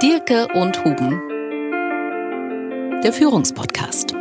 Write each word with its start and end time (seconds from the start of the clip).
Dirke 0.00 0.46
und 0.54 0.84
Huben. 0.84 1.20
Der 3.02 3.12
Führungspodcast. 3.12 4.12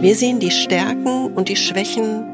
Wir 0.00 0.16
sehen 0.16 0.40
die 0.40 0.50
Stärken 0.50 1.32
und 1.32 1.48
die 1.48 1.54
Schwächen 1.54 2.24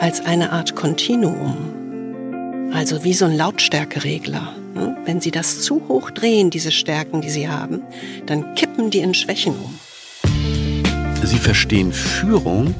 als 0.00 0.26
eine 0.26 0.50
Art 0.50 0.74
Kontinuum. 0.74 2.72
Also 2.72 3.04
wie 3.04 3.14
so 3.14 3.26
ein 3.26 3.36
Lautstärkeregler. 3.36 4.56
Ne? 4.74 4.96
Wenn 5.04 5.20
Sie 5.20 5.30
das 5.30 5.60
zu 5.60 5.86
hoch 5.86 6.10
drehen, 6.10 6.50
diese 6.50 6.72
Stärken, 6.72 7.20
die 7.20 7.30
Sie 7.30 7.48
haben, 7.48 7.82
dann 8.26 8.56
kippen 8.56 8.90
die 8.90 8.98
in 8.98 9.14
Schwächen 9.14 9.54
um. 9.54 9.78
Sie 11.22 11.38
verstehen 11.38 11.92
Führung 11.92 12.74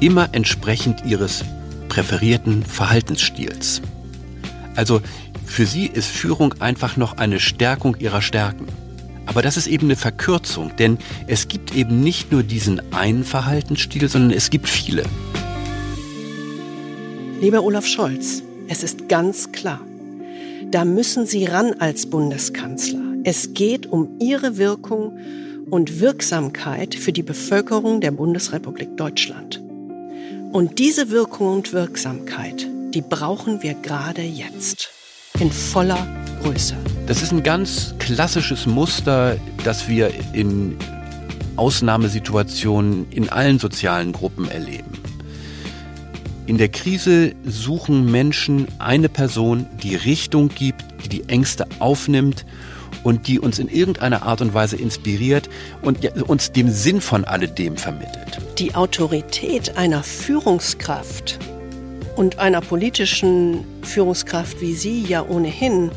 immer 0.00 0.30
entsprechend 0.32 1.04
Ihres 1.04 1.44
präferierten 1.88 2.64
Verhaltensstils. 2.64 3.82
Also 4.74 5.00
für 5.46 5.66
sie 5.66 5.86
ist 5.86 6.08
Führung 6.08 6.54
einfach 6.60 6.96
noch 6.96 7.16
eine 7.18 7.40
Stärkung 7.40 7.96
ihrer 7.98 8.22
Stärken. 8.22 8.66
Aber 9.26 9.42
das 9.42 9.56
ist 9.56 9.66
eben 9.66 9.86
eine 9.86 9.96
Verkürzung, 9.96 10.74
denn 10.76 10.98
es 11.26 11.48
gibt 11.48 11.74
eben 11.74 12.00
nicht 12.00 12.32
nur 12.32 12.42
diesen 12.42 12.92
einen 12.92 13.24
Verhaltensstil, 13.24 14.08
sondern 14.08 14.36
es 14.36 14.50
gibt 14.50 14.68
viele. 14.68 15.04
Lieber 17.40 17.62
Olaf 17.62 17.86
Scholz, 17.86 18.42
es 18.68 18.82
ist 18.82 19.08
ganz 19.08 19.52
klar, 19.52 19.80
da 20.70 20.84
müssen 20.84 21.26
Sie 21.26 21.44
ran 21.44 21.74
als 21.78 22.06
Bundeskanzler. 22.06 23.00
Es 23.24 23.52
geht 23.54 23.86
um 23.86 24.16
Ihre 24.20 24.56
Wirkung 24.56 25.18
und 25.70 26.00
Wirksamkeit 26.00 26.94
für 26.94 27.12
die 27.12 27.22
Bevölkerung 27.22 28.00
der 28.00 28.10
Bundesrepublik 28.10 28.96
Deutschland. 28.96 29.62
Und 30.52 30.78
diese 30.78 31.10
Wirkung 31.10 31.48
und 31.54 31.72
Wirksamkeit, 31.72 32.68
die 32.94 33.00
brauchen 33.00 33.62
wir 33.62 33.74
gerade 33.74 34.22
jetzt. 34.22 34.90
In 35.38 35.50
voller 35.50 36.06
Größe. 36.42 36.76
Das 37.06 37.22
ist 37.22 37.32
ein 37.32 37.42
ganz 37.42 37.94
klassisches 37.98 38.66
Muster, 38.66 39.36
das 39.64 39.88
wir 39.88 40.12
in 40.32 40.76
Ausnahmesituationen 41.56 43.10
in 43.10 43.28
allen 43.28 43.58
sozialen 43.58 44.12
Gruppen 44.12 44.48
erleben. 44.50 44.92
In 46.46 46.58
der 46.58 46.68
Krise 46.68 47.34
suchen 47.44 48.10
Menschen 48.10 48.66
eine 48.78 49.08
Person, 49.08 49.66
die 49.82 49.94
Richtung 49.94 50.48
gibt, 50.48 50.84
die 51.04 51.08
die 51.08 51.28
Ängste 51.28 51.66
aufnimmt 51.78 52.44
und 53.04 53.26
die 53.26 53.40
uns 53.40 53.58
in 53.58 53.68
irgendeiner 53.68 54.22
Art 54.22 54.40
und 54.40 54.54
Weise 54.54 54.76
inspiriert 54.76 55.48
und 55.82 56.04
uns 56.28 56.52
den 56.52 56.70
Sinn 56.70 57.00
von 57.00 57.24
alledem 57.24 57.76
vermittelt. 57.76 58.38
Die 58.58 58.74
Autorität 58.74 59.76
einer 59.76 60.02
Führungskraft 60.02 61.38
und 62.16 62.38
einer 62.38 62.60
politischen 62.60 63.64
Führungskraft 63.82 64.60
wie 64.60 64.74
Sie 64.74 65.02
ja 65.02 65.24
ohnehin 65.26 65.90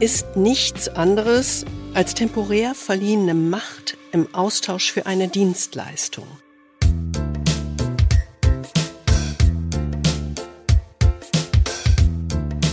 ist 0.00 0.36
nichts 0.36 0.88
anderes 0.88 1.64
als 1.94 2.14
temporär 2.14 2.74
verliehene 2.74 3.34
Macht 3.34 3.96
im 4.12 4.32
Austausch 4.34 4.92
für 4.92 5.06
eine 5.06 5.28
Dienstleistung. 5.28 6.26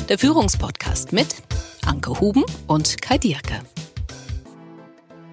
Der 0.10 0.18
Führungspodcast 0.18 1.14
mit 1.14 1.36
Anke 1.86 2.20
Huben 2.20 2.44
und 2.68 3.02
Kai 3.02 3.18
Dierke. 3.18 3.62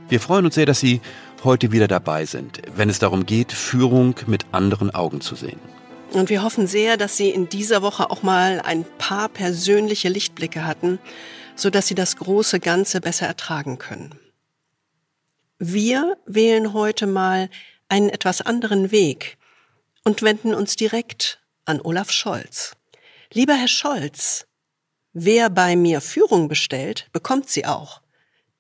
Wir 0.09 0.21
freuen 0.21 0.45
uns 0.45 0.55
sehr, 0.55 0.67
dass 0.67 0.81
Sie 0.81 1.01
heute 1.45 1.73
wieder 1.73 1.89
dabei 1.89 2.25
sind, 2.27 2.63
wenn 2.77 2.89
es 2.89 2.99
darum 2.99 3.27
geht, 3.27 3.53
Führung 3.53 4.15
mit 4.27 4.47
anderen 4.53 4.95
Augen 4.95 5.21
zu 5.21 5.35
sehen. 5.35 5.59
Und 6.13 6.31
wir 6.31 6.43
hoffen 6.43 6.67
sehr, 6.67 6.97
dass 6.97 7.17
Sie 7.17 7.31
in 7.31 7.49
dieser 7.49 7.83
Woche 7.83 8.11
auch 8.11 8.23
mal 8.23 8.61
ein 8.61 8.85
paar 8.99 9.29
persönliche 9.29 10.09
Lichtblicke 10.09 10.65
hatten, 10.65 10.99
so 11.55 11.71
dass 11.71 11.87
Sie 11.87 11.95
das 11.95 12.17
große 12.17 12.61
Ganze 12.61 13.01
besser 13.01 13.27
ertragen 13.27 13.79
können. 13.79 14.19
Wir 15.59 16.17
wählen 16.25 16.73
heute 16.73 17.07
mal 17.07 17.51
einen 17.89 18.09
etwas 18.09 18.41
anderen 18.41 18.91
Weg 18.91 19.39
und 20.05 20.23
wenden 20.23 20.55
uns 20.55 20.77
direkt 20.77 21.41
an 21.65 21.81
Olaf 21.81 22.11
Scholz. 22.11 22.73
Lieber 23.33 23.55
Herr 23.55 23.69
Scholz, 23.69 24.47
wer 25.13 25.51
bei 25.51 25.77
mir 25.77 26.01
Führung 26.01 26.49
bestellt, 26.49 27.09
bekommt 27.13 27.51
sie 27.51 27.67
auch. 27.67 28.01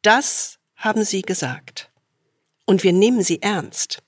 Das 0.03 0.59
haben 0.77 1.05
Sie 1.05 1.23
gesagt. 1.23 1.91
Und 2.67 2.83
wir 2.83 2.93
nehmen 2.93 3.23
Sie 3.23 3.41
ernst. 3.41 4.03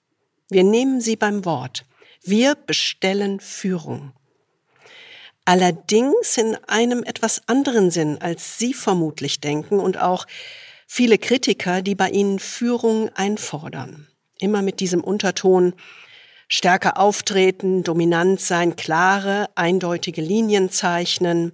Wir 0.50 0.64
nehmen 0.64 1.00
Sie 1.00 1.16
beim 1.16 1.44
Wort. 1.44 1.86
Wir 2.22 2.54
bestellen 2.54 3.41
Führung. 3.41 4.12
Allerdings 5.44 6.36
in 6.36 6.56
einem 6.69 7.03
etwas 7.03 7.48
anderen 7.48 7.91
Sinn, 7.91 8.19
als 8.20 8.58
Sie 8.58 8.75
vermutlich 8.75 9.41
denken 9.41 9.81
und 9.81 9.98
auch 9.98 10.26
viele 10.86 11.19
Kritiker, 11.19 11.82
die 11.82 11.94
bei 11.94 12.10
Ihnen 12.10 12.38
Führung 12.38 13.09
einfordern. 13.14 14.06
Immer 14.38 14.62
mit 14.62 14.80
diesem 14.80 15.03
Unterton, 15.03 15.75
stärker 16.48 16.98
auftreten, 16.98 17.82
dominant 17.82 18.41
sein, 18.41 18.76
klare, 18.76 19.48
eindeutige 19.54 20.20
Linien 20.20 20.70
zeichnen, 20.70 21.53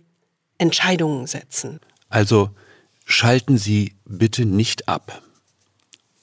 Entscheidungen 0.58 1.26
setzen. 1.26 1.80
Also 2.08 2.50
schalten 3.04 3.56
Sie 3.58 3.94
bitte 4.04 4.46
nicht 4.46 4.88
ab. 4.88 5.22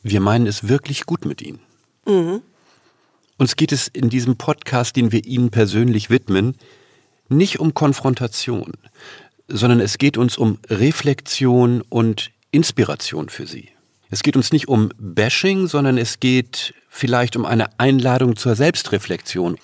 Wir 0.02 0.20
meinen 0.20 0.48
es 0.48 0.68
wirklich 0.68 1.06
gut 1.06 1.26
mit 1.26 1.42
Ihnen. 1.42 1.59
Mhm. 2.06 2.42
Uns 3.44 3.58
geht 3.58 3.74
es 3.74 3.90
in 3.90 4.08
diesem 4.08 4.38
Podcast, 4.38 4.96
den 4.96 5.12
wir 5.12 5.26
Ihnen 5.26 5.50
persönlich 5.50 6.09
widmen, 6.09 6.56
nicht 7.28 7.59
um 7.59 7.74
Konfrontation, 7.74 8.72
sondern 9.50 9.81
es 9.81 9.98
geht 9.98 10.18
uns 10.18 10.38
um 10.38 10.59
Reflexion 10.70 11.82
und 11.90 12.32
Inspiration 12.52 13.28
für 13.28 13.46
Sie. 13.46 13.68
Es 14.09 14.24
geht 14.24 14.38
uns 14.38 14.53
nicht 14.53 14.70
um 14.70 14.92
Bashing, 14.98 15.68
sondern 15.68 15.98
es 15.98 16.22
geht 16.22 16.74
vielleicht 16.88 17.36
um 17.36 17.44
eine 17.46 17.78
Einladung 17.82 18.38
zur 18.38 18.56
Selbstreflexion. 18.56 19.58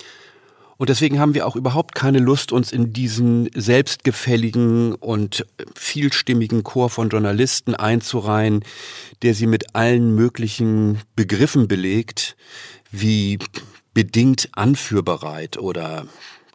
Und 0.75 0.89
deswegen 0.89 1.17
haben 1.19 1.33
wir 1.33 1.47
auch 1.47 1.55
überhaupt 1.55 1.95
keine 1.95 2.19
Lust, 2.19 2.51
uns 2.51 2.73
in 2.73 2.91
diesen 2.91 3.49
selbstgefälligen 3.55 4.93
und 4.95 5.45
vielstimmigen 5.75 6.63
Chor 6.63 6.89
von 6.89 7.07
Journalisten 7.07 7.75
einzureihen, 7.75 8.65
der 9.21 9.33
sie 9.33 9.47
mit 9.47 9.73
allen 9.73 10.15
möglichen 10.15 10.99
Begriffen 11.15 11.69
belegt, 11.69 12.35
wie 12.91 13.39
bedingt 13.93 14.49
anführbereit 14.53 15.57
oder 15.57 16.07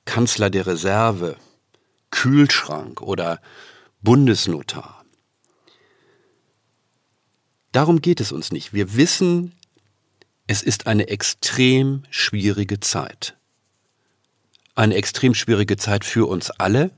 Kanzler 0.05 0.51
der 0.51 0.67
Reserve, 0.67 1.37
Kühlschrank 2.11 3.01
oder 3.01 3.41
Bundesnotar. 4.03 5.05
Darum 7.73 8.01
geht 8.01 8.21
es 8.21 8.31
uns 8.31 8.53
nicht. 8.53 8.73
Wir 8.73 8.97
wissen, 8.97 9.53
es 10.47 10.63
ist 10.63 10.87
eine 10.87 11.09
extrem 11.09 12.05
schwierige 12.11 12.79
Zeit. 12.81 13.37
Eine 14.77 14.95
extrem 14.95 15.35
schwierige 15.35 15.77
Zeit 15.77 16.05
für 16.05 16.29
uns 16.29 16.51
alle, 16.51 16.91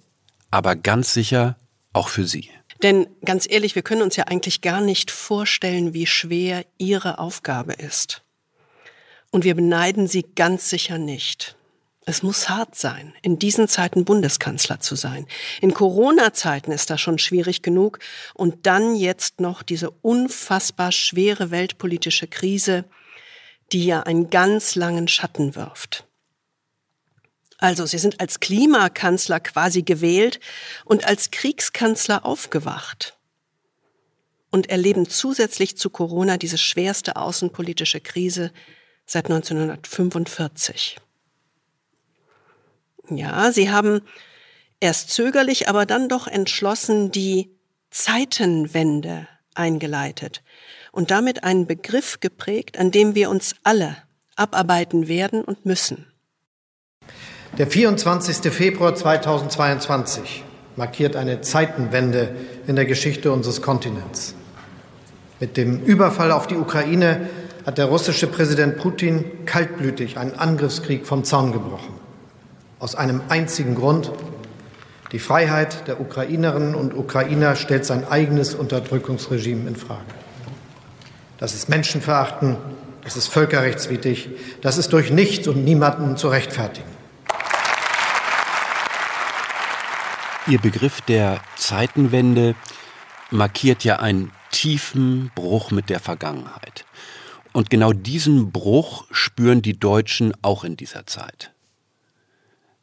aber 0.50 0.76
ganz 0.76 1.14
sicher 1.14 1.56
auch 1.92 2.08
für 2.08 2.26
Sie. 2.26 2.50
Denn 2.82 3.06
ganz 3.24 3.46
ehrlich, 3.48 3.74
wir 3.74 3.82
können 3.82 4.02
uns 4.02 4.16
ja 4.16 4.24
eigentlich 4.24 4.60
gar 4.60 4.80
nicht 4.80 5.10
vorstellen, 5.10 5.94
wie 5.94 6.06
schwer 6.06 6.66
Ihre 6.76 7.18
Aufgabe 7.18 7.72
ist. 7.72 8.22
Und 9.36 9.44
wir 9.44 9.54
beneiden 9.54 10.08
sie 10.08 10.22
ganz 10.22 10.70
sicher 10.70 10.96
nicht. 10.96 11.56
Es 12.06 12.22
muss 12.22 12.48
hart 12.48 12.74
sein, 12.74 13.12
in 13.20 13.38
diesen 13.38 13.68
Zeiten 13.68 14.06
Bundeskanzler 14.06 14.80
zu 14.80 14.94
sein. 14.96 15.26
In 15.60 15.74
Corona-Zeiten 15.74 16.72
ist 16.72 16.88
das 16.88 17.02
schon 17.02 17.18
schwierig 17.18 17.60
genug. 17.60 17.98
Und 18.32 18.64
dann 18.64 18.96
jetzt 18.96 19.42
noch 19.42 19.62
diese 19.62 19.90
unfassbar 19.90 20.90
schwere 20.90 21.50
weltpolitische 21.50 22.26
Krise, 22.26 22.86
die 23.72 23.84
ja 23.84 24.04
einen 24.04 24.30
ganz 24.30 24.74
langen 24.74 25.06
Schatten 25.06 25.54
wirft. 25.54 26.06
Also, 27.58 27.84
Sie 27.84 27.98
sind 27.98 28.20
als 28.20 28.40
Klimakanzler 28.40 29.40
quasi 29.40 29.82
gewählt 29.82 30.40
und 30.86 31.04
als 31.04 31.30
Kriegskanzler 31.30 32.24
aufgewacht 32.24 33.18
und 34.50 34.70
erleben 34.70 35.10
zusätzlich 35.10 35.76
zu 35.76 35.90
Corona 35.90 36.38
diese 36.38 36.56
schwerste 36.56 37.16
außenpolitische 37.16 38.00
Krise 38.00 38.50
seit 39.06 39.26
1945. 39.26 40.98
Ja, 43.08 43.52
sie 43.52 43.70
haben 43.70 44.00
erst 44.80 45.10
zögerlich, 45.10 45.68
aber 45.68 45.86
dann 45.86 46.08
doch 46.08 46.26
entschlossen 46.26 47.12
die 47.12 47.50
Zeitenwende 47.90 49.28
eingeleitet 49.54 50.42
und 50.92 51.10
damit 51.10 51.44
einen 51.44 51.66
Begriff 51.66 52.20
geprägt, 52.20 52.78
an 52.78 52.90
dem 52.90 53.14
wir 53.14 53.30
uns 53.30 53.54
alle 53.62 53.96
abarbeiten 54.34 55.08
werden 55.08 55.42
und 55.42 55.64
müssen. 55.64 56.06
Der 57.56 57.66
24. 57.66 58.52
Februar 58.52 58.94
2022 58.94 60.42
markiert 60.76 61.16
eine 61.16 61.40
Zeitenwende 61.40 62.36
in 62.66 62.76
der 62.76 62.84
Geschichte 62.84 63.32
unseres 63.32 63.62
Kontinents. 63.62 64.34
Mit 65.40 65.56
dem 65.56 65.82
Überfall 65.82 66.32
auf 66.32 66.46
die 66.46 66.56
Ukraine 66.56 67.30
hat 67.66 67.78
der 67.78 67.86
russische 67.86 68.28
Präsident 68.28 68.78
Putin 68.78 69.24
kaltblütig 69.44 70.18
einen 70.18 70.34
Angriffskrieg 70.34 71.04
vom 71.04 71.24
Zaun 71.24 71.50
gebrochen. 71.52 71.94
Aus 72.78 72.94
einem 72.94 73.22
einzigen 73.28 73.74
Grund. 73.74 74.12
Die 75.10 75.18
Freiheit 75.18 75.88
der 75.88 76.00
Ukrainerinnen 76.00 76.76
und 76.76 76.94
Ukrainer 76.94 77.56
stellt 77.56 77.84
sein 77.84 78.06
eigenes 78.06 78.54
Unterdrückungsregime 78.54 79.68
in 79.68 79.74
Frage. 79.74 80.04
Das 81.38 81.54
ist 81.54 81.68
Menschenverachten, 81.68 82.56
das 83.02 83.16
ist 83.16 83.26
völkerrechtswidrig, 83.28 84.30
das 84.62 84.78
ist 84.78 84.92
durch 84.92 85.10
nichts 85.10 85.48
und 85.48 85.64
niemanden 85.64 86.16
zu 86.16 86.28
rechtfertigen. 86.28 86.88
Ihr 90.46 90.60
Begriff 90.60 91.00
der 91.00 91.40
Zeitenwende 91.56 92.54
markiert 93.32 93.82
ja 93.82 93.96
einen 93.96 94.30
tiefen 94.52 95.32
Bruch 95.34 95.72
mit 95.72 95.90
der 95.90 95.98
Vergangenheit. 95.98 96.85
Und 97.56 97.70
genau 97.70 97.94
diesen 97.94 98.52
Bruch 98.52 99.06
spüren 99.10 99.62
die 99.62 99.80
Deutschen 99.80 100.34
auch 100.42 100.62
in 100.62 100.76
dieser 100.76 101.06
Zeit. 101.06 101.52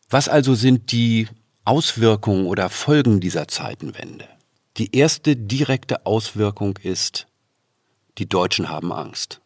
Was 0.10 0.28
also 0.28 0.56
sind 0.56 0.92
die 0.92 1.28
Auswirkungen 1.64 2.48
oder 2.48 2.70
Folgen 2.70 3.20
dieser 3.20 3.48
Zeitenwende? 3.48 4.28
Die 4.78 4.96
erste 4.96 5.36
direkte 5.36 6.08
Auswirkung 6.08 6.80
ist, 6.82 7.28
die 8.18 8.28
Deutschen 8.28 8.68
haben 8.68 8.92
Angst. 8.92 9.42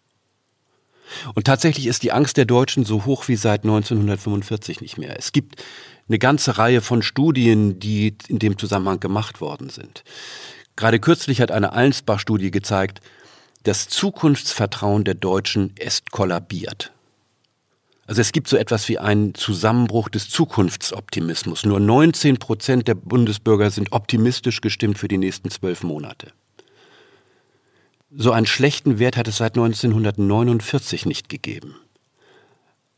Und 1.36 1.44
tatsächlich 1.44 1.88
ist 1.88 2.04
die 2.04 2.14
Angst 2.14 2.38
der 2.38 2.46
Deutschen 2.46 2.86
so 2.86 3.04
hoch 3.04 3.28
wie 3.28 3.36
seit 3.36 3.66
1945 3.66 4.80
nicht 4.80 4.98
mehr. 4.98 5.20
Es 5.20 5.34
gibt 5.34 5.62
eine 6.08 6.20
ganze 6.20 6.58
Reihe 6.58 6.80
von 6.80 7.02
Studien, 7.02 7.82
die 7.82 8.16
in 8.30 8.40
dem 8.40 8.58
Zusammenhang 8.58 9.02
gemacht 9.02 9.42
worden 9.42 9.72
sind. 9.72 10.06
Gerade 10.78 11.02
kürzlich 11.02 11.42
hat 11.42 11.52
eine 11.52 11.74
Allensbach-Studie 11.74 12.50
gezeigt, 12.52 13.02
das 13.68 13.90
Zukunftsvertrauen 13.90 15.04
der 15.04 15.16
Deutschen 15.16 15.74
ist 15.78 16.12
kollabiert. 16.12 16.94
Also 18.06 18.22
es 18.22 18.32
gibt 18.32 18.48
so 18.48 18.56
etwas 18.56 18.88
wie 18.88 18.98
einen 18.98 19.36
Zusammenbruch 19.36 20.08
des 20.08 20.30
Zukunftsoptimismus. 20.30 21.66
Nur 21.66 21.82
19 21.82 22.38
Prozent 22.38 22.88
der 22.88 22.96
Bundesbürger 22.96 23.70
sind 23.70 23.92
optimistisch 23.92 24.62
gestimmt 24.62 24.98
für 24.98 25.10
die 25.10 25.18
nächsten 25.18 25.50
zwölf 25.50 25.84
Monate. 25.84 26.32
So 28.10 28.32
einen 28.32 28.46
schlechten 28.46 29.00
Wert 29.00 29.18
hat 29.18 29.28
es 29.28 29.36
seit 29.36 29.58
1949 29.58 31.06
nicht 31.06 31.28
gegeben. 31.28 31.76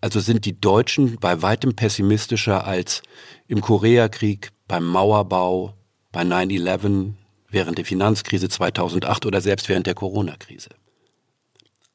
Also 0.02 0.20
sind 0.20 0.46
die 0.46 0.62
Deutschen 0.62 1.18
bei 1.20 1.42
weitem 1.42 1.76
pessimistischer 1.76 2.68
als 2.68 3.02
im 3.48 3.62
Koreakrieg, 3.62 4.52
beim 4.68 4.86
Mauerbau, 4.86 5.74
bei 6.12 6.22
9-11, 6.22 7.14
während 7.50 7.78
der 7.78 7.86
Finanzkrise 7.86 8.50
2008 8.50 9.26
oder 9.26 9.42
selbst 9.42 9.70
während 9.70 9.88
der 9.88 9.96
Corona-Krise. 9.96 10.70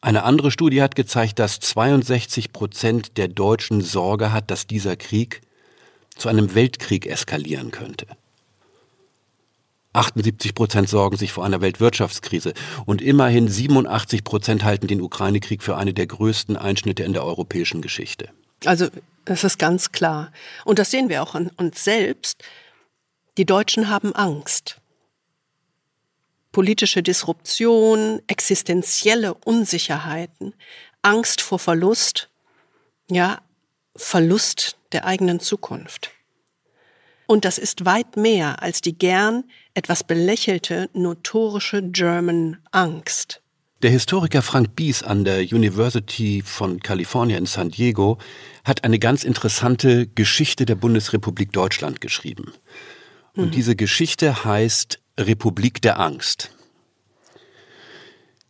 Eine 0.00 0.24
andere 0.24 0.50
Studie 0.50 0.82
hat 0.82 0.96
gezeigt, 0.96 1.38
dass 1.38 1.60
62 1.60 2.52
Prozent 2.52 3.16
der 3.16 3.28
Deutschen 3.28 3.80
Sorge 3.80 4.32
hat, 4.32 4.50
dass 4.50 4.66
dieser 4.66 4.96
Krieg 4.96 5.40
zu 6.16 6.28
einem 6.28 6.54
Weltkrieg 6.54 7.06
eskalieren 7.06 7.70
könnte. 7.70 8.06
78 9.94 10.54
Prozent 10.54 10.88
sorgen 10.88 11.16
sich 11.16 11.32
vor 11.32 11.44
einer 11.44 11.60
Weltwirtschaftskrise 11.60 12.52
und 12.84 13.00
immerhin 13.00 13.48
87 13.48 14.24
Prozent 14.24 14.64
halten 14.64 14.88
den 14.88 15.00
Ukraine-Krieg 15.00 15.62
für 15.62 15.76
eine 15.76 15.94
der 15.94 16.06
größten 16.06 16.56
Einschnitte 16.56 17.04
in 17.04 17.12
der 17.12 17.24
europäischen 17.24 17.80
Geschichte. 17.80 18.28
Also 18.66 18.88
das 19.24 19.44
ist 19.44 19.58
ganz 19.58 19.92
klar. 19.92 20.32
Und 20.64 20.78
das 20.78 20.90
sehen 20.90 21.08
wir 21.08 21.22
auch 21.22 21.34
an 21.34 21.50
uns 21.56 21.82
selbst. 21.84 22.42
Die 23.38 23.46
Deutschen 23.46 23.88
haben 23.88 24.14
Angst. 24.14 24.80
Politische 26.54 27.02
Disruption, 27.02 28.22
existenzielle 28.28 29.34
Unsicherheiten, 29.34 30.54
Angst 31.02 31.40
vor 31.40 31.58
Verlust, 31.58 32.30
ja, 33.10 33.42
Verlust 33.96 34.76
der 34.92 35.04
eigenen 35.04 35.40
Zukunft. 35.40 36.12
Und 37.26 37.44
das 37.44 37.58
ist 37.58 37.86
weit 37.86 38.16
mehr 38.16 38.62
als 38.62 38.80
die 38.80 38.96
gern 38.96 39.42
etwas 39.74 40.04
belächelte 40.04 40.90
notorische 40.92 41.82
German 41.82 42.58
Angst. 42.70 43.42
Der 43.82 43.90
Historiker 43.90 44.40
Frank 44.40 44.76
Bies 44.76 45.02
an 45.02 45.24
der 45.24 45.40
University 45.40 46.40
von 46.46 46.78
California 46.78 47.36
in 47.36 47.46
San 47.46 47.70
Diego 47.70 48.18
hat 48.62 48.84
eine 48.84 49.00
ganz 49.00 49.24
interessante 49.24 50.06
Geschichte 50.06 50.66
der 50.66 50.76
Bundesrepublik 50.76 51.50
Deutschland 51.50 52.00
geschrieben. 52.00 52.52
Und 53.34 53.46
mhm. 53.46 53.50
diese 53.50 53.76
Geschichte 53.76 54.44
heißt 54.44 55.00
Republik 55.18 55.82
der 55.82 56.00
Angst. 56.00 56.50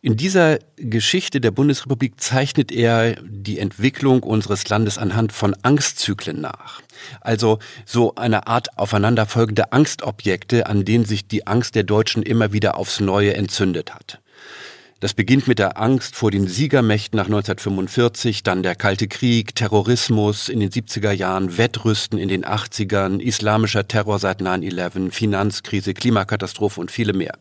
In 0.05 0.17
dieser 0.17 0.59
Geschichte 0.75 1.41
der 1.41 1.49
Bundesrepublik 1.49 2.21
zeichnet 2.21 2.71
er 2.71 3.15
die 3.23 3.57
Entwicklung 3.57 4.21
unseres 4.21 4.69
Landes 4.69 4.99
anhand 4.99 5.31
von 5.31 5.55
Angstzyklen 5.63 6.39
nach. 6.39 6.81
Also 7.21 7.57
so 7.87 8.13
eine 8.13 8.45
Art 8.45 8.77
aufeinanderfolgende 8.77 9.71
Angstobjekte, 9.71 10.67
an 10.67 10.85
denen 10.85 11.05
sich 11.05 11.27
die 11.27 11.47
Angst 11.47 11.73
der 11.73 11.81
Deutschen 11.81 12.21
immer 12.21 12.53
wieder 12.53 12.77
aufs 12.77 12.99
Neue 12.99 13.33
entzündet 13.33 13.95
hat. 13.95 14.21
Das 15.01 15.13
beginnt 15.13 15.47
mit 15.47 15.59
der 15.59 15.77
Angst 15.77 16.15
vor 16.15 16.31
den 16.31 16.47
Siegermächten 16.47 17.17
nach 17.17 17.25
1945, 17.25 18.43
dann 18.43 18.63
der 18.63 18.75
Kalte 18.75 19.09
Krieg, 19.09 19.53
Terrorismus 19.53 20.47
in 20.47 20.61
den 20.61 20.69
70er 20.69 21.11
Jahren, 21.11 21.57
Wettrüsten 21.57 22.17
in 22.17 22.29
den 22.29 22.45
80ern, 22.45 23.19
islamischer 23.19 23.87
Terror 23.87 24.19
seit 24.19 24.41
9-11, 24.41 25.11
Finanzkrise, 25.11 25.93
Klimakatastrophe 25.93 26.79
und 26.79 26.91
viele 26.91 27.11
mehr. 27.11 27.37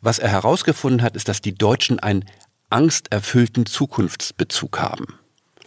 Was 0.00 0.20
er 0.20 0.28
herausgefunden 0.28 1.02
hat, 1.02 1.16
ist, 1.16 1.28
dass 1.28 1.40
die 1.40 1.54
Deutschen 1.54 1.98
einen 1.98 2.24
angsterfüllten 2.70 3.66
Zukunftsbezug 3.66 4.78
haben. 4.78 5.18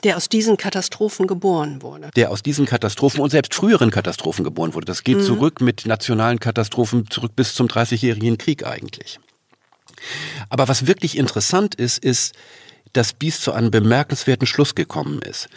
Der 0.03 0.15
aus 0.15 0.29
diesen 0.29 0.55
Katastrophen 0.57 1.27
geboren 1.27 1.81
wurde. 1.81 2.09
Der 2.15 2.31
aus 2.31 2.41
diesen 2.41 2.65
Katastrophen 2.65 3.21
und 3.21 3.29
selbst 3.29 3.53
früheren 3.53 3.91
Katastrophen 3.91 4.43
geboren 4.43 4.73
wurde. 4.73 4.85
Das 4.85 5.03
geht 5.03 5.17
mhm. 5.17 5.23
zurück 5.23 5.61
mit 5.61 5.85
nationalen 5.85 6.39
Katastrophen 6.39 7.09
zurück 7.09 7.35
bis 7.35 7.53
zum 7.53 7.67
Dreißigjährigen 7.67 8.37
Krieg 8.37 8.65
eigentlich. 8.65 9.19
Aber 10.49 10.67
was 10.67 10.87
wirklich 10.87 11.17
interessant 11.17 11.75
ist, 11.75 11.97
ist, 12.03 12.33
dass 12.93 13.13
Bies 13.13 13.41
zu 13.41 13.53
einem 13.53 13.71
bemerkenswerten 13.71 14.47
Schluss 14.47 14.75
gekommen 14.75 15.21
ist. 15.21 15.49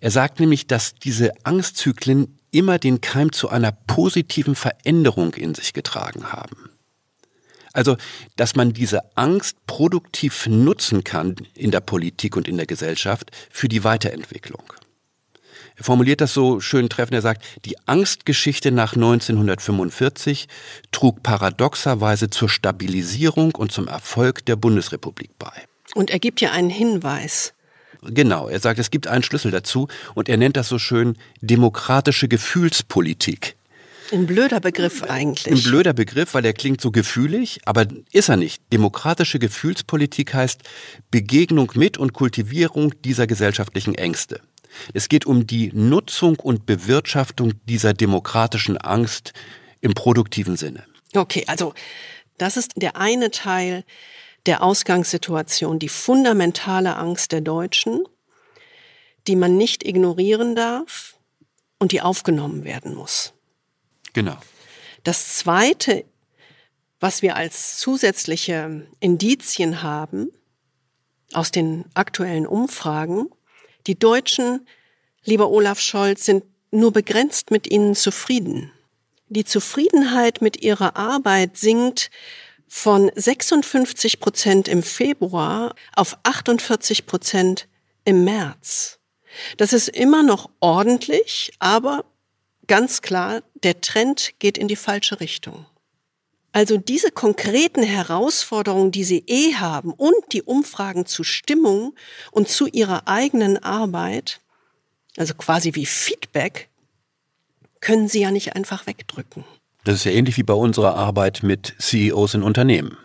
Er 0.00 0.10
sagt 0.10 0.40
nämlich, 0.40 0.66
dass 0.66 0.94
diese 0.94 1.32
Angstzyklen 1.44 2.38
immer 2.50 2.78
den 2.78 3.00
Keim 3.00 3.32
zu 3.32 3.48
einer 3.48 3.72
positiven 3.72 4.54
Veränderung 4.54 5.34
in 5.34 5.54
sich 5.54 5.72
getragen 5.72 6.32
haben. 6.32 6.70
Also, 7.72 7.96
dass 8.36 8.56
man 8.56 8.72
diese 8.72 9.16
Angst 9.16 9.64
produktiv 9.66 10.46
nutzen 10.46 11.04
kann 11.04 11.36
in 11.54 11.70
der 11.70 11.80
Politik 11.80 12.36
und 12.36 12.48
in 12.48 12.56
der 12.56 12.66
Gesellschaft 12.66 13.30
für 13.50 13.68
die 13.68 13.84
Weiterentwicklung. 13.84 14.62
Er 15.78 15.84
formuliert 15.84 16.20
das 16.20 16.34
so 16.34 16.60
schön 16.60 16.88
treffend. 16.88 17.14
Er 17.14 17.22
sagt, 17.22 17.44
die 17.64 17.76
Angstgeschichte 17.86 18.72
nach 18.72 18.94
1945 18.94 20.48
trug 20.90 21.22
paradoxerweise 21.22 22.30
zur 22.30 22.48
Stabilisierung 22.48 23.54
und 23.54 23.70
zum 23.70 23.86
Erfolg 23.86 24.44
der 24.44 24.56
Bundesrepublik 24.56 25.30
bei. 25.38 25.52
Und 25.94 26.10
er 26.10 26.18
gibt 26.18 26.40
ja 26.40 26.50
einen 26.50 26.70
Hinweis. 26.70 27.54
Genau, 28.02 28.48
er 28.48 28.60
sagt, 28.60 28.78
es 28.78 28.90
gibt 28.90 29.06
einen 29.06 29.22
Schlüssel 29.22 29.50
dazu 29.50 29.88
und 30.14 30.28
er 30.28 30.36
nennt 30.36 30.56
das 30.56 30.68
so 30.68 30.78
schön 30.78 31.16
demokratische 31.40 32.28
Gefühlspolitik. 32.28 33.56
Ein 34.12 34.26
blöder 34.26 34.60
Begriff 34.60 35.02
eigentlich. 35.02 35.52
Ein 35.52 35.62
blöder 35.62 35.92
Begriff, 35.92 36.34
weil 36.34 36.44
er 36.44 36.54
klingt 36.54 36.80
so 36.80 36.90
gefühlig, 36.90 37.60
aber 37.66 37.86
ist 38.12 38.30
er 38.30 38.36
nicht. 38.36 38.62
Demokratische 38.72 39.38
Gefühlspolitik 39.38 40.32
heißt 40.32 40.62
Begegnung 41.10 41.70
mit 41.74 41.98
und 41.98 42.14
Kultivierung 42.14 42.94
dieser 43.02 43.26
gesellschaftlichen 43.26 43.94
Ängste. 43.94 44.40
Es 44.94 45.08
geht 45.08 45.26
um 45.26 45.46
die 45.46 45.70
Nutzung 45.72 46.36
und 46.36 46.66
Bewirtschaftung 46.66 47.54
dieser 47.66 47.94
demokratischen 47.94 48.76
Angst 48.76 49.32
im 49.80 49.94
produktiven 49.94 50.56
Sinne. 50.56 50.84
Okay, 51.14 51.44
also 51.46 51.74
das 52.36 52.56
ist 52.56 52.72
der 52.76 52.96
eine 52.96 53.30
Teil 53.30 53.84
der 54.46 54.62
Ausgangssituation, 54.62 55.78
die 55.78 55.88
fundamentale 55.88 56.96
Angst 56.96 57.32
der 57.32 57.40
Deutschen, 57.40 58.04
die 59.26 59.36
man 59.36 59.56
nicht 59.56 59.84
ignorieren 59.84 60.54
darf 60.54 61.18
und 61.78 61.92
die 61.92 62.00
aufgenommen 62.00 62.64
werden 62.64 62.94
muss. 62.94 63.34
Genau. 64.12 64.38
Das 65.04 65.36
Zweite, 65.36 66.04
was 67.00 67.22
wir 67.22 67.36
als 67.36 67.78
zusätzliche 67.78 68.86
Indizien 69.00 69.82
haben 69.82 70.30
aus 71.32 71.50
den 71.50 71.84
aktuellen 71.94 72.46
Umfragen, 72.46 73.28
die 73.88 73.98
Deutschen, 73.98 74.68
lieber 75.24 75.50
Olaf 75.50 75.80
Scholz, 75.80 76.24
sind 76.24 76.44
nur 76.70 76.92
begrenzt 76.92 77.50
mit 77.50 77.68
ihnen 77.70 77.94
zufrieden. 77.94 78.70
Die 79.28 79.44
Zufriedenheit 79.44 80.40
mit 80.40 80.62
ihrer 80.62 80.96
Arbeit 80.96 81.56
sinkt 81.56 82.10
von 82.68 83.10
56 83.14 84.20
Prozent 84.20 84.68
im 84.68 84.82
Februar 84.82 85.74
auf 85.96 86.18
48 86.22 87.06
Prozent 87.06 87.66
im 88.04 88.24
März. 88.24 89.00
Das 89.56 89.72
ist 89.72 89.88
immer 89.88 90.22
noch 90.22 90.50
ordentlich, 90.60 91.52
aber 91.58 92.04
ganz 92.66 93.02
klar, 93.02 93.42
der 93.62 93.80
Trend 93.80 94.34
geht 94.38 94.58
in 94.58 94.68
die 94.68 94.76
falsche 94.76 95.20
Richtung. 95.20 95.66
Also 96.52 96.78
diese 96.78 97.10
konkreten 97.10 97.82
Herausforderungen, 97.82 98.90
die 98.90 99.04
Sie 99.04 99.22
eh 99.26 99.54
haben 99.54 99.92
und 99.92 100.14
die 100.32 100.42
Umfragen 100.42 101.06
zu 101.06 101.22
Stimmung 101.22 101.94
und 102.30 102.48
zu 102.48 102.66
Ihrer 102.66 103.06
eigenen 103.06 103.62
Arbeit, 103.62 104.40
also 105.16 105.34
quasi 105.34 105.74
wie 105.74 105.86
Feedback, 105.86 106.68
können 107.80 108.08
Sie 108.08 108.20
ja 108.20 108.30
nicht 108.30 108.56
einfach 108.56 108.86
wegdrücken. 108.86 109.44
Das 109.84 109.96
ist 109.96 110.04
ja 110.04 110.12
ähnlich 110.12 110.36
wie 110.36 110.42
bei 110.42 110.54
unserer 110.54 110.96
Arbeit 110.96 111.42
mit 111.42 111.74
CEOs 111.78 112.34
in 112.34 112.42
Unternehmen. 112.42 112.96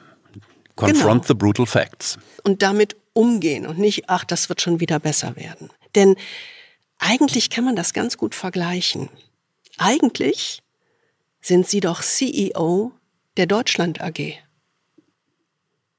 Confront 0.76 1.22
genau. 1.22 1.28
the 1.28 1.34
brutal 1.34 1.66
facts. 1.66 2.18
Und 2.44 2.62
damit 2.62 2.96
umgehen 3.14 3.68
und 3.68 3.78
nicht, 3.78 4.10
ach, 4.10 4.24
das 4.24 4.50
wird 4.50 4.62
schon 4.62 4.80
wieder 4.80 5.00
besser 5.00 5.36
werden. 5.36 5.70
Denn 5.96 6.16
eigentlich 6.98 7.50
kann 7.50 7.64
man 7.64 7.76
das 7.76 7.94
ganz 7.94 8.18
gut 8.18 8.34
vergleichen. 8.34 9.10
Eigentlich 9.78 10.64
sind 11.42 11.68
Sie 11.68 11.80
doch 11.80 12.02
CEO 12.02 12.92
der 13.38 13.46
Deutschland 13.46 14.02
AG. 14.02 14.38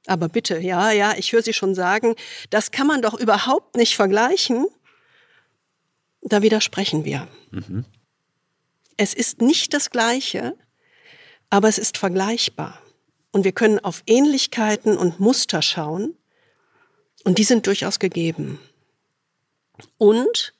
Aber 0.06 0.28
bitte, 0.28 0.58
ja, 0.58 0.90
ja, 0.90 1.14
ich 1.16 1.32
höre 1.32 1.42
Sie 1.42 1.54
schon 1.54 1.74
sagen, 1.74 2.14
das 2.50 2.70
kann 2.70 2.86
man 2.86 3.00
doch 3.00 3.14
überhaupt 3.14 3.76
nicht 3.76 3.96
vergleichen. 3.96 4.66
Da 6.20 6.42
widersprechen 6.42 7.04
wir. 7.04 7.28
Mhm. 7.50 7.84
Es 8.96 9.14
ist 9.14 9.40
nicht 9.40 9.74
das 9.74 9.90
Gleiche, 9.90 10.56
aber 11.50 11.68
es 11.68 11.78
ist 11.78 11.98
vergleichbar. 11.98 12.80
Und 13.32 13.44
wir 13.44 13.52
können 13.52 13.78
auf 13.78 14.02
Ähnlichkeiten 14.06 14.96
und 14.96 15.20
Muster 15.20 15.62
schauen. 15.62 16.16
Und 17.24 17.38
die 17.38 17.44
sind 17.44 17.66
durchaus 17.66 17.98
gegeben. 17.98 18.60
Und 19.96 20.54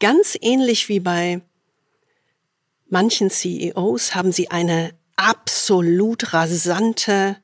ganz 0.00 0.38
ähnlich 0.40 0.88
wie 0.88 1.00
bei 1.00 1.42
manchen 2.88 3.30
CEOs 3.30 4.14
haben 4.14 4.32
sie 4.32 4.50
eine 4.50 4.94
absolut 5.18 6.32
rasante 6.32 7.36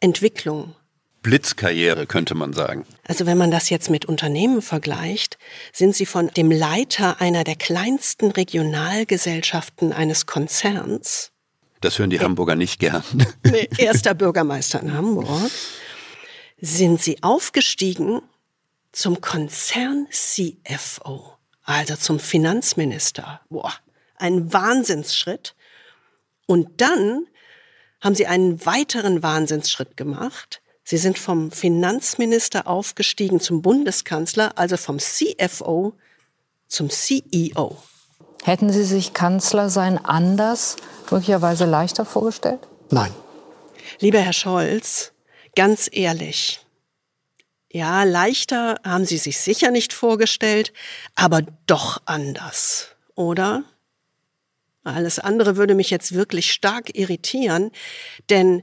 Entwicklung. 0.00 0.74
Blitzkarriere 1.22 2.06
könnte 2.06 2.34
man 2.34 2.54
sagen. 2.54 2.86
Also 3.04 3.26
wenn 3.26 3.36
man 3.36 3.50
das 3.50 3.68
jetzt 3.70 3.90
mit 3.90 4.06
Unternehmen 4.06 4.62
vergleicht, 4.62 5.36
sind 5.72 5.94
sie 5.94 6.06
von 6.06 6.28
dem 6.28 6.50
Leiter 6.50 7.20
einer 7.20 7.44
der 7.44 7.56
kleinsten 7.56 8.30
Regionalgesellschaften 8.30 9.92
eines 9.92 10.24
Konzerns. 10.26 11.30
Das 11.80 11.98
hören 11.98 12.10
die 12.10 12.20
Hamburger 12.20 12.56
nicht 12.56 12.80
gern. 12.80 13.04
Nee, 13.44 13.68
erster 13.78 14.14
Bürgermeister 14.14 14.80
in 14.80 14.94
Hamburg. 14.94 15.28
Sind 16.60 17.00
sie 17.02 17.22
aufgestiegen 17.22 18.22
zum 18.92 19.20
Konzern-CFO, 19.20 21.34
also 21.62 21.96
zum 21.96 22.18
Finanzminister. 22.18 23.42
Boah, 23.48 23.72
ein 24.16 24.52
Wahnsinnsschritt. 24.52 25.54
Und 26.48 26.80
dann 26.80 27.26
haben 28.00 28.14
sie 28.14 28.26
einen 28.26 28.64
weiteren 28.64 29.22
Wahnsinnsschritt 29.22 29.98
gemacht. 29.98 30.62
Sie 30.82 30.96
sind 30.96 31.18
vom 31.18 31.50
Finanzminister 31.52 32.66
aufgestiegen 32.66 33.38
zum 33.38 33.60
Bundeskanzler, 33.60 34.56
also 34.56 34.78
vom 34.78 34.98
CFO 34.98 35.92
zum 36.66 36.88
CEO. 36.88 37.76
Hätten 38.44 38.72
Sie 38.72 38.84
sich 38.84 39.12
Kanzler 39.12 39.68
sein 39.68 40.02
anders, 40.02 40.76
möglicherweise 41.10 41.66
leichter 41.66 42.06
vorgestellt? 42.06 42.66
Nein. 42.88 43.12
Lieber 44.00 44.20
Herr 44.20 44.32
Scholz, 44.32 45.12
ganz 45.54 45.90
ehrlich, 45.92 46.64
ja, 47.70 48.04
leichter 48.04 48.76
haben 48.84 49.04
Sie 49.04 49.18
sich 49.18 49.38
sicher 49.38 49.70
nicht 49.70 49.92
vorgestellt, 49.92 50.72
aber 51.14 51.42
doch 51.66 52.00
anders, 52.06 52.88
oder? 53.14 53.64
Alles 54.84 55.18
andere 55.18 55.56
würde 55.56 55.74
mich 55.74 55.90
jetzt 55.90 56.14
wirklich 56.14 56.52
stark 56.52 56.96
irritieren, 56.96 57.70
denn 58.30 58.62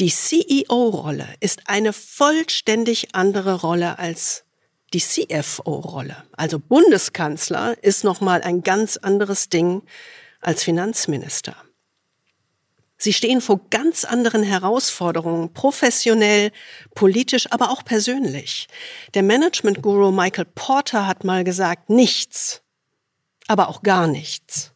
die 0.00 0.10
CEO-Rolle 0.10 1.28
ist 1.40 1.62
eine 1.66 1.92
vollständig 1.92 3.14
andere 3.14 3.60
Rolle 3.60 3.98
als 3.98 4.44
die 4.92 5.00
CFO-Rolle. 5.00 6.16
Also 6.32 6.58
Bundeskanzler 6.58 7.76
ist 7.82 8.04
nochmal 8.04 8.42
ein 8.42 8.62
ganz 8.62 8.96
anderes 8.96 9.48
Ding 9.48 9.82
als 10.40 10.62
Finanzminister. 10.62 11.56
Sie 12.96 13.12
stehen 13.12 13.40
vor 13.40 13.60
ganz 13.70 14.04
anderen 14.04 14.42
Herausforderungen, 14.42 15.52
professionell, 15.52 16.52
politisch, 16.94 17.50
aber 17.50 17.70
auch 17.70 17.84
persönlich. 17.84 18.66
Der 19.14 19.22
Management-Guru 19.22 20.10
Michael 20.10 20.46
Porter 20.46 21.06
hat 21.06 21.24
mal 21.24 21.44
gesagt, 21.44 21.90
nichts, 21.90 22.62
aber 23.46 23.68
auch 23.68 23.82
gar 23.82 24.06
nichts 24.06 24.73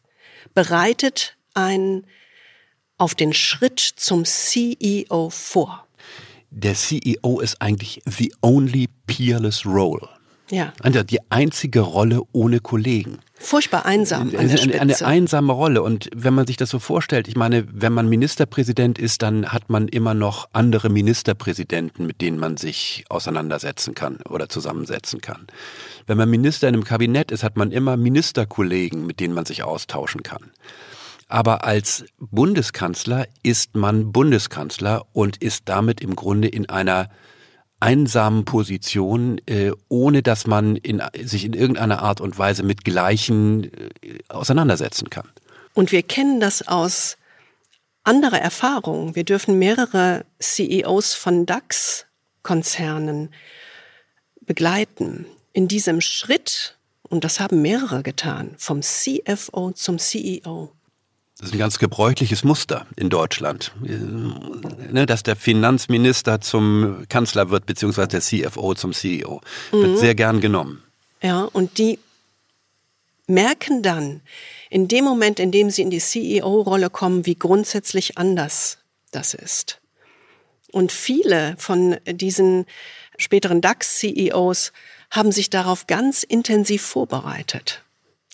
bereitet 0.53 1.37
einen 1.53 2.05
auf 2.97 3.15
den 3.15 3.33
Schritt 3.33 3.79
zum 3.79 4.25
CEO 4.25 5.29
vor. 5.29 5.87
Der 6.51 6.73
CEO 6.73 7.39
ist 7.39 7.61
eigentlich 7.61 8.01
the 8.05 8.33
only 8.41 8.87
peerless 9.07 9.65
role. 9.65 10.07
Ja. 10.49 10.73
Also 10.81 11.03
die 11.03 11.19
einzige 11.29 11.81
Rolle 11.81 12.21
ohne 12.31 12.59
Kollegen. 12.59 13.19
Furchtbar 13.39 13.85
einsam. 13.85 14.21
An 14.21 14.31
der. 14.31 14.39
Eine, 14.61 14.81
eine 14.81 15.01
einsame 15.01 15.53
Rolle. 15.53 15.81
Und 15.81 16.09
wenn 16.13 16.33
man 16.33 16.45
sich 16.45 16.57
das 16.57 16.69
so 16.69 16.79
vorstellt, 16.79 17.27
ich 17.27 17.37
meine, 17.37 17.65
wenn 17.71 17.93
man 17.93 18.09
Ministerpräsident 18.09 18.99
ist, 18.99 19.21
dann 19.21 19.51
hat 19.51 19.69
man 19.69 19.87
immer 19.87 20.13
noch 20.13 20.49
andere 20.51 20.89
Ministerpräsidenten, 20.89 22.05
mit 22.05 22.21
denen 22.21 22.37
man 22.37 22.57
sich 22.57 23.05
auseinandersetzen 23.09 23.95
kann 23.95 24.19
oder 24.29 24.49
zusammensetzen 24.49 25.21
kann. 25.21 25.47
Wenn 26.05 26.17
man 26.17 26.29
Minister 26.29 26.67
in 26.67 26.75
einem 26.75 26.83
Kabinett 26.83 27.31
ist, 27.31 27.43
hat 27.43 27.55
man 27.55 27.71
immer 27.71 27.95
Ministerkollegen, 27.95 29.05
mit 29.05 29.19
denen 29.21 29.33
man 29.33 29.45
sich 29.45 29.63
austauschen 29.63 30.21
kann. 30.21 30.51
Aber 31.29 31.63
als 31.63 32.05
Bundeskanzler 32.17 33.27
ist 33.43 33.75
man 33.75 34.11
Bundeskanzler 34.11 35.05
und 35.13 35.37
ist 35.37 35.69
damit 35.69 36.01
im 36.01 36.15
Grunde 36.15 36.47
in 36.47 36.67
einer 36.67 37.09
einsamen 37.79 38.45
Position, 38.45 39.39
äh, 39.45 39.71
ohne 39.87 40.21
dass 40.21 40.47
man 40.47 40.75
in, 40.75 41.01
sich 41.23 41.45
in 41.45 41.53
irgendeiner 41.53 42.01
Art 42.01 42.21
und 42.21 42.37
Weise 42.37 42.63
mit 42.63 42.83
Gleichen 42.83 43.65
äh, 43.65 44.19
auseinandersetzen 44.27 45.09
kann. 45.09 45.29
Und 45.73 45.91
wir 45.91 46.03
kennen 46.03 46.39
das 46.39 46.67
aus 46.67 47.17
anderer 48.03 48.39
Erfahrung. 48.39 49.15
Wir 49.15 49.23
dürfen 49.23 49.59
mehrere 49.59 50.25
CEOs 50.39 51.13
von 51.13 51.45
DAX-Konzernen 51.45 53.29
begleiten. 54.41 55.25
In 55.53 55.67
diesem 55.67 56.01
Schritt, 56.01 56.77
und 57.03 57.23
das 57.23 57.39
haben 57.39 57.61
mehrere 57.61 58.03
getan, 58.03 58.55
vom 58.57 58.81
CFO 58.81 59.71
zum 59.71 59.99
CEO, 59.99 60.71
das 61.39 61.49
ist 61.49 61.55
ein 61.55 61.59
ganz 61.59 61.79
gebräuchliches 61.79 62.43
Muster 62.43 62.85
in 62.97 63.09
Deutschland, 63.09 63.71
äh, 63.85 63.91
ne, 64.91 65.05
dass 65.05 65.23
der 65.23 65.37
Finanzminister 65.37 66.41
zum 66.41 67.05
Kanzler 67.07 67.49
wird, 67.49 67.65
beziehungsweise 67.65 68.09
der 68.09 68.21
CFO 68.21 68.75
zum 68.75 68.91
CEO. 68.91 69.39
Wird 69.71 69.91
mhm. 69.91 69.97
sehr 69.97 70.15
gern 70.15 70.41
genommen. 70.41 70.83
Ja, 71.21 71.43
und 71.43 71.77
die 71.77 71.97
merken 73.27 73.83
dann 73.83 74.21
in 74.69 74.89
dem 74.89 75.05
Moment, 75.05 75.39
in 75.39 75.51
dem 75.51 75.69
sie 75.69 75.81
in 75.81 75.89
die 75.89 75.99
CEO-Rolle 75.99 76.89
kommen, 76.89 77.25
wie 77.25 77.35
grundsätzlich 77.35 78.17
anders 78.17 78.79
das 79.11 79.33
ist. 79.33 79.79
Und 80.71 80.91
viele 80.91 81.55
von 81.57 81.97
diesen 82.05 82.65
späteren 83.17 83.61
DAX-CEOs 83.61 84.73
haben 85.09 85.31
sich 85.31 85.49
darauf 85.49 85.87
ganz 85.87 86.23
intensiv 86.23 86.81
vorbereitet. 86.81 87.81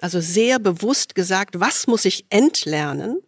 Also 0.06 0.20
sehr 0.20 0.60
bewusst 0.60 1.16
gesagt, 1.16 1.60
was 1.60 1.88
muss 1.88 2.06
ich 2.06 2.28
entlernen 2.30 3.24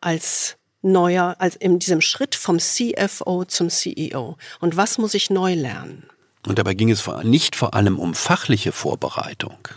als 0.00 0.56
neuer, 0.80 1.36
als 1.38 1.54
in 1.54 1.78
diesem 1.78 2.00
Schritt 2.00 2.34
vom 2.34 2.58
CFO 2.58 3.44
zum 3.44 3.70
CEO 3.70 4.36
und 4.58 4.76
was 4.76 4.98
muss 4.98 5.14
ich 5.14 5.30
neu 5.30 5.54
lernen? 5.54 6.08
Und 6.48 6.58
dabei 6.58 6.74
ging 6.74 6.90
es 6.90 7.08
nicht 7.22 7.54
vor 7.54 7.74
allem 7.74 8.00
um 8.00 8.16
fachliche 8.16 8.72
Vorbereitung. 8.72 9.68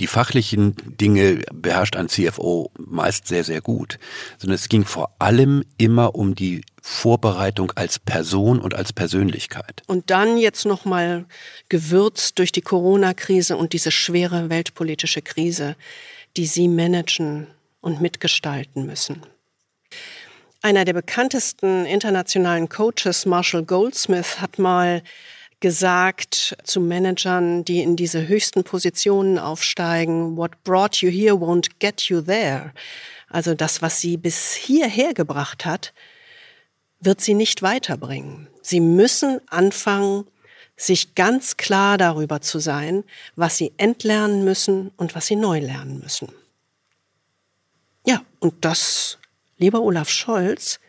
Die 0.00 0.08
fachlichen 0.08 0.74
Dinge 1.00 1.44
beherrscht 1.52 1.94
ein 1.94 2.08
CFO 2.08 2.72
meist 2.76 3.28
sehr, 3.28 3.44
sehr 3.44 3.60
gut, 3.60 4.00
sondern 4.38 4.56
es 4.56 4.68
ging 4.68 4.84
vor 4.84 5.14
allem 5.20 5.62
immer 5.78 6.16
um 6.16 6.34
die 6.34 6.62
Vorbereitung 6.82 7.72
als 7.76 8.00
Person 8.00 8.60
und 8.60 8.74
als 8.74 8.92
Persönlichkeit. 8.92 9.82
Und 9.86 10.10
dann 10.10 10.36
jetzt 10.36 10.66
noch 10.66 10.84
mal 10.84 11.24
gewürzt 11.68 12.38
durch 12.40 12.50
die 12.50 12.60
Corona-Krise 12.60 13.56
und 13.56 13.72
diese 13.72 13.92
schwere 13.92 14.50
weltpolitische 14.50 15.22
Krise, 15.22 15.76
die 16.36 16.46
Sie 16.46 16.66
managen 16.66 17.46
und 17.80 18.00
mitgestalten 18.00 18.84
müssen. 18.84 19.22
Einer 20.60 20.84
der 20.84 20.92
bekanntesten 20.92 21.86
internationalen 21.86 22.68
Coaches, 22.68 23.26
Marshall 23.26 23.64
Goldsmith, 23.64 24.40
hat 24.40 24.58
mal 24.58 25.02
gesagt 25.60 26.56
zu 26.64 26.80
Managern, 26.80 27.64
die 27.64 27.80
in 27.80 27.94
diese 27.94 28.26
höchsten 28.26 28.64
Positionen 28.64 29.38
aufsteigen, 29.38 30.36
what 30.36 30.62
brought 30.64 30.96
you 30.96 31.10
here 31.10 31.34
won't 31.34 31.68
get 31.78 32.02
you 32.02 32.20
there. 32.20 32.72
Also 33.28 33.54
das, 33.54 33.82
was 33.82 34.00
sie 34.00 34.16
bis 34.16 34.52
hierher 34.52 35.14
gebracht 35.14 35.64
hat, 35.64 35.92
wird 37.04 37.20
sie 37.20 37.34
nicht 37.34 37.62
weiterbringen. 37.62 38.48
Sie 38.62 38.80
müssen 38.80 39.40
anfangen, 39.48 40.24
sich 40.76 41.14
ganz 41.14 41.56
klar 41.56 41.98
darüber 41.98 42.40
zu 42.40 42.58
sein, 42.58 43.04
was 43.36 43.56
sie 43.56 43.72
entlernen 43.76 44.44
müssen 44.44 44.90
und 44.96 45.14
was 45.14 45.26
sie 45.26 45.36
neu 45.36 45.58
lernen 45.60 46.00
müssen. 46.00 46.28
Ja, 48.06 48.22
und 48.40 48.64
das, 48.64 49.18
lieber 49.58 49.80
Olaf 49.80 50.08
Scholz, 50.08 50.80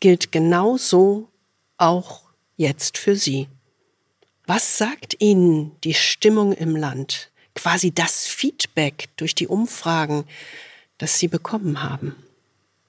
gilt 0.00 0.32
genauso 0.32 1.28
auch 1.76 2.22
jetzt 2.56 2.98
für 2.98 3.16
Sie. 3.16 3.48
Was 4.46 4.78
sagt 4.78 5.16
Ihnen 5.20 5.72
die 5.82 5.94
Stimmung 5.94 6.52
im 6.52 6.76
Land? 6.76 7.30
Quasi 7.54 7.92
das 7.92 8.26
Feedback 8.26 9.08
durch 9.16 9.34
die 9.34 9.46
Umfragen, 9.46 10.24
das 10.98 11.18
Sie 11.18 11.28
bekommen 11.28 11.82
haben. 11.82 12.14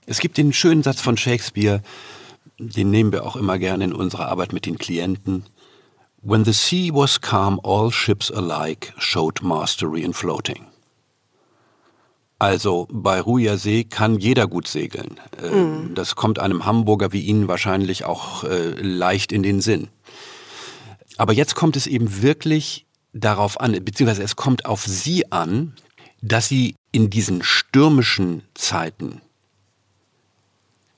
Es 0.05 0.19
gibt 0.19 0.37
den 0.37 0.53
schönen 0.53 0.83
Satz 0.83 1.01
von 1.01 1.17
Shakespeare, 1.17 1.81
den 2.57 2.89
nehmen 2.89 3.11
wir 3.11 3.25
auch 3.25 3.35
immer 3.35 3.59
gerne 3.59 3.83
in 3.85 3.93
unserer 3.93 4.27
Arbeit 4.27 4.53
mit 4.53 4.65
den 4.65 4.77
Klienten. 4.77 5.45
When 6.21 6.43
the 6.43 6.53
sea 6.53 6.93
was 6.93 7.21
calm, 7.21 7.59
all 7.63 7.91
ships 7.91 8.31
alike 8.31 8.93
showed 8.97 9.41
mastery 9.41 10.01
in 10.01 10.13
floating. 10.13 10.65
Also 12.39 12.87
bei 12.91 13.21
ruhiger 13.21 13.57
See 13.57 13.85
kann 13.85 14.19
jeder 14.19 14.47
gut 14.47 14.67
segeln. 14.67 15.19
Mhm. 15.41 15.93
Das 15.95 16.15
kommt 16.15 16.39
einem 16.39 16.65
Hamburger 16.65 17.13
wie 17.13 17.21
Ihnen 17.21 17.47
wahrscheinlich 17.47 18.05
auch 18.05 18.43
äh, 18.43 18.71
leicht 18.81 19.31
in 19.31 19.43
den 19.43 19.61
Sinn. 19.61 19.87
Aber 21.17 21.31
jetzt 21.31 21.55
kommt 21.55 21.77
es 21.77 21.87
eben 21.87 22.21
wirklich 22.21 22.85
darauf 23.13 23.59
an, 23.61 23.71
beziehungsweise 23.85 24.23
es 24.23 24.35
kommt 24.35 24.65
auf 24.65 24.85
Sie 24.85 25.31
an, 25.31 25.73
dass 26.21 26.49
Sie 26.49 26.75
in 26.91 27.09
diesen 27.09 27.41
stürmischen 27.41 28.43
Zeiten 28.53 29.21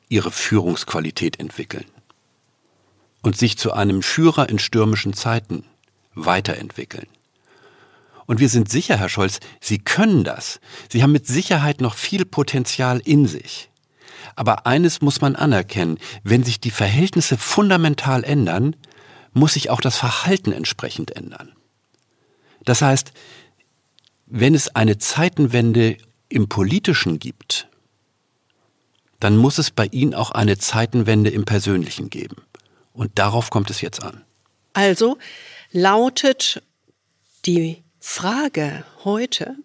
ihre 0.10 0.32
Führungsqualität 0.32 1.40
entwickeln 1.40 1.86
und 3.22 3.38
sich 3.38 3.58
zu 3.58 3.74
einem 3.74 4.02
Führer 4.02 4.50
in 4.50 4.60
stürmischen 4.60 5.14
Zeiten 5.14 5.66
weiterentwickeln. 6.14 7.08
Und 8.26 8.40
wir 8.40 8.50
sind 8.50 8.70
sicher, 8.70 8.98
Herr 8.98 9.10
Scholz, 9.10 9.40
Sie 9.62 9.80
können 9.80 10.24
das. 10.24 10.60
Sie 10.90 11.02
haben 11.02 11.14
mit 11.14 11.28
Sicherheit 11.28 11.82
noch 11.82 11.96
viel 11.96 12.26
Potenzial 12.26 13.00
in 13.04 13.26
sich. 13.26 13.70
Aber 14.36 14.68
eines 14.68 15.02
muss 15.02 15.22
man 15.22 15.36
anerkennen, 15.36 15.98
wenn 16.24 16.44
sich 16.44 16.60
die 16.60 16.72
Verhältnisse 16.72 17.38
fundamental 17.38 18.24
ändern, 18.24 18.76
muss 19.34 19.54
sich 19.54 19.70
auch 19.70 19.82
das 19.82 19.98
Verhalten 19.98 20.52
entsprechend 20.52 21.16
ändern. 21.16 21.54
Das 22.66 22.82
heißt, 22.82 23.14
wenn 24.26 24.54
es 24.54 24.76
eine 24.76 24.98
Zeitenwende 24.98 25.98
im 26.28 26.50
Politischen 26.50 27.18
gibt, 27.18 27.70
dann 29.20 29.38
muss 29.38 29.58
es 29.58 29.72
bei 29.72 29.86
Ihnen 29.88 30.14
auch 30.14 30.32
eine 30.32 30.58
Zeitenwende 30.58 31.30
im 31.30 31.46
Persönlichen 31.46 32.10
geben. 32.10 32.44
Und 32.94 33.12
darauf 33.16 33.50
kommt 33.50 33.70
es 33.70 33.82
jetzt 33.82 34.04
an. 34.04 34.24
Also 34.74 35.18
lautet 35.72 36.62
die 37.46 37.84
Frage 38.00 38.86
heute, 39.04 39.56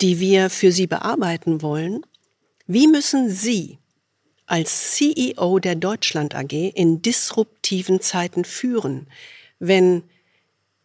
die 0.00 0.20
wir 0.20 0.50
für 0.50 0.72
Sie 0.72 0.86
bearbeiten 0.86 1.62
wollen, 1.62 2.04
wie 2.66 2.86
müssen 2.86 3.30
Sie 3.30 3.78
als 4.46 4.92
CEO 4.92 5.58
der 5.58 5.76
Deutschland 5.76 6.34
AG 6.34 6.52
in 6.52 7.02
disruptiven 7.02 8.00
Zeiten 8.00 8.44
führen, 8.44 9.06
wenn 9.58 10.02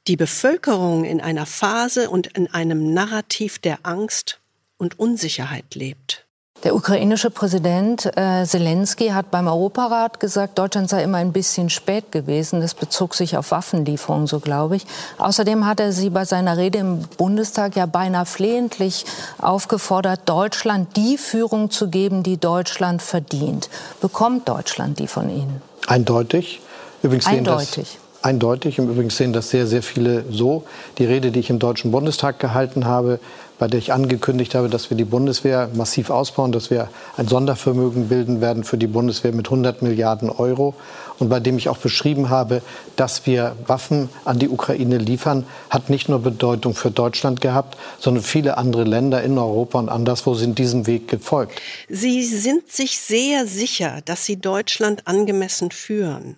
die 0.07 0.17
Bevölkerung 0.17 1.03
in 1.03 1.19
einer 1.21 1.45
Phase 1.45 2.09
und 2.09 2.27
in 2.27 2.47
einem 2.47 2.93
Narrativ 2.93 3.57
der 3.59 3.79
Angst 3.83 4.39
und 4.77 4.99
Unsicherheit 4.99 5.73
lebt? 5.73 6.24
Der 6.65 6.73
ukrainische 6.73 7.29
Präsident 7.29 8.07
äh, 8.17 8.43
Zelensky 8.43 9.09
hat 9.09 9.29
beim 9.29 9.47
Europarat 9.47 10.19
gesagt, 10.19 10.57
Deutschland 10.57 10.89
sei 10.89 11.03
immer 11.03 11.19
ein 11.19 11.31
bisschen 11.31 11.69
spät 11.69 12.11
gewesen. 12.11 12.59
Das 12.59 12.73
bezog 12.73 13.13
sich 13.13 13.37
auf 13.37 13.51
Waffenlieferungen, 13.51 14.25
so 14.25 14.39
glaube 14.39 14.77
ich. 14.77 14.87
Außerdem 15.19 15.67
hat 15.67 15.79
er 15.79 15.91
sie 15.91 16.09
bei 16.09 16.25
seiner 16.25 16.57
Rede 16.57 16.79
im 16.79 17.01
Bundestag 17.17 17.75
ja 17.75 17.85
beinahe 17.85 18.25
flehentlich 18.25 19.05
aufgefordert, 19.37 20.21
Deutschland 20.25 20.97
die 20.97 21.19
Führung 21.19 21.69
zu 21.69 21.87
geben, 21.87 22.23
die 22.23 22.37
Deutschland 22.37 23.03
verdient. 23.03 23.69
Bekommt 24.01 24.49
Deutschland 24.49 24.97
die 24.97 25.07
von 25.07 25.29
Ihnen? 25.29 25.61
Eindeutig. 25.85 26.61
Übrigens 27.03 27.27
Eindeutig 27.27 27.99
eindeutig. 28.25 28.79
Im 28.79 28.89
Übrigen 28.89 29.11
sehen 29.11 29.31
das 29.31 29.49
sehr, 29.49 29.67
sehr 29.67 29.83
viele 29.83 30.25
so. 30.31 30.63
Die 30.97 31.05
Rede, 31.05 31.31
die 31.31 31.39
ich 31.39 31.49
im 31.49 31.59
Deutschen 31.59 31.91
Bundestag 31.91 32.39
gehalten 32.39 32.85
habe, 32.85 33.19
bei 33.59 33.67
der 33.67 33.79
ich 33.79 33.93
angekündigt 33.93 34.55
habe, 34.55 34.69
dass 34.69 34.89
wir 34.89 34.97
die 34.97 35.05
Bundeswehr 35.05 35.69
massiv 35.73 36.09
ausbauen, 36.09 36.51
dass 36.51 36.69
wir 36.69 36.89
ein 37.17 37.27
Sondervermögen 37.27 38.09
bilden 38.09 38.41
werden 38.41 38.63
für 38.63 38.77
die 38.77 38.87
Bundeswehr 38.87 39.33
mit 39.33 39.47
100 39.47 39.81
Milliarden 39.81 40.29
Euro 40.29 40.75
und 41.19 41.29
bei 41.29 41.39
dem 41.39 41.57
ich 41.57 41.69
auch 41.69 41.77
beschrieben 41.77 42.29
habe, 42.29 42.61
dass 42.95 43.25
wir 43.25 43.55
Waffen 43.67 44.09
an 44.25 44.39
die 44.39 44.49
Ukraine 44.49 44.97
liefern, 44.97 45.45
hat 45.69 45.89
nicht 45.89 46.09
nur 46.09 46.19
Bedeutung 46.19 46.75
für 46.75 46.91
Deutschland 46.91 47.41
gehabt, 47.41 47.77
sondern 47.99 48.23
viele 48.23 48.57
andere 48.57 48.83
Länder 48.83 49.23
in 49.23 49.37
Europa 49.37 49.79
und 49.79 49.89
anderswo 49.89 50.33
sind 50.33 50.59
diesem 50.59 50.87
Weg 50.87 51.07
gefolgt. 51.07 51.61
Sie 51.89 52.23
sind 52.23 52.71
sich 52.71 52.99
sehr 52.99 53.47
sicher, 53.47 54.01
dass 54.05 54.25
Sie 54.25 54.37
Deutschland 54.37 55.07
angemessen 55.07 55.71
führen. 55.71 56.37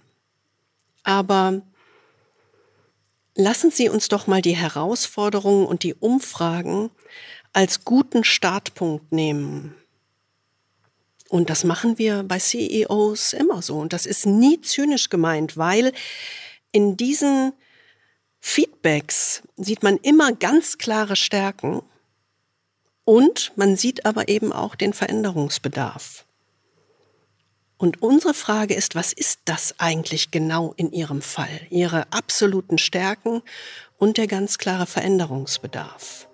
Aber 1.04 1.62
lassen 3.38 3.72
Sie 3.72 3.88
uns 3.88 4.08
doch 4.08 4.28
mal 4.28 4.42
die 4.42 4.56
Herausforderungen 4.56 5.66
und 5.66 5.84
die 5.84 5.94
Umfragen 5.94 6.90
als 7.54 7.86
guten 7.86 8.24
Startpunkt 8.24 9.12
nehmen. 9.12 9.76
Und 11.30 11.50
das 11.50 11.64
machen 11.64 11.98
wir 11.98 12.24
bei 12.24 12.40
CEOs 12.40 13.34
immer 13.34 13.62
so. 13.62 13.78
Und 13.78 13.94
das 13.94 14.06
ist 14.06 14.26
nie 14.26 14.62
zynisch 14.62 15.10
gemeint, 15.10 15.58
weil 15.58 15.94
in 16.72 16.98
diesen 16.98 17.54
Feedbacks 18.40 19.44
sieht 19.56 19.84
man 19.84 19.98
immer 19.98 20.32
ganz 20.32 20.78
klare 20.78 21.16
Stärken 21.16 21.82
und 23.04 23.52
man 23.56 23.76
sieht 23.76 24.06
aber 24.06 24.30
eben 24.30 24.52
auch 24.52 24.76
den 24.76 24.94
Veränderungsbedarf. 24.94 26.27
Und 27.78 28.02
unsere 28.02 28.34
Frage 28.34 28.74
ist, 28.74 28.96
was 28.96 29.14
ist 29.14 29.40
das 29.46 29.76
eigentlich 29.78 30.32
genau 30.32 30.74
in 30.78 30.92
Ihrem 30.92 31.22
Fall? 31.22 31.62
Ihre 31.70 32.06
absoluten 32.12 32.78
Stärken 32.78 33.44
und 33.98 34.18
der 34.18 34.28
ganz 34.28 34.58
klare 34.58 34.88
Veränderungsbedarf. 34.88 36.28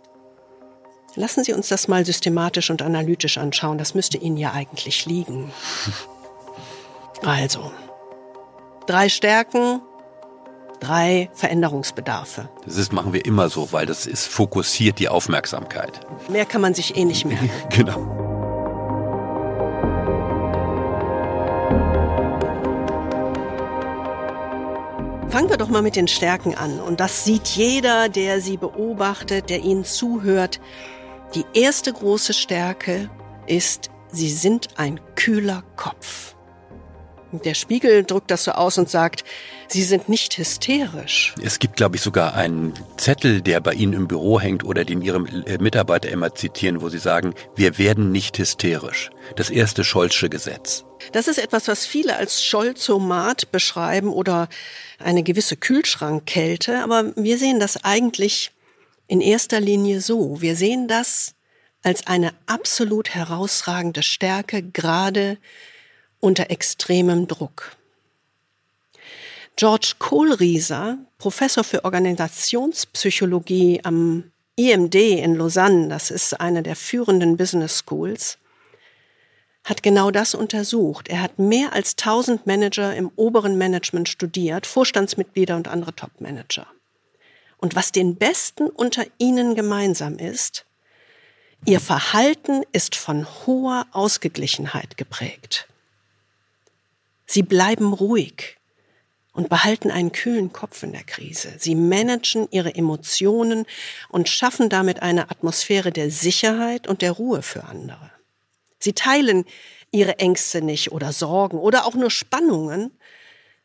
Lassen 1.15 1.43
Sie 1.43 1.53
uns 1.53 1.67
das 1.67 1.87
mal 1.87 2.05
systematisch 2.05 2.69
und 2.69 2.81
analytisch 2.81 3.37
anschauen. 3.37 3.77
Das 3.77 3.93
müsste 3.93 4.17
Ihnen 4.17 4.37
ja 4.37 4.53
eigentlich 4.53 5.05
liegen. 5.05 5.51
Also, 7.25 7.71
drei 8.85 9.07
Stärken, 9.07 9.79
drei 10.81 11.29
Veränderungsbedarfe. 11.33 12.49
Das 12.65 12.91
machen 12.91 13.13
wir 13.13 13.23
immer 13.23 13.49
so, 13.49 13.71
weil 13.71 13.85
das 13.85 14.05
ist 14.05 14.27
fokussiert 14.27 14.99
die 14.99 15.07
Aufmerksamkeit. 15.07 16.01
Mehr 16.27 16.45
kann 16.45 16.59
man 16.59 16.73
sich 16.73 16.97
eh 16.97 17.05
nicht 17.05 17.23
merken. 17.23 17.49
genau. 17.69 18.22
Fangen 25.33 25.49
wir 25.49 25.57
doch 25.57 25.69
mal 25.69 25.81
mit 25.81 25.95
den 25.95 26.07
Stärken 26.07 26.53
an. 26.53 26.79
Und 26.79 26.99
das 26.99 27.25
sieht 27.25 27.47
jeder, 27.47 28.07
der 28.07 28.39
sie 28.39 28.55
beobachtet, 28.55 29.49
der 29.49 29.61
ihnen 29.61 29.83
zuhört. 29.83 30.61
Die 31.33 31.43
erste 31.55 31.91
große 31.91 32.33
Stärke 32.33 33.09
ist, 33.47 33.89
sie 34.11 34.29
sind 34.29 34.77
ein 34.77 34.99
kühler 35.15 35.63
Kopf. 35.75 36.35
Der 37.41 37.55
Spiegel 37.55 38.03
drückt 38.03 38.29
das 38.29 38.43
so 38.43 38.51
aus 38.51 38.77
und 38.77 38.89
sagt, 38.89 39.23
Sie 39.67 39.83
sind 39.83 40.07
nicht 40.07 40.37
hysterisch. 40.37 41.33
Es 41.43 41.57
gibt, 41.57 41.77
glaube 41.77 41.95
ich, 41.95 42.01
sogar 42.03 42.35
einen 42.35 42.73
Zettel, 42.97 43.41
der 43.41 43.59
bei 43.59 43.73
Ihnen 43.73 43.93
im 43.93 44.07
Büro 44.07 44.39
hängt 44.39 44.63
oder 44.63 44.85
den 44.85 45.01
Ihre 45.01 45.17
äh, 45.47 45.57
Mitarbeiter 45.57 46.09
immer 46.09 46.35
zitieren, 46.35 46.81
wo 46.81 46.89
Sie 46.89 46.99
sagen, 46.99 47.33
wir 47.55 47.79
werden 47.79 48.11
nicht 48.11 48.37
hysterisch. 48.37 49.09
Das 49.35 49.49
erste 49.49 49.83
Scholzsche 49.83 50.29
Gesetz. 50.29 50.85
Das 51.11 51.27
ist 51.27 51.39
etwas, 51.39 51.67
was 51.67 51.87
viele 51.87 52.17
als 52.17 52.43
Scholzomat 52.43 53.51
beschreiben 53.51 54.09
oder 54.09 54.47
eine 54.99 55.23
gewisse 55.23 55.57
Kühlschrankkälte. 55.57 56.83
Aber 56.83 57.15
wir 57.15 57.39
sehen 57.39 57.59
das 57.59 57.83
eigentlich 57.83 58.51
in 59.07 59.21
erster 59.21 59.59
Linie 59.59 60.01
so. 60.01 60.39
Wir 60.39 60.55
sehen 60.55 60.87
das 60.87 61.33
als 61.81 62.05
eine 62.07 62.33
absolut 62.45 63.09
herausragende 63.09 64.03
Stärke, 64.03 64.61
gerade 64.61 65.37
unter 66.23 66.49
extremem 66.49 67.27
Druck. 67.27 67.75
George 69.57 69.95
Kohlrieser, 69.99 70.97
Professor 71.17 71.63
für 71.65 71.83
Organisationspsychologie 71.83 73.81
am 73.83 74.31
IMD 74.55 74.95
in 74.95 75.35
Lausanne, 75.35 75.89
das 75.89 76.11
ist 76.11 76.39
eine 76.39 76.63
der 76.63 76.77
führenden 76.77 77.35
Business 77.35 77.83
Schools, 77.85 78.37
hat 79.65 79.83
genau 79.83 80.11
das 80.11 80.33
untersucht. 80.33 81.09
Er 81.09 81.21
hat 81.21 81.39
mehr 81.39 81.73
als 81.73 81.91
1000 81.97 82.47
Manager 82.47 82.95
im 82.95 83.11
oberen 83.15 83.57
Management 83.57 84.07
studiert, 84.07 84.65
Vorstandsmitglieder 84.65 85.57
und 85.57 85.67
andere 85.67 85.93
Top-Manager. 85.93 86.67
Und 87.57 87.75
was 87.75 87.91
den 87.91 88.15
Besten 88.15 88.67
unter 88.67 89.05
ihnen 89.17 89.55
gemeinsam 89.55 90.17
ist, 90.17 90.65
ihr 91.65 91.81
Verhalten 91.81 92.63
ist 92.71 92.95
von 92.95 93.27
hoher 93.45 93.87
Ausgeglichenheit 93.91 94.97
geprägt. 94.97 95.67
Sie 97.25 97.43
bleiben 97.43 97.93
ruhig 97.93 98.57
und 99.33 99.49
behalten 99.49 99.89
einen 99.91 100.11
kühlen 100.11 100.53
Kopf 100.53 100.83
in 100.83 100.91
der 100.91 101.03
Krise. 101.03 101.53
Sie 101.57 101.75
managen 101.75 102.47
ihre 102.51 102.75
Emotionen 102.75 103.65
und 104.09 104.29
schaffen 104.29 104.69
damit 104.69 105.01
eine 105.01 105.31
Atmosphäre 105.31 105.91
der 105.91 106.11
Sicherheit 106.11 106.87
und 106.87 107.01
der 107.01 107.13
Ruhe 107.13 107.41
für 107.41 107.63
andere. 107.63 108.11
Sie 108.79 108.93
teilen 108.93 109.45
ihre 109.91 110.19
Ängste 110.19 110.61
nicht 110.61 110.91
oder 110.91 111.11
Sorgen 111.11 111.57
oder 111.57 111.85
auch 111.85 111.95
nur 111.95 112.11
Spannungen, 112.11 112.91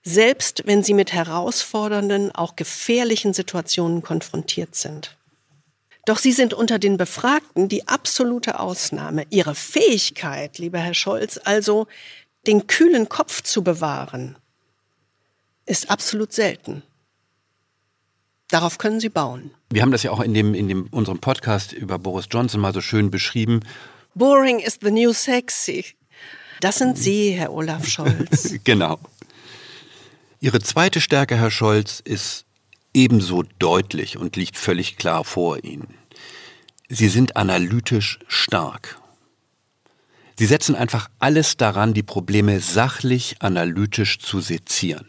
selbst 0.03 0.63
wenn 0.65 0.83
sie 0.83 0.95
mit 0.95 1.13
herausfordernden, 1.13 2.33
auch 2.33 2.57
gefährlichen 2.57 3.35
Situationen 3.35 4.03
konfrontiert 4.03 4.75
sind. 4.75 5.17
Doch 6.07 6.19
Sie 6.19 6.33
sind 6.33 6.55
unter 6.55 6.79
den 6.79 6.97
Befragten 6.97 7.69
die 7.69 7.87
absolute 7.87 8.61
Ausnahme. 8.61 9.27
Ihre 9.29 9.55
Fähigkeit, 9.55 10.57
lieber 10.57 10.79
Herr 10.79 10.95
Scholz, 10.95 11.39
also 11.45 11.87
den 12.49 12.67
kühlen 12.67 13.09
Kopf 13.09 13.43
zu 13.43 13.63
bewahren, 13.63 14.37
ist 15.67 15.91
absolut 15.91 16.33
selten. 16.33 16.83
Darauf 18.49 18.79
können 18.79 19.01
Sie 19.01 19.11
bauen. 19.11 19.51
Wir 19.71 19.83
haben 19.83 19.93
das 19.93 20.03
ja 20.03 20.11
auch 20.11 20.21
in 20.21 20.33
dem, 20.33 20.55
in 20.55 20.67
dem 20.69 20.87
unserem 20.91 21.19
Podcast 21.19 21.73
über 21.73 21.99
Boris 21.99 22.27
Johnson 22.31 22.63
mal 22.63 22.73
so 22.73 22.81
schön 22.81 23.11
beschrieben. 23.11 23.61
Boring 24.15 24.61
is 24.61 24.79
the 24.81 24.91
new 24.91 25.13
sexy. 25.13 25.85
Das 26.61 26.77
sind 26.77 26.97
Sie, 26.97 27.33
Herr 27.33 27.53
Olaf 27.53 27.87
Scholz. 27.87 28.55
genau. 28.65 28.99
Ihre 30.41 30.61
zweite 30.61 31.03
Stärke, 31.03 31.37
Herr 31.37 31.51
Scholz, 31.51 32.01
ist 32.01 32.47
ebenso 32.95 33.45
deutlich 33.59 34.17
und 34.17 34.37
liegt 34.37 34.57
völlig 34.57 34.97
klar 34.97 35.23
vor 35.25 35.63
Ihnen. 35.63 35.95
Sie 36.89 37.09
sind 37.09 37.37
analytisch 37.37 38.19
stark. 38.27 38.99
Sie 40.39 40.47
setzen 40.47 40.77
einfach 40.77 41.11
alles 41.19 41.57
daran, 41.57 41.95
die 41.95 42.05
Probleme 42.05 42.61
sachlich, 42.61 43.35
analytisch 43.41 44.21
zu 44.21 44.39
sezieren. 44.41 45.09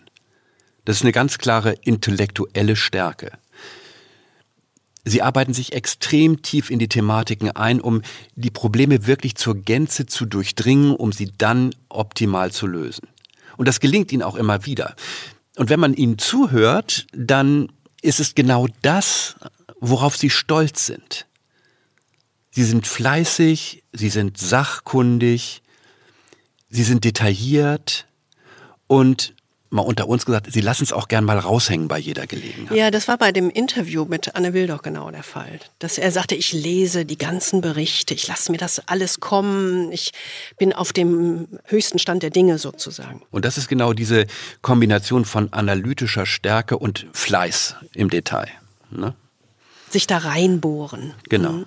Das 0.86 0.96
ist 0.96 1.02
eine 1.04 1.12
ganz 1.12 1.38
klare 1.38 1.74
intellektuelle 1.84 2.76
Stärke. 2.76 3.34
Sie 5.06 5.22
arbeiten 5.22 5.54
sich 5.54 5.74
extrem 5.74 6.42
tief 6.42 6.72
in 6.72 6.80
die 6.80 6.90
Thematiken 6.90 7.52
ein, 7.52 7.80
um 7.80 8.02
die 8.36 8.50
Probleme 8.50 9.06
wirklich 9.06 9.36
zur 9.36 9.54
Gänze 9.54 10.08
zu 10.08 10.26
durchdringen, 10.26 10.96
um 10.96 11.12
sie 11.12 11.32
dann 11.38 11.76
optimal 11.90 12.52
zu 12.52 12.66
lösen. 12.66 13.08
Und 13.56 13.68
das 13.68 13.80
gelingt 13.80 14.12
ihnen 14.12 14.24
auch 14.24 14.36
immer 14.36 14.66
wieder. 14.66 14.96
Und 15.58 15.70
wenn 15.70 15.80
man 15.80 15.94
ihnen 15.94 16.18
zuhört, 16.18 17.06
dann 17.14 17.72
ist 18.02 18.20
es 18.20 18.34
genau 18.34 18.68
das, 18.82 19.36
worauf 19.80 20.18
sie 20.18 20.32
stolz 20.32 20.88
sind. 20.88 21.28
Sie 22.52 22.64
sind 22.64 22.88
fleißig, 22.88 23.84
sie 23.94 24.10
sind 24.10 24.38
sachkundig, 24.38 25.62
sie 26.70 26.84
sind 26.84 27.04
detailliert 27.04 28.08
und 28.88 29.36
mal 29.70 29.84
unter 29.84 30.08
uns 30.08 30.26
gesagt, 30.26 30.52
Sie 30.52 30.62
lassen 30.62 30.84
es 30.84 30.94
auch 30.94 31.08
gern 31.08 31.24
mal 31.24 31.38
raushängen 31.38 31.88
bei 31.88 32.00
jeder 32.00 32.28
Gelegenheit. 32.28 32.76
Ja, 32.76 32.92
das 32.92 33.08
war 33.08 33.18
bei 33.18 33.32
dem 33.32 33.50
Interview 33.50 34.06
mit 34.06 34.36
Anne 34.36 34.54
Will 34.54 34.68
doch 34.68 34.82
genau 34.82 35.12
der 35.12 35.24
Fall. 35.24 35.60
Dass 35.80 35.98
er 35.98 36.12
sagte, 36.12 36.36
ich 36.36 36.54
lese 36.54 37.06
die 37.06 37.18
ganzen 37.18 37.62
Berichte, 37.62 38.14
ich 38.14 38.28
lasse 38.28 38.52
mir 38.52 38.58
das 38.58 38.88
alles 38.88 39.20
kommen, 39.20 39.92
ich 39.92 40.12
bin 40.58 40.74
auf 40.74 40.94
dem 40.94 41.48
höchsten 41.66 42.00
Stand 42.00 42.24
der 42.24 42.32
Dinge 42.32 42.58
sozusagen. 42.58 43.22
Und 43.32 43.46
das 43.46 43.58
ist 43.58 43.68
genau 43.68 43.94
diese 43.94 44.26
Kombination 44.62 45.26
von 45.26 45.54
analytischer 45.54 46.26
Stärke 46.26 46.78
und 46.78 47.06
Fleiß 47.14 47.76
im 47.94 48.10
Detail. 48.10 48.50
Ne? 48.90 49.14
Sich 49.90 50.08
da 50.08 50.18
reinbohren. 50.18 51.14
Genau. 51.30 51.52
Mhm. 51.52 51.66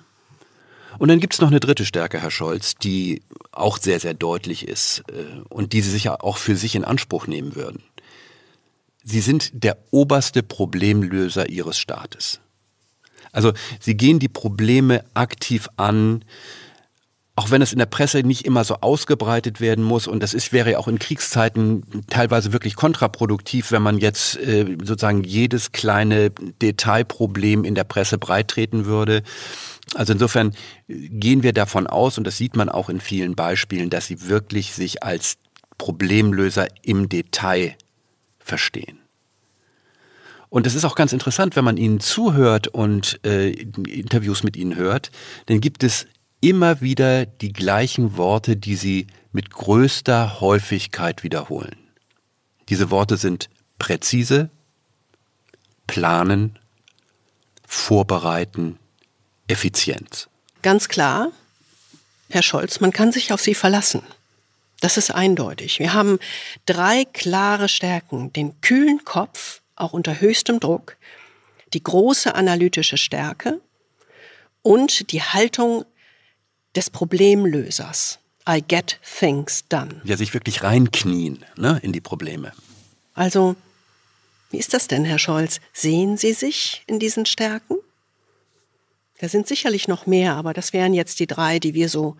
Und 0.99 1.09
dann 1.09 1.19
gibt 1.19 1.33
es 1.33 1.41
noch 1.41 1.49
eine 1.49 1.59
dritte 1.59 1.85
Stärke, 1.85 2.21
Herr 2.21 2.31
Scholz, 2.31 2.75
die 2.75 3.21
auch 3.51 3.77
sehr, 3.77 3.99
sehr 3.99 4.13
deutlich 4.13 4.67
ist 4.67 5.03
äh, 5.09 5.41
und 5.49 5.73
die 5.73 5.81
Sie 5.81 5.91
sicher 5.91 6.23
auch 6.23 6.37
für 6.37 6.55
sich 6.55 6.75
in 6.75 6.83
Anspruch 6.83 7.27
nehmen 7.27 7.55
würden. 7.55 7.83
Sie 9.03 9.19
sind 9.19 9.51
der 9.53 9.77
oberste 9.91 10.43
Problemlöser 10.43 11.49
Ihres 11.49 11.77
Staates. 11.77 12.39
Also 13.31 13.51
Sie 13.79 13.97
gehen 13.97 14.19
die 14.19 14.29
Probleme 14.29 15.03
aktiv 15.13 15.67
an, 15.75 16.23
auch 17.35 17.49
wenn 17.49 17.63
es 17.63 17.73
in 17.73 17.79
der 17.79 17.87
Presse 17.87 18.19
nicht 18.19 18.45
immer 18.45 18.63
so 18.63 18.75
ausgebreitet 18.81 19.59
werden 19.59 19.83
muss, 19.83 20.07
und 20.07 20.21
das 20.21 20.35
ist, 20.35 20.53
wäre 20.53 20.71
ja 20.71 20.77
auch 20.77 20.87
in 20.87 20.99
Kriegszeiten 20.99 21.83
teilweise 22.07 22.53
wirklich 22.53 22.75
kontraproduktiv, 22.75 23.71
wenn 23.71 23.81
man 23.81 23.97
jetzt 23.97 24.37
äh, 24.37 24.77
sozusagen 24.83 25.23
jedes 25.23 25.71
kleine 25.71 26.29
Detailproblem 26.29 27.63
in 27.63 27.73
der 27.73 27.85
Presse 27.85 28.19
breittreten 28.19 28.85
würde. 28.85 29.23
Also 29.95 30.13
insofern 30.13 30.53
gehen 30.87 31.41
wir 31.41 31.53
davon 31.53 31.87
aus, 31.87 32.19
und 32.19 32.25
das 32.25 32.37
sieht 32.37 32.55
man 32.55 32.69
auch 32.69 32.89
in 32.89 33.01
vielen 33.01 33.35
Beispielen, 33.35 33.89
dass 33.89 34.05
sie 34.05 34.27
wirklich 34.27 34.73
sich 34.73 35.01
als 35.01 35.37
Problemlöser 35.79 36.67
im 36.83 37.09
Detail 37.09 37.75
verstehen. 38.37 38.99
Und 40.49 40.67
es 40.67 40.75
ist 40.75 40.85
auch 40.85 40.93
ganz 40.93 41.13
interessant, 41.13 41.55
wenn 41.55 41.65
man 41.65 41.77
ihnen 41.77 41.99
zuhört 41.99 42.67
und 42.67 43.19
äh, 43.25 43.49
Interviews 43.49 44.43
mit 44.43 44.55
ihnen 44.55 44.75
hört, 44.75 45.09
dann 45.47 45.61
gibt 45.61 45.83
es 45.83 46.05
immer 46.43 46.81
wieder 46.81 47.25
die 47.25 47.53
gleichen 47.53 48.17
Worte, 48.17 48.57
die 48.57 48.75
sie 48.75 49.07
mit 49.31 49.49
größter 49.49 50.41
Häufigkeit 50.41 51.23
wiederholen. 51.23 51.77
Diese 52.67 52.91
Worte 52.91 53.15
sind 53.15 53.49
präzise, 53.79 54.49
planen, 55.87 56.59
vorbereiten, 57.65 58.77
Effizienz. 59.47 60.27
Ganz 60.61 60.89
klar, 60.89 61.31
Herr 62.29 62.43
Scholz, 62.43 62.81
man 62.81 62.91
kann 62.91 63.11
sich 63.13 63.31
auf 63.31 63.41
Sie 63.41 63.55
verlassen. 63.55 64.03
Das 64.81 64.97
ist 64.97 65.11
eindeutig. 65.11 65.79
Wir 65.79 65.93
haben 65.93 66.19
drei 66.65 67.05
klare 67.05 67.69
Stärken. 67.69 68.33
Den 68.33 68.59
kühlen 68.59 69.05
Kopf, 69.05 69.61
auch 69.77 69.93
unter 69.93 70.19
höchstem 70.19 70.59
Druck, 70.59 70.97
die 71.73 71.83
große 71.83 72.35
analytische 72.35 72.97
Stärke 72.97 73.61
und 74.61 75.11
die 75.11 75.21
Haltung 75.21 75.85
des 76.75 76.89
Problemlösers. 76.89 78.19
I 78.47 78.61
get 78.61 78.99
things 79.19 79.63
done. 79.69 80.01
Ja, 80.03 80.17
sich 80.17 80.33
wirklich 80.33 80.63
reinknien 80.63 81.45
ne, 81.55 81.79
in 81.81 81.93
die 81.93 82.01
Probleme. 82.01 82.51
Also, 83.13 83.55
wie 84.51 84.57
ist 84.57 84.73
das 84.73 84.87
denn, 84.87 85.05
Herr 85.05 85.19
Scholz? 85.19 85.61
Sehen 85.71 86.17
Sie 86.17 86.33
sich 86.33 86.83
in 86.87 86.99
diesen 86.99 87.25
Stärken? 87.25 87.77
Da 89.19 89.29
sind 89.29 89.47
sicherlich 89.47 89.87
noch 89.87 90.05
mehr, 90.05 90.35
aber 90.35 90.53
das 90.53 90.73
wären 90.73 90.93
jetzt 90.93 91.19
die 91.19 91.27
drei, 91.27 91.59
die 91.59 91.73
wir 91.73 91.87
so 91.87 92.17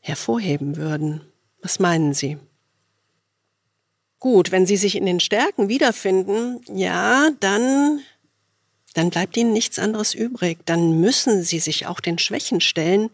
hervorheben 0.00 0.76
würden. 0.76 1.22
Was 1.62 1.78
meinen 1.78 2.12
Sie? 2.12 2.38
Gut, 4.18 4.50
wenn 4.50 4.66
Sie 4.66 4.76
sich 4.76 4.96
in 4.96 5.06
den 5.06 5.20
Stärken 5.20 5.68
wiederfinden, 5.68 6.60
ja, 6.72 7.30
dann, 7.40 8.00
dann 8.94 9.10
bleibt 9.10 9.36
Ihnen 9.36 9.52
nichts 9.52 9.78
anderes 9.78 10.14
übrig. 10.14 10.58
Dann 10.66 11.00
müssen 11.00 11.42
Sie 11.42 11.58
sich 11.58 11.86
auch 11.86 12.00
den 12.00 12.18
Schwächen 12.18 12.60
stellen, 12.60 13.10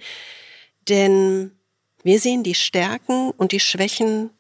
denn 0.88 1.52
wir 2.02 2.18
sehen 2.18 2.42
die 2.42 2.54
Stärken 2.54 3.30
und 3.30 3.52
die 3.52 3.60
Schwächen 3.60 4.30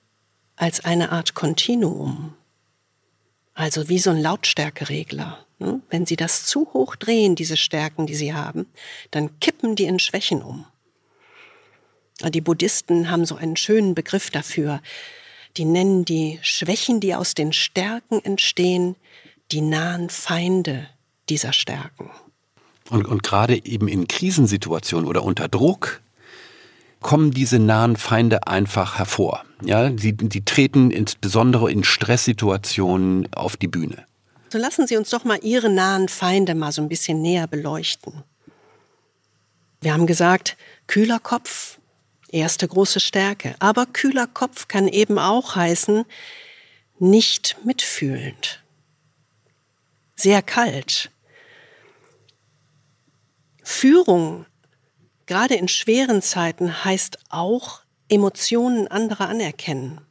als 0.56 0.84
eine 0.84 1.12
Art 1.12 1.34
Kontinuum. 1.34 2.34
Also 3.54 3.88
wie 3.88 3.98
so 3.98 4.10
ein 4.10 4.20
Lautstärkeregler. 4.20 5.46
Ne? 5.58 5.80
Wenn 5.90 6.06
Sie 6.06 6.16
das 6.16 6.46
zu 6.46 6.72
hoch 6.72 6.96
drehen, 6.96 7.36
diese 7.36 7.56
Stärken, 7.56 8.06
die 8.06 8.14
Sie 8.14 8.34
haben, 8.34 8.66
dann 9.10 9.38
kippen 9.40 9.76
die 9.76 9.84
in 9.84 9.98
Schwächen 9.98 10.42
um. 10.42 10.66
Die 12.28 12.40
Buddhisten 12.40 13.10
haben 13.10 13.24
so 13.26 13.36
einen 13.36 13.56
schönen 13.56 13.94
Begriff 13.94 14.30
dafür. 14.30 14.80
Die 15.56 15.64
nennen 15.64 16.04
die 16.04 16.38
Schwächen, 16.42 17.00
die 17.00 17.14
aus 17.14 17.34
den 17.34 17.52
Stärken 17.52 18.24
entstehen, 18.24 18.96
die 19.50 19.60
nahen 19.60 20.08
Feinde 20.08 20.88
dieser 21.28 21.52
Stärken. 21.52 22.10
Und, 22.90 23.06
und 23.06 23.22
gerade 23.22 23.64
eben 23.64 23.88
in 23.88 24.08
Krisensituationen 24.08 25.08
oder 25.08 25.22
unter 25.24 25.48
Druck 25.48 26.01
kommen 27.02 27.32
diese 27.32 27.58
nahen 27.58 27.96
Feinde 27.96 28.46
einfach 28.46 28.98
hervor. 28.98 29.44
Ja, 29.64 29.90
die, 29.90 30.16
die 30.16 30.44
treten 30.44 30.90
insbesondere 30.90 31.70
in 31.70 31.84
Stresssituationen 31.84 33.32
auf 33.34 33.56
die 33.56 33.68
Bühne. 33.68 34.06
So 34.50 34.58
lassen 34.58 34.86
Sie 34.86 34.96
uns 34.96 35.10
doch 35.10 35.24
mal 35.24 35.38
Ihre 35.42 35.70
nahen 35.70 36.08
Feinde 36.08 36.54
mal 36.54 36.72
so 36.72 36.82
ein 36.82 36.88
bisschen 36.88 37.22
näher 37.22 37.46
beleuchten. 37.46 38.22
Wir 39.80 39.94
haben 39.94 40.06
gesagt, 40.06 40.56
kühler 40.86 41.18
Kopf, 41.18 41.78
erste 42.28 42.68
große 42.68 43.00
Stärke. 43.00 43.54
Aber 43.58 43.86
kühler 43.86 44.26
Kopf 44.26 44.68
kann 44.68 44.88
eben 44.88 45.18
auch 45.18 45.56
heißen, 45.56 46.04
nicht 46.98 47.56
mitfühlend. 47.64 48.62
Sehr 50.14 50.42
kalt. 50.42 51.10
Führung 53.62 54.46
gerade 55.32 55.54
in 55.54 55.66
schweren 55.66 56.20
Zeiten 56.20 56.84
heißt 56.84 57.18
auch 57.30 57.80
Emotionen 58.10 58.86
anderer 58.88 59.30
anerkennen. 59.30 60.02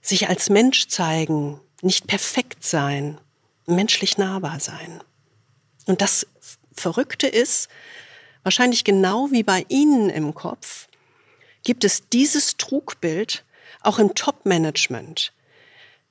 Sich 0.00 0.28
als 0.28 0.50
Mensch 0.50 0.88
zeigen, 0.88 1.60
nicht 1.80 2.08
perfekt 2.08 2.64
sein, 2.64 3.20
menschlich 3.66 4.18
nahbar 4.18 4.58
sein. 4.58 5.00
Und 5.86 6.00
das 6.00 6.26
Verrückte 6.72 7.28
ist, 7.28 7.68
wahrscheinlich 8.42 8.82
genau 8.82 9.28
wie 9.30 9.44
bei 9.44 9.64
Ihnen 9.68 10.10
im 10.10 10.34
Kopf, 10.34 10.88
gibt 11.62 11.84
es 11.84 12.08
dieses 12.08 12.56
Trugbild 12.56 13.44
auch 13.80 14.00
im 14.00 14.16
Top-Management, 14.16 15.32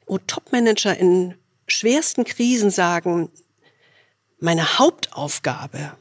wo 0.05 0.19
Top-Manager 0.19 0.95
in 0.95 1.35
schwersten 1.67 2.23
Krisen 2.23 2.71
sagen, 2.71 3.29
meine 4.39 4.79
Hauptaufgabe 4.79 5.97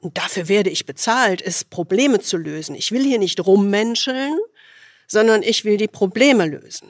und 0.00 0.16
dafür 0.16 0.48
werde 0.48 0.70
ich 0.70 0.86
bezahlt, 0.86 1.40
ist 1.40 1.70
Probleme 1.70 2.20
zu 2.20 2.36
lösen. 2.36 2.74
Ich 2.74 2.92
will 2.92 3.02
hier 3.02 3.18
nicht 3.18 3.44
rummenscheln, 3.44 4.38
sondern 5.06 5.42
ich 5.42 5.64
will 5.64 5.76
die 5.76 5.88
Probleme 5.88 6.46
lösen. 6.46 6.88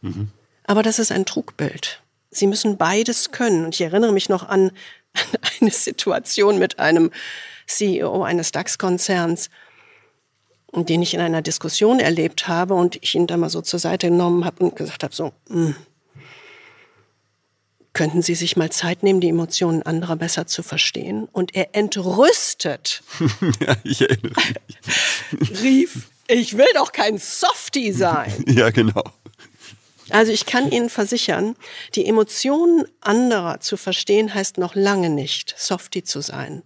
Mhm. 0.00 0.28
Aber 0.64 0.82
das 0.82 0.98
ist 0.98 1.12
ein 1.12 1.24
Trugbild. 1.24 2.02
Sie 2.30 2.46
müssen 2.46 2.76
beides 2.76 3.30
können. 3.30 3.64
Und 3.64 3.74
ich 3.74 3.80
erinnere 3.80 4.12
mich 4.12 4.28
noch 4.28 4.48
an 4.48 4.72
eine 5.60 5.70
Situation 5.70 6.58
mit 6.58 6.78
einem 6.78 7.10
CEO 7.66 8.22
eines 8.24 8.52
DAX-Konzerns, 8.52 9.50
den 10.74 11.02
ich 11.02 11.14
in 11.14 11.20
einer 11.20 11.42
Diskussion 11.42 12.00
erlebt 12.00 12.48
habe 12.48 12.74
und 12.74 12.96
ich 13.02 13.14
ihn 13.14 13.26
da 13.26 13.36
mal 13.36 13.50
so 13.50 13.62
zur 13.62 13.78
Seite 13.78 14.08
genommen 14.08 14.44
habe 14.44 14.64
und 14.64 14.76
gesagt 14.76 15.02
habe, 15.02 15.14
so, 15.14 15.32
mh, 15.48 15.54
hm, 15.54 15.76
könnten 17.98 18.22
Sie 18.22 18.36
sich 18.36 18.56
mal 18.56 18.70
Zeit 18.70 19.02
nehmen, 19.02 19.20
die 19.20 19.28
Emotionen 19.28 19.82
anderer 19.82 20.14
besser 20.14 20.46
zu 20.46 20.62
verstehen? 20.62 21.28
Und 21.32 21.56
er 21.56 21.74
entrüstet. 21.74 23.02
ja, 23.60 23.74
ich 23.82 24.02
erinnere 24.02 24.34
mich. 25.36 25.62
rief, 25.62 26.08
ich 26.28 26.56
will 26.56 26.68
doch 26.74 26.92
kein 26.92 27.18
Softie 27.18 27.90
sein. 27.90 28.32
ja, 28.46 28.70
genau. 28.70 29.02
Also 30.10 30.30
ich 30.30 30.46
kann 30.46 30.70
Ihnen 30.70 30.90
versichern, 30.90 31.56
die 31.96 32.06
Emotionen 32.06 32.86
anderer 33.00 33.58
zu 33.58 33.76
verstehen 33.76 34.32
heißt 34.32 34.58
noch 34.58 34.76
lange 34.76 35.10
nicht, 35.10 35.56
Softie 35.58 36.04
zu 36.04 36.20
sein, 36.20 36.62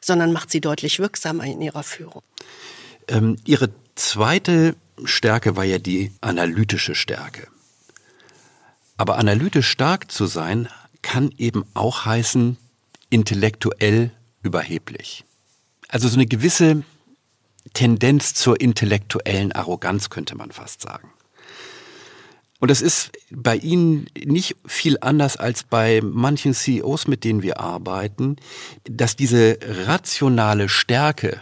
sondern 0.00 0.32
macht 0.32 0.50
sie 0.50 0.62
deutlich 0.62 0.98
wirksamer 0.98 1.44
in 1.44 1.60
ihrer 1.60 1.82
Führung. 1.82 2.22
Ähm, 3.06 3.36
ihre 3.44 3.68
zweite 3.96 4.76
Stärke 5.04 5.56
war 5.56 5.64
ja 5.64 5.78
die 5.78 6.10
analytische 6.22 6.94
Stärke. 6.94 7.48
Aber 9.00 9.16
analytisch 9.16 9.66
stark 9.66 10.12
zu 10.12 10.26
sein, 10.26 10.68
kann 11.00 11.32
eben 11.38 11.64
auch 11.72 12.04
heißen, 12.04 12.58
intellektuell 13.08 14.10
überheblich. 14.42 15.24
Also 15.88 16.06
so 16.06 16.16
eine 16.16 16.26
gewisse 16.26 16.82
Tendenz 17.72 18.34
zur 18.34 18.60
intellektuellen 18.60 19.52
Arroganz 19.52 20.10
könnte 20.10 20.36
man 20.36 20.50
fast 20.50 20.82
sagen. 20.82 21.10
Und 22.58 22.70
das 22.70 22.82
ist 22.82 23.10
bei 23.30 23.56
Ihnen 23.56 24.06
nicht 24.22 24.56
viel 24.66 24.98
anders 25.00 25.38
als 25.38 25.62
bei 25.62 26.02
manchen 26.04 26.52
CEOs, 26.52 27.08
mit 27.08 27.24
denen 27.24 27.42
wir 27.42 27.58
arbeiten, 27.58 28.36
dass 28.84 29.16
diese 29.16 29.58
rationale 29.86 30.68
Stärke, 30.68 31.40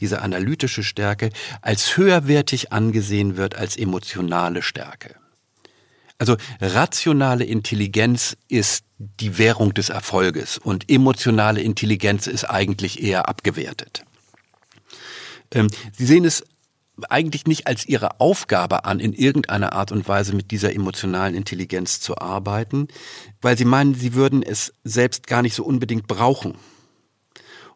diese 0.00 0.22
analytische 0.22 0.82
Stärke 0.82 1.28
als 1.60 1.98
höherwertig 1.98 2.72
angesehen 2.72 3.36
wird 3.36 3.54
als 3.54 3.76
emotionale 3.76 4.62
Stärke. 4.62 5.16
Also 6.18 6.36
rationale 6.60 7.44
Intelligenz 7.44 8.36
ist 8.48 8.84
die 8.98 9.38
Währung 9.38 9.74
des 9.74 9.90
Erfolges 9.90 10.58
und 10.58 10.90
emotionale 10.90 11.60
Intelligenz 11.60 12.26
ist 12.26 12.44
eigentlich 12.44 13.02
eher 13.02 13.28
abgewertet. 13.28 14.04
Ähm, 15.52 15.68
Sie 15.92 16.06
sehen 16.06 16.24
es 16.24 16.44
eigentlich 17.10 17.46
nicht 17.46 17.66
als 17.66 17.86
ihre 17.86 18.20
Aufgabe 18.20 18.84
an, 18.84 19.00
in 19.00 19.12
irgendeiner 19.12 19.74
Art 19.74 19.92
und 19.92 20.08
Weise 20.08 20.34
mit 20.34 20.50
dieser 20.50 20.74
emotionalen 20.74 21.34
Intelligenz 21.34 22.00
zu 22.00 22.16
arbeiten, 22.18 22.88
weil 23.42 23.58
sie 23.58 23.66
meinen, 23.66 23.94
sie 23.94 24.14
würden 24.14 24.42
es 24.42 24.72
selbst 24.82 25.26
gar 25.26 25.42
nicht 25.42 25.54
so 25.54 25.64
unbedingt 25.64 26.06
brauchen. 26.06 26.54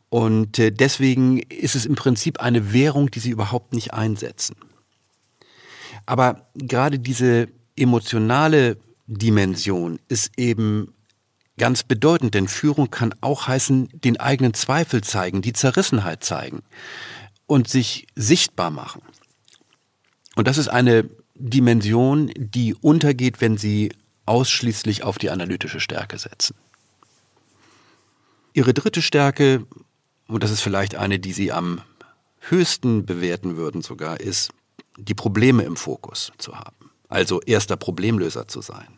Und 0.09 0.59
äh, 0.59 0.72
deswegen 0.72 1.38
ist 1.38 1.74
es 1.74 1.87
im 1.87 1.94
Prinzip 1.96 2.40
eine 2.40 2.72
Währung, 2.72 3.11
die 3.11 3.20
sie 3.20 3.31
überhaupt 3.31 3.74
nicht 3.74 3.92
einsetzen. 3.92 4.57
Aber 6.07 6.48
gerade 6.55 6.98
diese 6.98 7.48
emotionale 7.81 8.77
Dimension 9.07 9.99
ist 10.09 10.33
eben 10.37 10.95
ganz 11.59 11.83
bedeutend, 11.83 12.35
denn 12.35 12.49
Führung 12.49 12.90
kann 12.90 13.14
auch 13.21 13.49
heißen, 13.49 13.88
den 13.93 14.19
eigenen 14.21 14.55
Zweifel 14.55 15.03
zeigen, 15.03 15.43
die 15.43 15.53
Zerrissenheit 15.53 16.23
zeigen 16.25 16.62
und 17.47 17.69
sich 17.69 18.07
sichtbar 18.14 18.71
machen. 18.71 19.03
Und 20.37 20.47
das 20.47 20.59
ist 20.59 20.69
eine 20.69 21.09
Dimension, 21.35 22.31
die 22.37 22.75
untergeht, 22.75 23.40
wenn 23.40 23.59
Sie 23.59 23.93
ausschließlich 24.27 25.03
auf 25.03 25.19
die 25.19 25.31
analytische 25.31 25.81
Stärke 25.81 26.19
setzen. 26.19 26.55
Ihre 28.53 28.75
dritte 28.75 29.03
Stärke, 29.03 29.66
und 30.29 30.43
das 30.43 30.51
ist 30.51 30.61
vielleicht 30.61 30.95
eine, 30.95 31.19
die 31.19 31.33
Sie 31.33 31.51
am 31.51 31.81
höchsten 32.38 33.05
bewerten 33.05 33.57
würden 33.57 33.83
sogar, 33.83 34.21
ist, 34.21 34.51
die 34.97 35.14
Probleme 35.14 35.64
im 35.64 35.77
Fokus 35.77 36.33
zu 36.38 36.57
haben 36.57 36.80
also 37.11 37.40
erster 37.42 37.77
Problemlöser 37.77 38.49
zu 38.49 38.62
sein. 38.62 38.88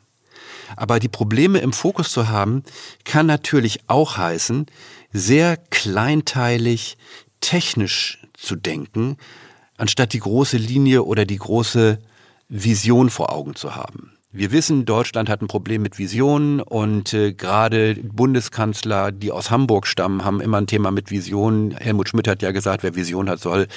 Aber 0.77 1.01
die 1.01 1.09
Probleme 1.09 1.59
im 1.59 1.72
Fokus 1.72 2.12
zu 2.12 2.29
haben, 2.29 2.62
kann 3.05 3.27
natürlich 3.27 3.81
auch 3.88 4.16
heißen, 4.16 4.66
sehr 5.12 5.57
kleinteilig, 5.57 6.96
technisch 7.40 8.22
zu 8.35 8.57
denken, 8.57 9.16
anstatt 9.77 10.12
die 10.12 10.20
große 10.20 10.57
Linie 10.57 11.03
oder 11.03 11.25
die 11.25 11.37
große 11.37 11.98
Vision 12.48 13.11
vor 13.11 13.33
Augen 13.33 13.55
zu 13.55 13.75
haben. 13.75 14.12
Wir 14.35 14.51
wissen, 14.51 14.87
Deutschland 14.87 15.29
hat 15.29 15.42
ein 15.42 15.46
Problem 15.46 15.83
mit 15.83 15.98
Visionen 15.98 16.61
und 16.61 17.12
äh, 17.12 17.35
gerade 17.35 17.96
Bundeskanzler, 17.96 19.12
die 19.12 19.31
aus 19.31 19.51
Hamburg 19.51 19.87
stammen, 19.87 20.25
haben 20.25 20.40
immer 20.40 20.57
ein 20.57 20.66
Thema 20.66 20.90
mit 20.90 21.11
Visionen. 21.11 21.77
Helmut 21.77 22.09
Schmidt 22.09 22.27
hat 22.27 22.40
ja 22.40 22.51
gesagt, 22.51 22.83
wer 22.83 22.94
Vision 22.94 23.29
hat, 23.29 23.40
soll 23.40 23.68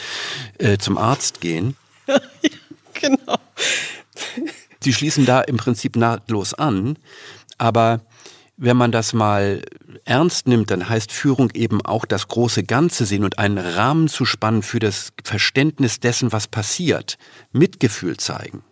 äh, 0.57 0.77
zum 0.77 0.97
Arzt 0.97 1.41
gehen. 1.41 1.75
genau. 2.93 3.37
Sie 4.79 4.93
schließen 4.93 5.25
da 5.25 5.41
im 5.41 5.57
Prinzip 5.57 5.95
nahtlos 5.95 6.53
an, 6.53 6.97
aber 7.57 8.01
wenn 8.57 8.77
man 8.77 8.91
das 8.91 9.13
mal 9.13 9.61
ernst 10.05 10.47
nimmt, 10.47 10.71
dann 10.71 10.87
heißt 10.87 11.11
Führung 11.11 11.51
eben 11.53 11.81
auch 11.81 12.05
das 12.05 12.27
große 12.27 12.63
Ganze 12.63 13.05
sehen 13.05 13.23
und 13.23 13.37
einen 13.37 13.57
Rahmen 13.57 14.07
zu 14.07 14.25
spannen 14.25 14.61
für 14.61 14.79
das 14.79 15.11
Verständnis 15.23 15.99
dessen, 15.99 16.31
was 16.31 16.47
passiert, 16.47 17.17
Mitgefühl 17.51 18.17
zeigen. 18.17 18.63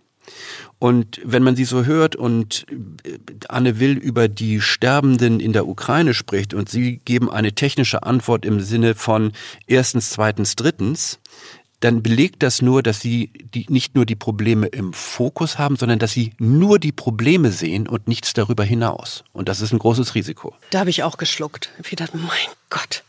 Und 0.79 1.19
wenn 1.23 1.43
man 1.43 1.55
sie 1.55 1.65
so 1.65 1.85
hört 1.85 2.15
und 2.15 2.65
äh, 3.05 3.17
Anne 3.49 3.79
Will 3.79 3.97
über 3.97 4.27
die 4.27 4.61
Sterbenden 4.61 5.39
in 5.39 5.53
der 5.53 5.67
Ukraine 5.67 6.13
spricht 6.13 6.53
und 6.53 6.69
sie 6.69 6.97
geben 6.97 7.29
eine 7.29 7.53
technische 7.53 8.03
Antwort 8.03 8.45
im 8.45 8.59
Sinne 8.59 8.95
von 8.95 9.31
erstens, 9.67 10.11
zweitens, 10.11 10.55
drittens, 10.55 11.19
dann 11.83 12.01
belegt 12.01 12.43
das 12.43 12.61
nur, 12.61 12.81
dass 12.81 13.01
sie 13.01 13.31
die, 13.53 13.65
nicht 13.67 13.93
nur 13.93 14.05
die 14.05 14.15
Probleme 14.15 14.67
im 14.67 14.93
Fokus 14.93 15.57
haben, 15.57 15.75
sondern 15.75 15.99
dass 15.99 16.13
sie 16.13 16.31
nur 16.39 16.79
die 16.79 16.93
Probleme 16.93 17.51
sehen 17.51 17.89
und 17.89 18.07
nichts 18.07 18.31
darüber 18.31 18.63
hinaus. 18.63 19.25
Und 19.33 19.49
das 19.49 19.59
ist 19.59 19.73
ein 19.73 19.79
großes 19.79 20.15
Risiko. 20.15 20.55
Da 20.69 20.79
habe 20.79 20.89
ich 20.89 21.03
auch 21.03 21.17
geschluckt. 21.17 21.71
Ich 21.83 21.95
dachte, 21.97 22.17
mein 22.17 22.29
Gott. 22.69 23.03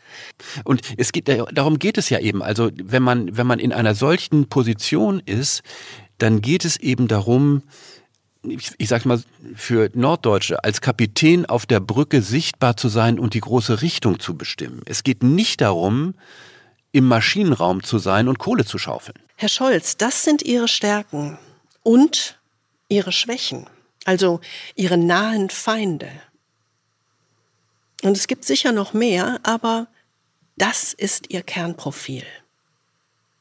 Und 0.64 0.82
es 0.96 1.12
geht, 1.12 1.28
darum 1.28 1.78
geht 1.78 1.98
es 1.98 2.10
ja 2.10 2.18
eben. 2.18 2.42
Also 2.42 2.70
wenn 2.74 3.02
man, 3.02 3.37
wenn 3.37 3.46
man 3.46 3.60
in 3.60 3.72
einer 3.72 3.94
solchen 3.94 4.48
Position 4.48 5.22
ist, 5.24 5.62
dann 6.18 6.40
geht 6.40 6.64
es 6.64 6.76
eben 6.76 7.06
darum, 7.06 7.62
ich, 8.42 8.72
ich 8.78 8.88
sage 8.88 9.06
mal 9.06 9.22
für 9.54 9.90
Norddeutsche, 9.94 10.64
als 10.64 10.80
Kapitän 10.80 11.46
auf 11.46 11.64
der 11.64 11.78
Brücke 11.78 12.22
sichtbar 12.22 12.76
zu 12.76 12.88
sein 12.88 13.20
und 13.20 13.34
die 13.34 13.40
große 13.40 13.82
Richtung 13.82 14.18
zu 14.18 14.37
bestimmen. 14.37 14.82
Es 14.87 15.04
geht 15.04 15.22
nicht 15.22 15.60
darum, 15.60 16.14
im 16.94 17.09
Maschinenraum 17.09 17.83
zu 17.83 17.98
sein 17.98 18.28
und 18.28 18.38
Kohle 18.38 18.64
zu 18.64 18.78
schaufeln. 18.78 19.18
Herr 19.35 19.48
Scholz, 19.48 19.96
das 19.96 20.22
sind 20.22 20.42
Ihre 20.42 20.68
Stärken 20.68 21.37
und 21.83 22.38
Ihre 22.88 23.11
Schwächen, 23.11 23.66
also 24.04 24.40
Ihre 24.76 24.96
nahen 24.96 25.50
Feinde. 25.50 26.09
Und 28.04 28.16
es 28.16 28.28
gibt 28.28 28.44
sicher 28.44 28.70
noch 28.70 28.92
mehr, 28.92 29.40
aber 29.42 29.88
das 30.57 30.92
ist 30.92 31.30
Ihr 31.30 31.42
Kernprofil. 31.42 32.22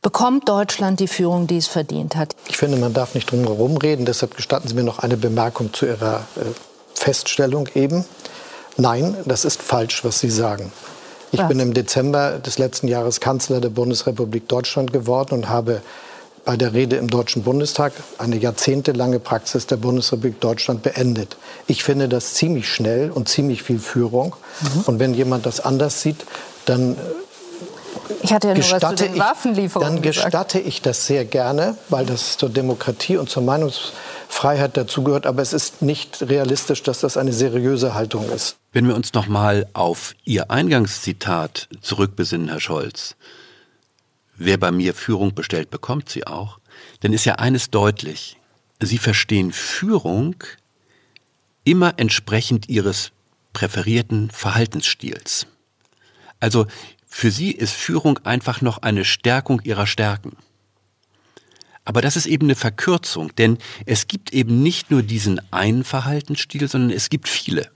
Bekommt 0.02 0.50
Deutschland 0.50 1.00
die 1.00 1.08
Führung, 1.08 1.46
die 1.46 1.58
es 1.58 1.68
verdient 1.68 2.16
hat? 2.16 2.36
Ich 2.50 2.58
finde, 2.58 2.78
man 2.78 2.96
darf 2.96 3.14
nicht 3.14 3.30
drum 3.30 3.44
herum 3.44 3.78
reden. 3.78 4.06
Deshalb 4.06 4.36
gestatten 4.36 4.68
Sie 4.68 4.74
mir 4.74 4.84
noch 4.84 5.00
eine 5.00 5.16
Bemerkung 5.16 5.72
zu 5.74 5.86
Ihrer 5.86 6.26
äh, 6.38 6.42
Feststellung 6.96 7.70
eben. 7.76 8.04
Nein, 8.78 9.16
das 9.26 9.46
ist 9.46 9.62
falsch, 9.62 10.04
was 10.04 10.20
Sie 10.20 10.32
sagen. 10.32 10.72
Ich 11.34 11.40
Was? 11.40 11.48
bin 11.48 11.60
im 11.60 11.74
Dezember 11.74 12.38
des 12.38 12.60
letzten 12.60 12.88
Jahres 12.88 13.20
Kanzler 13.20 13.60
der 13.60 13.70
Bundesrepublik 13.70 14.48
Deutschland 14.48 14.94
geworden 14.94 15.34
und 15.34 15.50
habe 15.50 15.82
bei 16.46 16.58
der 16.58 16.74
Rede 16.74 16.98
im 16.98 17.10
Deutschen 17.10 17.42
Bundestag 17.42 17.94
eine 18.20 18.38
jahrzehntelange 18.38 19.18
Praxis 19.20 19.66
der 19.66 19.78
Bundesrepublik 19.78 20.40
Deutschland 20.42 20.84
beendet. 20.84 21.38
Ich 21.66 21.84
finde 21.84 22.08
das 22.08 22.36
ziemlich 22.36 22.70
schnell 22.70 23.10
und 23.10 23.30
ziemlich 23.30 23.64
viel 23.64 23.80
Führung. 23.80 24.36
Mhm. 24.62 24.82
Und 24.86 25.00
wenn 25.00 25.16
jemand 25.16 25.48
das 25.48 25.60
anders 25.60 26.04
sieht, 26.04 26.18
dann 26.66 26.98
ich 28.22 28.32
hatte 28.32 28.50
ja 28.50 28.54
nur 28.54 28.64
was 28.64 28.82
zu 28.82 28.96
den 28.96 29.18
Waffenlieferungen 29.18 29.96
Dann 29.96 30.04
gestatte 30.04 30.60
gesagt. 30.60 30.68
ich 30.68 30.82
das 30.84 31.08
sehr 31.08 31.26
gerne, 31.26 31.78
weil 31.90 32.06
das 32.06 32.38
zur 32.38 32.50
Demokratie 32.50 33.18
und 33.18 33.30
zur 33.30 33.42
Meinungsfreiheit 34.34 34.78
dazugehört. 34.78 35.26
Aber 35.26 35.42
es 35.42 35.54
ist 35.54 35.82
nicht 35.82 36.22
realistisch, 36.22 36.84
dass 36.84 37.02
das 37.02 37.18
eine 37.18 37.34
seriöse 37.34 37.94
Haltung 37.94 38.30
ist. 38.30 38.58
Wenn 38.72 38.88
wir 38.88 38.96
uns 38.96 39.14
noch 39.14 39.28
mal 39.28 39.68
auf 39.74 40.16
Ihr 40.26 40.50
Eingangszitat 40.50 41.70
zurückbesinnen, 41.82 42.50
Herr 42.50 42.60
Scholz, 42.60 43.16
wer 44.36 44.58
bei 44.58 44.72
mir 44.72 44.94
Führung 44.94 45.34
bestellt, 45.36 45.70
bekommt 45.70 46.10
sie 46.10 46.26
auch, 46.26 46.60
dann 47.02 47.14
ist 47.14 47.26
ja 47.26 47.36
eines 47.36 47.70
deutlich. 47.70 48.38
Sie 48.82 48.98
verstehen 48.98 49.52
Führung 49.52 50.36
immer 51.64 51.94
entsprechend 51.98 52.68
Ihres 52.68 53.12
präferierten 53.54 54.32
Verhaltensstils. 54.32 55.46
Also 56.40 56.66
für 57.08 57.30
Sie 57.30 57.52
ist 57.52 57.74
Führung 57.74 58.18
einfach 58.26 58.62
noch 58.62 58.80
eine 58.80 59.06
Stärkung 59.06 59.62
Ihrer 59.64 59.86
Stärken. 59.86 60.36
Aber 61.86 62.02
das 62.02 62.16
ist 62.16 62.26
eben 62.26 62.46
eine 62.46 62.56
Verkürzung, 62.56 63.36
denn 63.36 63.58
es 63.86 64.08
gibt 64.08 64.34
eben 64.34 64.64
nicht 64.64 64.90
nur 64.90 65.04
diesen 65.04 65.42
einen 65.52 65.84
Verhaltensstil, 65.84 66.68
sondern 66.68 66.92
es 66.92 67.10
gibt 67.10 67.28
viele. 67.28 67.70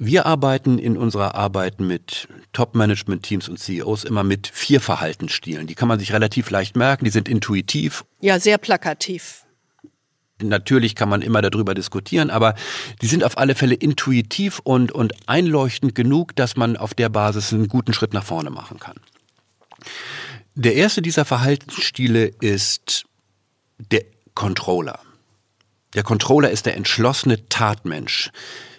Wir 0.00 0.26
arbeiten 0.26 0.78
in 0.78 0.96
unserer 0.96 1.34
Arbeit 1.34 1.80
mit 1.80 2.28
Top-Management-Teams 2.52 3.48
und 3.48 3.58
CEOs 3.58 4.04
immer 4.04 4.22
mit 4.22 4.46
vier 4.46 4.80
Verhaltensstilen. 4.80 5.66
Die 5.66 5.74
kann 5.74 5.88
man 5.88 5.98
sich 5.98 6.12
relativ 6.12 6.50
leicht 6.50 6.76
merken, 6.76 7.04
die 7.04 7.10
sind 7.10 7.28
intuitiv. 7.28 8.04
Ja, 8.20 8.38
sehr 8.38 8.58
plakativ. 8.58 9.44
Natürlich 10.40 10.94
kann 10.94 11.08
man 11.08 11.20
immer 11.20 11.42
darüber 11.42 11.74
diskutieren, 11.74 12.30
aber 12.30 12.54
die 13.02 13.08
sind 13.08 13.24
auf 13.24 13.38
alle 13.38 13.56
Fälle 13.56 13.74
intuitiv 13.74 14.60
und, 14.62 14.92
und 14.92 15.14
einleuchtend 15.26 15.96
genug, 15.96 16.36
dass 16.36 16.54
man 16.54 16.76
auf 16.76 16.94
der 16.94 17.08
Basis 17.08 17.52
einen 17.52 17.66
guten 17.66 17.92
Schritt 17.92 18.14
nach 18.14 18.22
vorne 18.22 18.50
machen 18.50 18.78
kann. 18.78 19.00
Der 20.60 20.74
erste 20.74 21.02
dieser 21.02 21.24
Verhaltensstile 21.24 22.32
ist 22.40 23.06
der 23.78 24.04
Controller. 24.34 24.98
Der 25.94 26.02
Controller 26.02 26.50
ist 26.50 26.66
der 26.66 26.74
entschlossene 26.74 27.48
Tatmensch. 27.48 28.32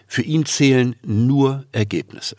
Für 0.06 0.22
ihn 0.22 0.46
zählen 0.46 0.98
nur 1.04 1.66
Ergebnisse. 1.72 2.36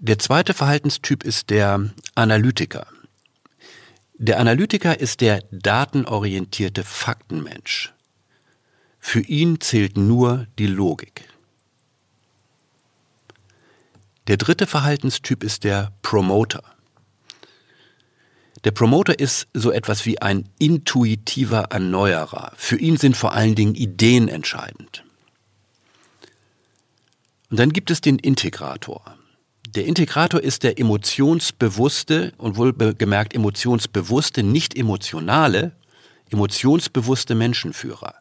Der 0.00 0.18
zweite 0.18 0.52
Verhaltenstyp 0.52 1.22
ist 1.22 1.48
der 1.48 1.92
Analytiker. 2.16 2.88
Der 4.14 4.40
Analytiker 4.40 4.98
ist 4.98 5.20
der 5.20 5.44
datenorientierte 5.52 6.82
Faktenmensch. 6.82 7.94
Für 8.98 9.20
ihn 9.20 9.60
zählt 9.60 9.96
nur 9.96 10.48
die 10.58 10.66
Logik. 10.66 11.29
Der 14.30 14.36
dritte 14.36 14.68
Verhaltenstyp 14.68 15.42
ist 15.42 15.64
der 15.64 15.90
Promoter. 16.02 16.62
Der 18.62 18.70
Promoter 18.70 19.18
ist 19.18 19.48
so 19.54 19.72
etwas 19.72 20.06
wie 20.06 20.22
ein 20.22 20.48
intuitiver 20.60 21.62
Erneuerer. 21.70 22.52
Für 22.54 22.78
ihn 22.78 22.96
sind 22.96 23.16
vor 23.16 23.32
allen 23.32 23.56
Dingen 23.56 23.74
Ideen 23.74 24.28
entscheidend. 24.28 25.02
Und 27.50 27.58
dann 27.58 27.72
gibt 27.72 27.90
es 27.90 28.02
den 28.02 28.20
Integrator. 28.20 29.16
Der 29.74 29.86
Integrator 29.86 30.40
ist 30.40 30.62
der 30.62 30.78
emotionsbewusste 30.78 32.32
und 32.38 32.56
wohlgemerkt 32.56 33.34
emotionsbewusste, 33.34 34.44
nicht 34.44 34.76
emotionale, 34.76 35.72
emotionsbewusste 36.30 37.34
Menschenführer. 37.34 38.14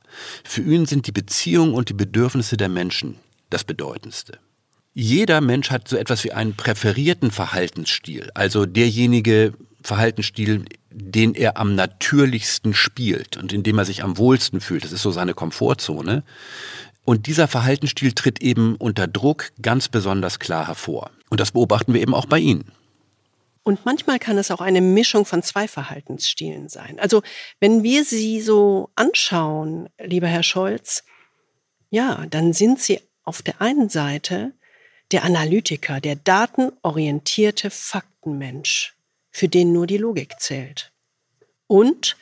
Für 0.44 0.64
ihn 0.64 0.88
sind 0.88 1.06
die 1.06 1.12
Beziehungen 1.12 1.76
und 1.76 1.90
die 1.90 1.94
Bedürfnisse 1.94 2.58
der 2.58 2.70
Menschen 2.70 3.20
das 3.52 3.64
Bedeutendste. 3.64 4.40
Jeder 4.94 5.42
Mensch 5.42 5.72
hat 5.72 5.88
so 5.88 5.98
etwas 5.98 6.24
wie 6.24 6.32
einen 6.32 6.56
präferierten 6.56 7.32
Verhaltensstil, 7.32 8.32
also 8.34 8.66
derjenige, 8.66 9.54
Verhaltensstil, 9.82 10.66
den 10.92 11.36
er 11.36 11.58
am 11.58 11.76
natürlichsten 11.76 12.74
spielt 12.74 13.38
und 13.38 13.54
in 13.54 13.64
dem 13.64 13.78
er 13.78 13.86
sich 13.86 14.04
am 14.04 14.18
wohlsten 14.18 14.60
fühlt. 14.60 14.84
Das 14.84 14.92
ist 14.92 15.02
so 15.02 15.12
seine 15.12 15.34
Komfortzone. 15.34 16.24
Und 17.06 17.28
dieser 17.28 17.48
Verhaltensstil 17.48 18.12
tritt 18.12 18.42
eben 18.42 18.76
unter 18.76 19.08
Druck 19.08 19.52
ganz 19.62 19.88
besonders 19.88 20.40
klar 20.40 20.68
hervor. 20.68 21.12
Und 21.30 21.40
das 21.40 21.52
beobachten 21.52 21.94
wir 21.94 22.02
eben 22.02 22.14
auch 22.14 22.26
bei 22.26 22.40
Ihnen. 22.40 22.72
Und 23.64 23.86
manchmal 23.86 24.20
kann 24.20 24.38
es 24.38 24.52
auch 24.52 24.62
eine 24.62 24.82
Mischung 24.82 25.26
von 25.26 25.44
zwei 25.44 25.68
Verhaltensstilen 25.68 26.70
sein. 26.70 27.00
Also 27.00 27.22
wenn 27.60 27.84
wir 27.84 28.04
Sie 28.04 28.42
so 28.42 28.90
anschauen, 28.96 29.90
lieber 30.04 30.28
Herr 30.28 30.44
Scholz, 30.44 31.04
ja, 31.90 32.26
dann 32.30 32.54
sind 32.54 32.80
Sie 32.80 33.00
auf 33.24 33.42
der 33.42 33.62
einen 33.62 33.90
Seite 33.90 34.54
der 35.12 35.24
Analytiker, 35.24 36.00
der 36.00 36.16
datenorientierte 36.16 37.70
Faktenmensch 37.70 38.96
für 39.32 39.48
den 39.48 39.74
nur 39.74 39.88
die 39.88 39.98
Logik 39.98 40.40
zählt. 40.40 40.92
Und 41.68 42.18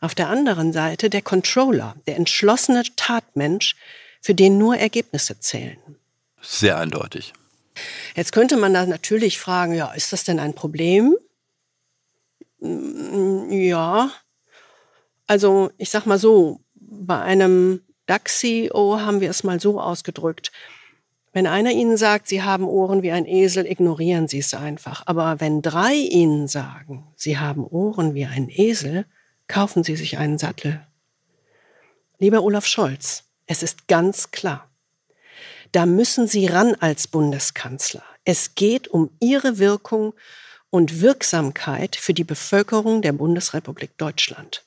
auf 0.00 0.14
der 0.14 0.28
anderen 0.28 0.72
Seite 0.72 1.10
der 1.10 1.22
Controller, 1.22 1.94
der 2.06 2.16
entschlossene 2.16 2.84
Tatmensch, 2.96 3.76
für 4.22 4.34
den 4.34 4.58
nur 4.58 4.76
Ergebnisse 4.76 5.40
zählen. 5.40 5.78
Sehr 6.42 6.78
eindeutig. 6.78 7.32
Jetzt 8.14 8.32
könnte 8.32 8.56
man 8.56 8.74
da 8.74 8.84
natürlich 8.86 9.38
fragen, 9.38 9.74
ja, 9.74 9.92
ist 9.92 10.12
das 10.12 10.24
denn 10.24 10.38
ein 10.38 10.54
Problem? 10.54 11.16
Mm, 12.58 13.50
ja. 13.50 14.10
Also, 15.26 15.70
ich 15.78 15.90
sag 15.90 16.06
mal 16.06 16.18
so, 16.18 16.60
bei 16.74 17.20
einem 17.20 17.82
DAX-CEO 18.06 19.00
haben 19.00 19.20
wir 19.20 19.30
es 19.30 19.44
mal 19.44 19.60
so 19.60 19.80
ausgedrückt. 19.80 20.50
Wenn 21.32 21.46
einer 21.46 21.70
Ihnen 21.70 21.96
sagt, 21.96 22.26
Sie 22.26 22.42
haben 22.42 22.64
Ohren 22.64 23.02
wie 23.02 23.12
ein 23.12 23.24
Esel, 23.24 23.64
ignorieren 23.64 24.26
Sie 24.26 24.38
es 24.38 24.52
einfach. 24.52 25.04
Aber 25.06 25.38
wenn 25.38 25.62
drei 25.62 25.94
Ihnen 25.94 26.48
sagen, 26.48 27.06
Sie 27.14 27.38
haben 27.38 27.64
Ohren 27.64 28.14
wie 28.14 28.26
ein 28.26 28.48
Esel, 28.48 29.06
kaufen 29.46 29.84
Sie 29.84 29.94
sich 29.94 30.18
einen 30.18 30.38
Sattel. 30.38 30.84
Lieber 32.18 32.42
Olaf 32.42 32.66
Scholz, 32.66 33.24
es 33.46 33.62
ist 33.62 33.86
ganz 33.86 34.32
klar. 34.32 34.68
Da 35.72 35.86
müssen 35.86 36.26
Sie 36.26 36.46
ran 36.46 36.74
als 36.80 37.06
Bundeskanzler. 37.06 38.02
Es 38.24 38.56
geht 38.56 38.88
um 38.88 39.10
Ihre 39.20 39.58
Wirkung 39.58 40.14
und 40.68 41.00
Wirksamkeit 41.00 41.94
für 41.94 42.12
die 42.12 42.24
Bevölkerung 42.24 43.02
der 43.02 43.12
Bundesrepublik 43.12 43.96
Deutschland. 43.98 44.64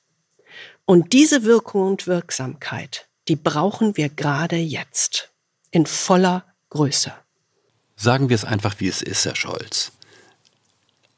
Und 0.86 1.12
diese 1.12 1.44
Wirkung 1.44 1.88
und 1.88 2.08
Wirksamkeit, 2.08 3.08
die 3.28 3.36
brauchen 3.36 3.98
wir 3.98 4.10
gerade 4.10 4.56
jetzt 4.56 5.34
in 5.72 5.86
voller 5.86 6.53
größer. 6.74 7.16
Sagen 7.96 8.30
wir 8.30 8.36
es 8.36 8.46
einfach, 8.46 8.80
wie 8.80 8.88
es 8.88 9.02
ist, 9.02 9.26
Herr 9.26 9.36
Scholz. 9.36 9.92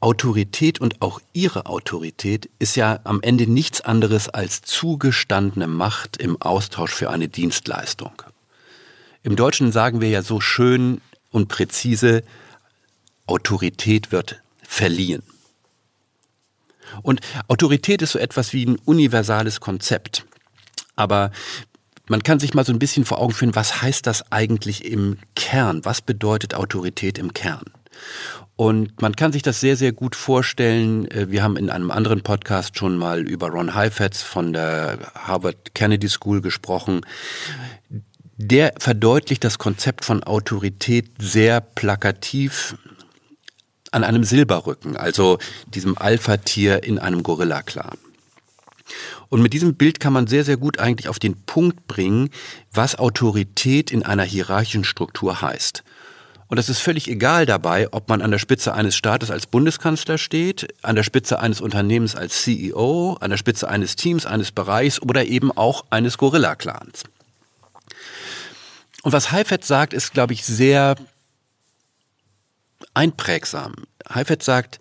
Autorität 0.02 0.80
und 0.80 1.02
auch 1.02 1.22
Ihre 1.34 1.66
Autorität 1.66 2.50
ist 2.60 2.76
ja 2.76 3.00
am 3.06 3.22
Ende 3.22 3.48
nichts 3.48 3.82
anderes 3.82 4.30
als 4.30 4.62
zugestandene 4.62 5.68
Macht 5.68 6.18
im 6.18 6.40
Austausch 6.42 6.94
für 6.94 7.10
eine 7.10 7.30
Dienstleistung. 7.30 8.22
Im 9.24 9.36
Deutschen 9.36 9.72
sagen 9.72 10.02
wir 10.02 10.10
ja 10.10 10.22
so 10.22 10.42
schön 10.42 11.02
und 11.32 11.48
präzise, 11.48 12.24
Autorität 13.26 14.12
wird 14.12 14.42
verliehen. 14.62 15.24
Und 17.02 17.22
Autorität 17.48 18.02
ist 18.02 18.12
so 18.12 18.20
etwas 18.20 18.54
wie 18.54 18.66
ein 18.66 18.78
universales 18.86 19.60
Konzept. 19.60 20.26
Aber 20.96 21.32
man 22.08 22.24
kann 22.24 22.40
sich 22.40 22.54
mal 22.54 22.66
so 22.66 22.74
ein 22.74 22.80
bisschen 22.80 23.06
vor 23.06 23.20
Augen 23.20 23.34
führen, 23.34 23.56
was 23.56 23.82
heißt 23.82 24.06
das 24.08 24.32
eigentlich 24.32 24.86
im 24.86 25.18
Kern? 25.36 25.84
Was 25.84 26.02
bedeutet 26.02 26.54
Autorität 26.54 27.18
im 27.18 27.34
Kern? 27.34 27.64
Und 28.56 29.02
man 29.02 29.16
kann 29.16 29.34
sich 29.34 29.42
das 29.42 29.60
sehr, 29.60 29.76
sehr 29.76 29.92
gut 29.92 30.16
vorstellen. 30.16 31.10
Äh, 31.12 31.30
wir 31.30 31.44
haben 31.44 31.58
in 31.58 31.70
einem 31.70 31.92
anderen 31.92 32.22
Podcast 32.22 32.78
schon 32.78 32.98
mal 32.98 33.22
über 33.28 33.50
Ron 33.50 33.76
Heifetz 33.76 34.22
von 34.22 34.54
der 34.54 35.12
Harvard 35.14 35.76
Kennedy 35.76 36.08
School 36.08 36.42
gesprochen. 36.42 37.02
Der 38.38 38.74
verdeutlicht 38.80 39.44
das 39.44 39.58
Konzept 39.58 40.06
von 40.06 40.24
Autorität 40.24 41.10
sehr 41.20 41.62
plakativ 41.62 42.76
an 43.92 44.04
einem 44.04 44.26
Silberrücken, 44.26 44.98
also 44.98 45.38
diesem 45.68 45.98
Alpha-Tier 45.98 46.84
in 46.84 47.00
einem 47.00 47.24
Gorilla-Clan. 47.24 47.98
Und 49.30 49.42
mit 49.42 49.54
diesem 49.54 49.76
Bild 49.76 50.00
kann 50.00 50.14
man 50.14 50.28
sehr, 50.28 50.44
sehr 50.44 50.58
gut 50.58 50.80
eigentlich 50.80 51.10
auf 51.10 51.20
den 51.20 51.36
Punkt 51.46 51.88
bringen, 51.88 52.30
was 52.72 52.98
Autorität 52.98 53.92
in 53.92 54.04
einer 54.04 54.24
hierarchischen 54.24 54.84
Struktur 54.84 55.42
heißt. 55.42 55.84
Und 56.48 56.60
es 56.60 56.70
ist 56.70 56.80
völlig 56.80 57.08
egal 57.08 57.48
dabei, 57.48 57.92
ob 57.92 58.08
man 58.08 58.22
an 58.22 58.30
der 58.30 58.38
Spitze 58.38 58.74
eines 58.74 58.96
Staates 58.96 59.32
als 59.32 59.48
Bundeskanzler 59.48 60.20
steht, 60.20 60.68
an 60.84 60.96
der 60.96 61.04
Spitze 61.04 61.40
eines 61.40 61.60
Unternehmens 61.60 62.16
als 62.16 62.44
CEO, 62.44 63.18
an 63.20 63.32
der 63.32 63.38
Spitze 63.38 63.68
eines 63.68 63.96
Teams, 63.96 64.28
eines 64.28 64.52
Bereichs 64.52 65.02
oder 65.02 65.26
eben 65.26 65.52
auch 65.52 65.86
eines 65.90 66.18
Gorilla-Clans. 66.20 67.04
Und 69.02 69.12
was 69.12 69.32
Heifetz 69.32 69.68
sagt, 69.68 69.94
ist, 69.94 70.14
glaube 70.14 70.34
ich, 70.34 70.46
sehr 70.46 70.96
einprägsam. 72.94 73.74
Heifetz 74.14 74.46
sagt, 74.46 74.80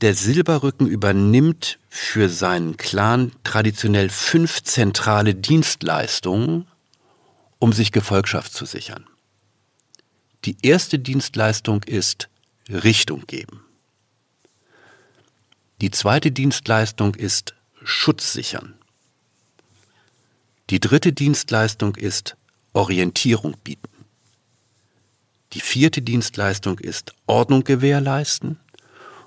der 0.00 0.14
Silberrücken 0.14 0.86
übernimmt 0.86 1.78
für 1.88 2.28
seinen 2.28 2.76
Clan 2.76 3.32
traditionell 3.44 4.10
fünf 4.10 4.62
zentrale 4.62 5.34
Dienstleistungen, 5.34 6.66
um 7.58 7.72
sich 7.72 7.92
Gefolgschaft 7.92 8.52
zu 8.52 8.66
sichern. 8.66 9.06
Die 10.44 10.56
erste 10.62 10.98
Dienstleistung 10.98 11.82
ist 11.84 12.28
Richtung 12.68 13.26
geben. 13.26 13.64
Die 15.80 15.90
zweite 15.90 16.30
Dienstleistung 16.30 17.14
ist 17.14 17.54
Schutz 17.82 18.32
sichern. 18.32 18.74
Die 20.70 20.80
dritte 20.80 21.12
Dienstleistung 21.12 21.94
ist 21.94 22.36
Orientierung 22.72 23.56
bieten. 23.62 23.88
Die 25.52 25.60
vierte 25.60 26.02
Dienstleistung 26.02 26.78
ist 26.78 27.14
Ordnung 27.26 27.64
gewährleisten. 27.64 28.58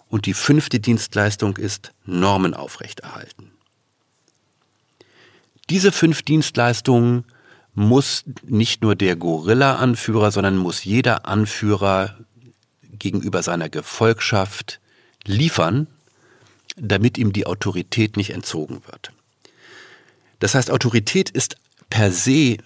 Und 0.10 0.26
die 0.26 0.34
fünfte 0.34 0.80
Dienstleistung 0.80 1.58
ist 1.58 1.92
Normen 2.06 2.54
aufrechterhalten. 2.54 3.52
Diese 5.70 5.92
fünf 5.92 6.24
Dienstleistungen 6.24 7.26
muss 7.76 8.24
nicht 8.44 8.82
nur 8.82 8.96
der 8.96 9.16
Gorilla-Anführer, 9.16 10.32
sondern 10.32 10.58
muss 10.58 10.84
jeder 10.84 11.28
Anführer 11.28 12.18
gegenüber 12.82 13.44
seiner 13.44 13.70
Gefolgschaft 13.70 14.82
liefern, 15.26 15.88
damit 16.76 17.20
ihm 17.20 17.32
die 17.32 17.46
Autorität 17.46 18.18
nicht 18.18 18.32
entzogen 18.32 18.82
wird. 18.88 19.14
Das 20.40 20.56
heißt, 20.56 20.72
Autorität 20.72 21.30
ist 21.30 21.58
per 21.90 22.12
se 22.12 22.58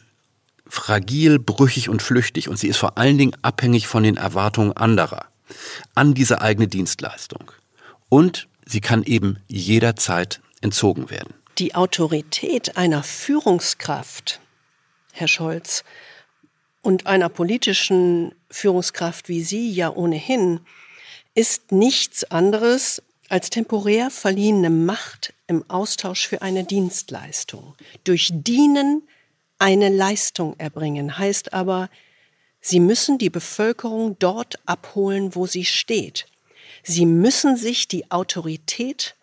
fragil, 0.66 1.40
brüchig 1.40 1.90
und 1.90 2.02
flüchtig 2.02 2.48
und 2.48 2.58
sie 2.58 2.68
ist 2.70 2.78
vor 2.78 2.98
allen 2.98 3.18
Dingen 3.18 3.36
abhängig 3.42 3.88
von 3.88 4.04
den 4.04 4.16
Erwartungen 4.16 4.72
anderer 4.74 5.33
an 5.96 6.14
diese 6.14 6.42
eigene 6.42 6.68
Dienstleistung. 6.68 7.52
Und 8.10 8.48
sie 8.66 8.82
kann 8.82 9.04
eben 9.04 9.40
jederzeit 9.48 10.42
entzogen 10.62 11.10
werden. 11.10 11.34
Die 11.58 11.76
Autorität 11.76 12.78
einer 12.78 13.04
Führungskraft, 13.04 14.40
Herr 15.12 15.28
Scholz, 15.28 15.84
und 16.82 17.08
einer 17.08 17.30
politischen 17.30 18.36
Führungskraft 18.50 19.30
wie 19.30 19.44
Sie 19.44 19.72
ja 19.72 19.90
ohnehin, 19.90 20.60
ist 21.34 21.72
nichts 21.72 22.24
anderes 22.26 23.02
als 23.30 23.50
temporär 23.50 24.12
verliehene 24.12 24.70
Macht 24.70 25.34
im 25.48 25.68
Austausch 25.70 26.28
für 26.28 26.42
eine 26.42 26.66
Dienstleistung. 26.66 27.76
Durch 28.04 28.30
Dienen 28.32 29.04
eine 29.60 29.90
Leistung 29.90 30.56
erbringen 30.60 31.18
heißt 31.18 31.54
aber, 31.54 31.90
Sie 32.66 32.80
müssen 32.80 33.18
die 33.18 33.30
Bevölkerung 33.30 34.18
dort 34.20 34.58
abholen, 34.66 35.36
wo 35.36 35.46
sie 35.46 35.66
steht. 35.66 36.28
Sie 36.82 37.06
müssen 37.06 37.58
sich 37.58 37.90
die 37.90 38.10
Autorität 38.10 39.16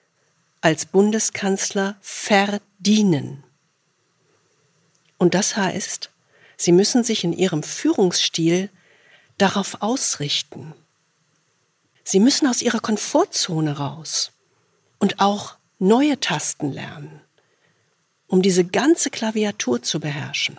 als 0.60 0.84
Bundeskanzler 0.84 1.96
verdienen. 2.02 3.42
Und 5.16 5.32
das 5.34 5.56
heißt, 5.56 6.10
Sie 6.58 6.72
müssen 6.72 7.02
sich 7.02 7.24
in 7.24 7.32
Ihrem 7.32 7.62
Führungsstil 7.62 8.68
darauf 9.38 9.80
ausrichten. 9.80 10.74
Sie 12.04 12.20
müssen 12.20 12.46
aus 12.46 12.60
Ihrer 12.60 12.80
Komfortzone 12.80 13.78
raus 13.78 14.32
und 14.98 15.18
auch 15.18 15.56
neue 15.78 16.20
Tasten 16.20 16.70
lernen, 16.70 17.22
um 18.26 18.42
diese 18.42 18.66
ganze 18.66 19.08
Klaviatur 19.08 19.82
zu 19.82 19.98
beherrschen. 19.98 20.58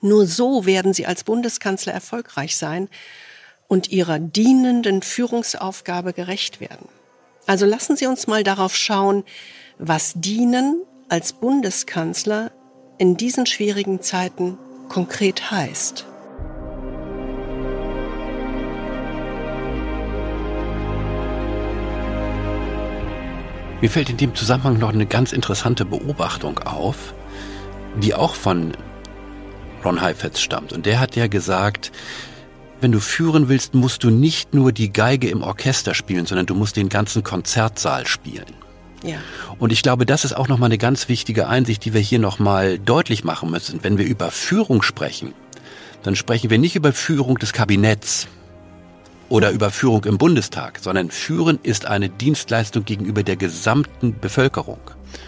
Nur 0.00 0.26
so 0.26 0.64
werden 0.64 0.94
Sie 0.94 1.06
als 1.06 1.24
Bundeskanzler 1.24 1.92
erfolgreich 1.92 2.56
sein 2.56 2.88
und 3.68 3.90
Ihrer 3.90 4.18
dienenden 4.18 5.02
Führungsaufgabe 5.02 6.12
gerecht 6.12 6.60
werden. 6.60 6.88
Also 7.46 7.66
lassen 7.66 7.96
Sie 7.96 8.06
uns 8.06 8.26
mal 8.26 8.42
darauf 8.42 8.74
schauen, 8.76 9.24
was 9.78 10.14
Dienen 10.16 10.82
als 11.08 11.32
Bundeskanzler 11.32 12.50
in 12.98 13.16
diesen 13.16 13.46
schwierigen 13.46 14.00
Zeiten 14.00 14.58
konkret 14.88 15.50
heißt. 15.50 16.06
Mir 23.80 23.88
fällt 23.88 24.10
in 24.10 24.18
dem 24.18 24.34
Zusammenhang 24.34 24.78
noch 24.78 24.92
eine 24.92 25.06
ganz 25.06 25.32
interessante 25.32 25.86
Beobachtung 25.86 26.58
auf, 26.60 27.14
die 28.02 28.14
auch 28.14 28.34
von 28.34 28.72
Ron 29.84 30.00
Heifetz 30.00 30.40
stammt. 30.40 30.72
Und 30.72 30.86
der 30.86 31.00
hat 31.00 31.16
ja 31.16 31.26
gesagt, 31.26 31.92
wenn 32.80 32.92
du 32.92 33.00
führen 33.00 33.48
willst, 33.48 33.74
musst 33.74 34.04
du 34.04 34.10
nicht 34.10 34.54
nur 34.54 34.72
die 34.72 34.92
Geige 34.92 35.28
im 35.28 35.42
Orchester 35.42 35.94
spielen, 35.94 36.26
sondern 36.26 36.46
du 36.46 36.54
musst 36.54 36.76
den 36.76 36.88
ganzen 36.88 37.22
Konzertsaal 37.22 38.06
spielen. 38.06 38.46
Ja. 39.02 39.18
Und 39.58 39.72
ich 39.72 39.82
glaube, 39.82 40.06
das 40.06 40.24
ist 40.24 40.34
auch 40.34 40.48
nochmal 40.48 40.68
eine 40.68 40.78
ganz 40.78 41.08
wichtige 41.08 41.48
Einsicht, 41.48 41.84
die 41.84 41.94
wir 41.94 42.00
hier 42.00 42.18
nochmal 42.18 42.78
deutlich 42.78 43.24
machen 43.24 43.50
müssen. 43.50 43.82
Wenn 43.82 43.98
wir 43.98 44.06
über 44.06 44.30
Führung 44.30 44.82
sprechen, 44.82 45.32
dann 46.02 46.16
sprechen 46.16 46.50
wir 46.50 46.58
nicht 46.58 46.76
über 46.76 46.92
Führung 46.92 47.38
des 47.38 47.52
Kabinetts 47.52 48.28
oder 49.28 49.50
über 49.50 49.70
Führung 49.70 50.04
im 50.04 50.18
Bundestag, 50.18 50.80
sondern 50.80 51.10
Führen 51.10 51.58
ist 51.62 51.86
eine 51.86 52.08
Dienstleistung 52.08 52.84
gegenüber 52.84 53.22
der 53.22 53.36
gesamten 53.36 54.18
Bevölkerung. 54.18 54.80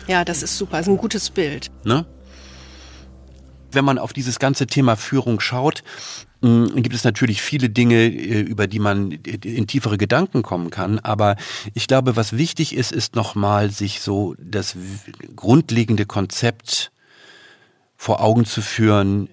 Ja, 0.07 0.25
das 0.25 0.43
ist 0.43 0.59
super, 0.59 0.79
das 0.79 0.87
ist 0.87 0.93
ein 0.93 0.99
gutes 0.99 1.31
Bild. 1.31 1.71
Ne? 1.85 2.05
Wenn 3.75 3.85
man 3.85 3.99
auf 3.99 4.12
dieses 4.12 4.39
ganze 4.39 4.66
Thema 4.66 4.97
Führung 4.97 5.41
schaut, 5.41 5.83
mm, 6.41 6.83
gibt 6.83 6.95
es 6.95 7.05
natürlich 7.05 7.43
viele 7.43 7.70
Dinge, 7.70 8.05
äh, 8.05 8.41
über 8.41 8.66
die 8.66 8.79
man 8.79 9.11
in 9.12 9.66
tiefere 9.66 9.99
Gedanken 9.99 10.43
kommen 10.43 10.70
kann. 10.70 10.99
Aber 10.99 11.37
ich 11.75 11.87
glaube, 11.87 12.16
was 12.16 12.37
wichtig 12.37 12.75
ist, 12.75 12.93
ist 12.93 13.16
nochmal 13.16 13.70
sich 13.70 14.01
so 14.01 14.35
das 14.39 14.77
grundlegende 15.37 16.07
Konzept 16.07 16.93
vor 17.97 18.20
Augen 18.20 18.45
zu 18.45 18.62
führen, 18.62 19.29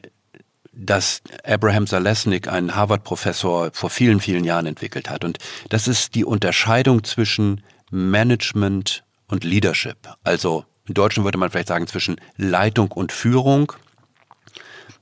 das 0.71 1.21
Abraham 1.43 1.87
Zalesnik, 1.87 2.47
ein 2.47 2.75
Harvard-Professor, 2.75 3.71
vor 3.73 3.89
vielen, 3.89 4.21
vielen 4.21 4.43
Jahren 4.45 4.65
entwickelt 4.65 5.09
hat. 5.09 5.25
Und 5.25 5.39
das 5.69 5.87
ist 5.87 6.15
die 6.15 6.23
Unterscheidung 6.23 7.03
zwischen 7.03 7.61
Management 7.91 9.03
und 9.27 9.43
Leadership. 9.43 9.97
Also 10.23 10.65
im 10.87 10.93
Deutschen 10.93 11.23
würde 11.23 11.37
man 11.37 11.51
vielleicht 11.51 11.67
sagen 11.67 11.87
zwischen 11.87 12.19
Leitung 12.37 12.91
und 12.91 13.11
Führung 13.11 13.73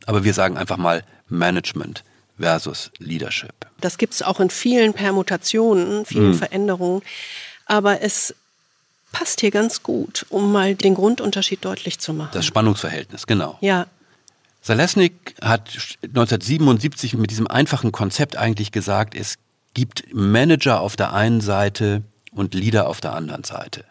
aber 0.08 0.24
wir 0.24 0.34
sagen 0.34 0.58
einfach 0.58 0.78
mal 0.78 1.04
Management 1.28 2.04
versus 2.40 2.92
Leadership. 2.98 3.54
Das 3.82 3.98
gibt 4.00 4.14
es 4.14 4.24
auch 4.24 4.40
in 4.40 4.50
vielen 4.50 4.94
Permutationen, 4.94 6.06
vielen 6.06 6.30
mhm. 6.30 6.36
Veränderungen. 6.36 7.02
Aber 7.66 8.02
es 8.02 8.34
passt 9.12 9.42
hier 9.42 9.52
ganz 9.52 9.84
gut, 9.84 10.26
um 10.30 10.52
mal 10.52 10.76
den 10.76 10.96
Grundunterschied 10.96 11.64
deutlich 11.64 12.00
zu 12.00 12.14
machen. 12.14 12.32
Das 12.34 12.46
Spannungsverhältnis, 12.46 13.28
genau. 13.28 13.58
Ja. 13.62 13.88
Salesnik 14.62 15.36
hat 15.42 15.70
1977 16.04 17.16
mit 17.16 17.30
diesem 17.30 17.48
einfachen 17.48 17.92
Konzept 17.92 18.38
eigentlich 18.38 18.72
gesagt, 18.72 19.16
es 19.16 19.36
gibt 19.74 20.06
Manager 20.14 20.82
auf 20.82 20.96
der 20.96 21.14
einen 21.14 21.42
Seite 21.42 22.02
und 22.32 22.54
Leader 22.54 22.88
auf 22.88 23.02
der 23.02 23.14
anderen 23.14 23.44
Seite. 23.44 23.84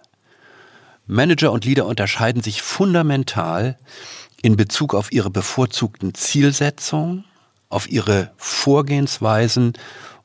Manager 1.06 1.52
und 1.52 1.64
Leader 1.64 1.86
unterscheiden 1.86 2.42
sich 2.42 2.62
fundamental 2.62 3.78
in 4.46 4.56
Bezug 4.56 4.94
auf 4.94 5.10
ihre 5.10 5.28
bevorzugten 5.28 6.14
Zielsetzungen, 6.14 7.24
auf 7.68 7.90
ihre 7.90 8.30
Vorgehensweisen 8.36 9.72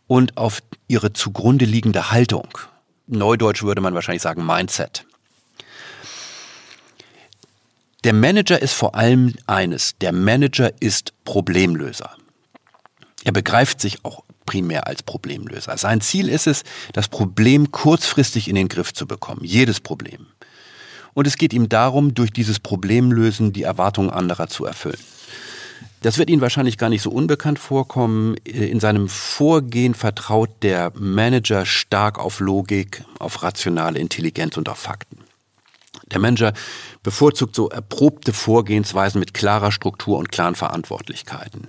und 0.06 0.38
auf 0.38 0.62
ihre 0.88 1.12
zugrunde 1.12 1.66
liegende 1.66 2.12
Haltung. 2.12 2.48
Neudeutsch 3.08 3.64
würde 3.64 3.82
man 3.82 3.96
wahrscheinlich 3.96 4.22
sagen 4.22 4.46
Mindset. 4.46 5.08
Der 8.04 8.14
Manager 8.14 8.62
ist 8.62 8.74
vor 8.74 8.94
allem 8.94 9.34
eines, 9.48 9.98
der 10.02 10.12
Manager 10.12 10.72
ist 10.80 11.14
Problemlöser. 11.26 12.12
Er 13.24 13.32
begreift 13.32 13.82
sich 13.82 14.06
auch 14.06 14.24
primär 14.46 14.86
als 14.86 15.02
Problemlöser. 15.02 15.76
Sein 15.80 16.00
Ziel 16.00 16.30
ist 16.30 16.46
es, 16.46 16.62
das 16.94 17.08
Problem 17.08 17.72
kurzfristig 17.72 18.48
in 18.48 18.54
den 18.54 18.68
Griff 18.68 18.94
zu 18.94 19.08
bekommen, 19.08 19.42
jedes 19.44 19.80
Problem. 19.80 20.28
Und 21.14 21.28
es 21.28 21.38
geht 21.38 21.54
ihm 21.54 21.70
darum, 21.70 22.14
durch 22.14 22.32
dieses 22.32 22.60
Problemlösen 22.60 23.54
die 23.54 23.64
Erwartungen 23.64 24.10
anderer 24.10 24.48
zu 24.48 24.66
erfüllen. 24.66 25.00
Das 26.02 26.18
wird 26.18 26.32
Ihnen 26.32 26.42
wahrscheinlich 26.42 26.80
gar 26.80 26.90
nicht 26.90 27.04
so 27.04 27.12
unbekannt 27.12 27.60
vorkommen. 27.60 28.36
In 28.44 28.80
seinem 28.80 29.08
Vorgehen 29.08 29.94
vertraut 29.94 30.50
der 30.64 30.92
Manager 30.96 31.66
stark 31.66 32.18
auf 32.18 32.40
Logik, 32.40 33.04
auf 33.20 33.44
rationale 33.44 34.00
Intelligenz 34.00 34.58
und 34.58 34.68
auf 34.68 34.80
Fakten. 34.80 35.20
Der 36.12 36.20
Manager 36.20 36.54
bevorzugt 37.04 37.56
so 37.56 37.70
erprobte 37.70 38.34
Vorgehensweisen 38.34 39.20
mit 39.20 39.36
klarer 39.36 39.72
Struktur 39.72 40.18
und 40.18 40.32
klaren 40.32 40.56
Verantwortlichkeiten. 40.56 41.68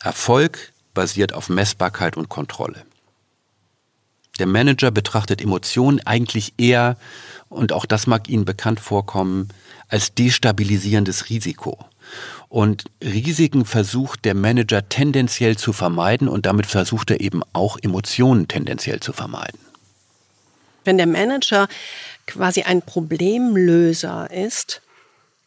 Erfolg 0.00 0.72
basiert 0.94 1.34
auf 1.34 1.48
Messbarkeit 1.50 2.16
und 2.16 2.30
Kontrolle. 2.30 2.84
Der 4.38 4.46
Manager 4.46 4.90
betrachtet 4.90 5.40
Emotionen 5.40 6.00
eigentlich 6.04 6.54
eher 6.58 6.96
und 7.48 7.72
auch 7.72 7.86
das 7.86 8.06
mag 8.06 8.28
Ihnen 8.28 8.44
bekannt 8.44 8.80
vorkommen, 8.80 9.48
als 9.88 10.14
destabilisierendes 10.14 11.30
Risiko. 11.30 11.78
Und 12.48 12.84
Risiken 13.02 13.64
versucht 13.64 14.24
der 14.24 14.34
Manager 14.34 14.88
tendenziell 14.88 15.56
zu 15.56 15.72
vermeiden 15.72 16.28
und 16.28 16.46
damit 16.46 16.66
versucht 16.66 17.10
er 17.10 17.20
eben 17.20 17.42
auch 17.52 17.78
Emotionen 17.80 18.48
tendenziell 18.48 19.00
zu 19.00 19.12
vermeiden. 19.12 19.58
Wenn 20.84 20.98
der 20.98 21.06
Manager 21.06 21.68
quasi 22.26 22.62
ein 22.62 22.82
Problemlöser 22.82 24.30
ist, 24.30 24.82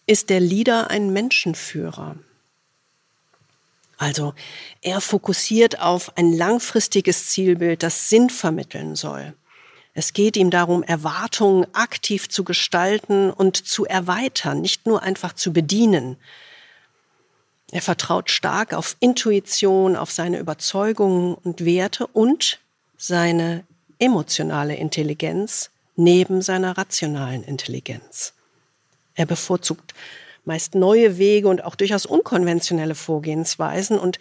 ist 0.07 0.29
der 0.29 0.39
Leader 0.39 0.89
ein 0.89 1.13
Menschenführer. 1.13 2.15
Also 3.97 4.33
er 4.81 5.01
fokussiert 5.01 5.79
auf 5.79 6.17
ein 6.17 6.33
langfristiges 6.33 7.27
Zielbild, 7.27 7.83
das 7.83 8.09
Sinn 8.09 8.29
vermitteln 8.29 8.95
soll. 8.95 9.33
Es 9.97 10.13
geht 10.13 10.37
ihm 10.37 10.51
darum, 10.51 10.83
Erwartungen 10.83 11.65
aktiv 11.73 12.29
zu 12.29 12.43
gestalten 12.43 13.31
und 13.31 13.57
zu 13.57 13.83
erweitern, 13.83 14.61
nicht 14.61 14.85
nur 14.85 15.01
einfach 15.01 15.33
zu 15.33 15.51
bedienen. 15.51 16.17
Er 17.71 17.81
vertraut 17.81 18.29
stark 18.29 18.75
auf 18.75 18.95
Intuition, 18.99 19.95
auf 19.95 20.11
seine 20.11 20.37
Überzeugungen 20.37 21.33
und 21.33 21.65
Werte 21.65 22.05
und 22.05 22.59
seine 22.95 23.63
emotionale 23.97 24.75
Intelligenz 24.75 25.71
neben 25.95 26.43
seiner 26.43 26.77
rationalen 26.77 27.43
Intelligenz. 27.43 28.33
Er 29.15 29.25
bevorzugt 29.25 29.95
meist 30.45 30.75
neue 30.75 31.17
Wege 31.17 31.47
und 31.47 31.63
auch 31.63 31.73
durchaus 31.73 32.05
unkonventionelle 32.05 32.93
Vorgehensweisen 32.93 33.97
und 33.97 34.19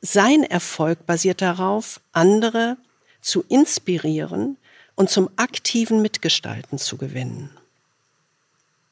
sein 0.00 0.44
Erfolg 0.44 1.04
basiert 1.04 1.42
darauf, 1.42 2.00
andere 2.12 2.78
zu 3.20 3.44
inspirieren, 3.50 4.56
und 4.98 5.08
zum 5.08 5.30
aktiven 5.36 6.02
Mitgestalten 6.02 6.76
zu 6.76 6.96
gewinnen. 6.96 7.50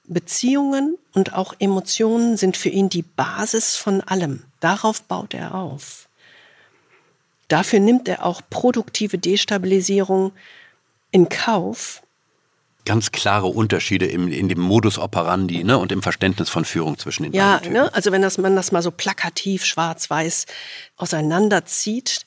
Beziehungen 0.04 0.96
und 1.12 1.34
auch 1.34 1.52
Emotionen 1.58 2.36
sind 2.36 2.56
für 2.56 2.68
ihn 2.68 2.88
die 2.88 3.02
Basis 3.02 3.74
von 3.74 4.02
allem. 4.02 4.44
Darauf 4.60 5.02
baut 5.02 5.34
er 5.34 5.56
auf. 5.56 6.08
Dafür 7.48 7.80
nimmt 7.80 8.06
er 8.06 8.24
auch 8.24 8.40
produktive 8.50 9.18
Destabilisierung 9.18 10.30
in 11.10 11.28
Kauf. 11.28 12.02
Ganz 12.84 13.10
klare 13.10 13.48
Unterschiede 13.48 14.06
im, 14.06 14.28
in 14.28 14.48
dem 14.48 14.60
Modus 14.60 15.00
operandi 15.00 15.64
ne, 15.64 15.76
und 15.76 15.90
im 15.90 16.02
Verständnis 16.02 16.48
von 16.48 16.64
Führung 16.64 16.98
zwischen 16.98 17.24
den 17.24 17.32
ja, 17.32 17.56
beiden. 17.56 17.74
Ja, 17.74 17.82
ne, 17.82 17.94
also 17.94 18.12
wenn 18.12 18.22
das, 18.22 18.38
man 18.38 18.54
das 18.54 18.70
mal 18.70 18.82
so 18.82 18.92
plakativ 18.92 19.64
schwarz-weiß 19.64 20.46
auseinanderzieht, 20.98 22.26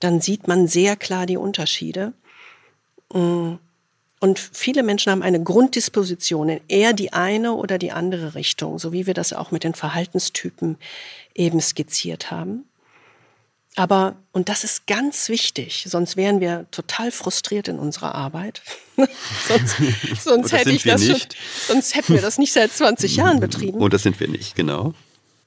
dann 0.00 0.20
sieht 0.20 0.48
man 0.48 0.66
sehr 0.66 0.96
klar 0.96 1.26
die 1.26 1.36
Unterschiede. 1.36 2.12
Mm. 3.12 3.54
Und 4.22 4.38
viele 4.38 4.82
Menschen 4.82 5.10
haben 5.10 5.22
eine 5.22 5.42
Grunddisposition 5.42 6.50
in 6.50 6.60
eher 6.68 6.92
die 6.92 7.14
eine 7.14 7.54
oder 7.54 7.78
die 7.78 7.90
andere 7.90 8.34
Richtung, 8.34 8.78
so 8.78 8.92
wie 8.92 9.06
wir 9.06 9.14
das 9.14 9.32
auch 9.32 9.50
mit 9.50 9.64
den 9.64 9.72
Verhaltenstypen 9.72 10.76
eben 11.34 11.58
skizziert 11.60 12.30
haben. 12.30 12.66
Aber, 13.76 14.16
und 14.32 14.48
das 14.48 14.64
ist 14.64 14.86
ganz 14.86 15.28
wichtig, 15.28 15.86
sonst 15.88 16.16
wären 16.16 16.40
wir 16.40 16.66
total 16.70 17.12
frustriert 17.12 17.68
in 17.68 17.78
unserer 17.78 18.14
Arbeit. 18.14 18.62
sonst, 19.48 19.76
sonst 20.22 20.52
hätte 20.52 20.70
ich 20.70 20.82
das. 20.82 21.06
Schon, 21.06 21.20
sonst 21.68 21.94
hätten 21.94 22.14
wir 22.14 22.20
das 22.20 22.36
nicht 22.36 22.52
seit 22.52 22.72
20 22.72 23.16
Jahren 23.16 23.40
betrieben. 23.40 23.78
Und 23.78 23.94
das 23.94 24.02
sind 24.02 24.18
wir 24.18 24.28
nicht, 24.28 24.56
genau. 24.56 24.92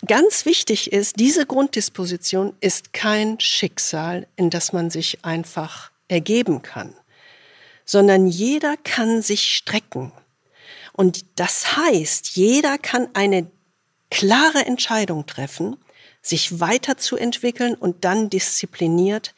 Ganz 0.05 0.45
wichtig 0.45 0.91
ist, 0.91 1.19
diese 1.19 1.45
Grunddisposition 1.45 2.53
ist 2.59 2.91
kein 2.93 3.39
Schicksal, 3.39 4.27
in 4.35 4.49
das 4.49 4.73
man 4.73 4.89
sich 4.89 5.23
einfach 5.23 5.91
ergeben 6.07 6.61
kann, 6.61 6.93
sondern 7.85 8.27
jeder 8.27 8.75
kann 8.77 9.21
sich 9.21 9.55
strecken. 9.55 10.11
Und 10.93 11.25
das 11.35 11.75
heißt, 11.77 12.35
jeder 12.35 12.77
kann 12.77 13.07
eine 13.13 13.47
klare 14.09 14.65
Entscheidung 14.65 15.25
treffen, 15.25 15.75
sich 16.21 16.59
weiterzuentwickeln 16.59 17.75
und 17.75 18.05
dann 18.05 18.29
diszipliniert 18.29 19.33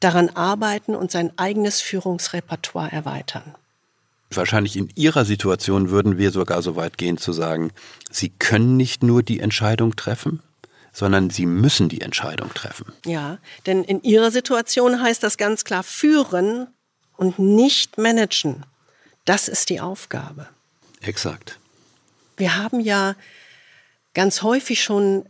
daran 0.00 0.28
arbeiten 0.30 0.94
und 0.94 1.10
sein 1.10 1.32
eigenes 1.38 1.80
Führungsrepertoire 1.80 2.92
erweitern. 2.92 3.54
Wahrscheinlich 4.30 4.76
in 4.76 4.90
Ihrer 4.96 5.24
Situation 5.24 5.90
würden 5.90 6.18
wir 6.18 6.30
sogar 6.30 6.60
so 6.60 6.76
weit 6.76 6.98
gehen 6.98 7.18
zu 7.18 7.32
sagen, 7.32 7.70
Sie 8.10 8.30
können 8.30 8.76
nicht 8.76 9.02
nur 9.02 9.22
die 9.22 9.40
Entscheidung 9.40 9.96
treffen, 9.96 10.42
sondern 10.92 11.30
Sie 11.30 11.46
müssen 11.46 11.88
die 11.88 12.00
Entscheidung 12.00 12.52
treffen. 12.52 12.92
Ja, 13.06 13.38
denn 13.66 13.84
in 13.84 14.02
Ihrer 14.02 14.30
Situation 14.30 15.00
heißt 15.00 15.22
das 15.22 15.38
ganz 15.38 15.64
klar 15.64 15.82
führen 15.82 16.66
und 17.16 17.38
nicht 17.38 17.98
managen. 17.98 18.64
Das 19.24 19.48
ist 19.48 19.70
die 19.70 19.80
Aufgabe. 19.80 20.48
Exakt. 21.00 21.58
Wir 22.36 22.56
haben 22.56 22.80
ja 22.80 23.14
ganz 24.12 24.42
häufig 24.42 24.82
schon 24.82 25.26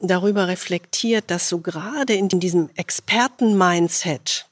darüber 0.00 0.48
reflektiert, 0.48 1.30
dass 1.30 1.48
so 1.48 1.60
gerade 1.60 2.12
in 2.14 2.28
diesem 2.28 2.68
Experten-Mindset 2.74 4.46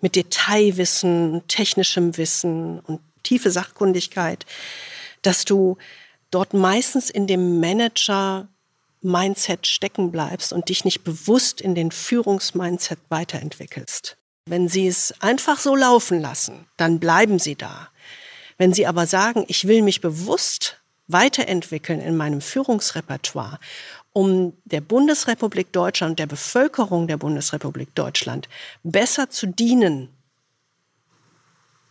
mit 0.00 0.16
Detailwissen, 0.16 1.42
technischem 1.48 2.16
Wissen 2.16 2.80
und 2.80 3.00
tiefe 3.22 3.50
Sachkundigkeit, 3.50 4.46
dass 5.22 5.44
du 5.44 5.76
dort 6.30 6.54
meistens 6.54 7.10
in 7.10 7.26
dem 7.26 7.58
Manager-Mindset 7.60 9.66
stecken 9.66 10.12
bleibst 10.12 10.52
und 10.52 10.68
dich 10.68 10.84
nicht 10.84 11.02
bewusst 11.02 11.60
in 11.60 11.74
den 11.74 11.90
Führungsmindset 11.90 13.00
weiterentwickelst. 13.08 14.17
Wenn 14.50 14.68
sie 14.68 14.86
es 14.86 15.14
einfach 15.20 15.58
so 15.58 15.76
laufen 15.76 16.20
lassen, 16.20 16.66
dann 16.76 16.98
bleiben 16.98 17.38
sie 17.38 17.54
da. 17.54 17.88
Wenn 18.56 18.72
sie 18.72 18.86
aber 18.86 19.06
sagen, 19.06 19.44
ich 19.48 19.68
will 19.68 19.82
mich 19.82 20.00
bewusst 20.00 20.80
weiterentwickeln 21.06 22.00
in 22.00 22.16
meinem 22.16 22.40
Führungsrepertoire 22.40 23.58
um 24.12 24.54
der 24.64 24.80
Bundesrepublik 24.80 25.72
Deutschland, 25.72 26.18
der 26.18 26.26
Bevölkerung 26.26 27.06
der 27.06 27.18
Bundesrepublik 27.18 27.94
Deutschland 27.94 28.48
besser 28.82 29.30
zu 29.30 29.46
dienen, 29.46 30.08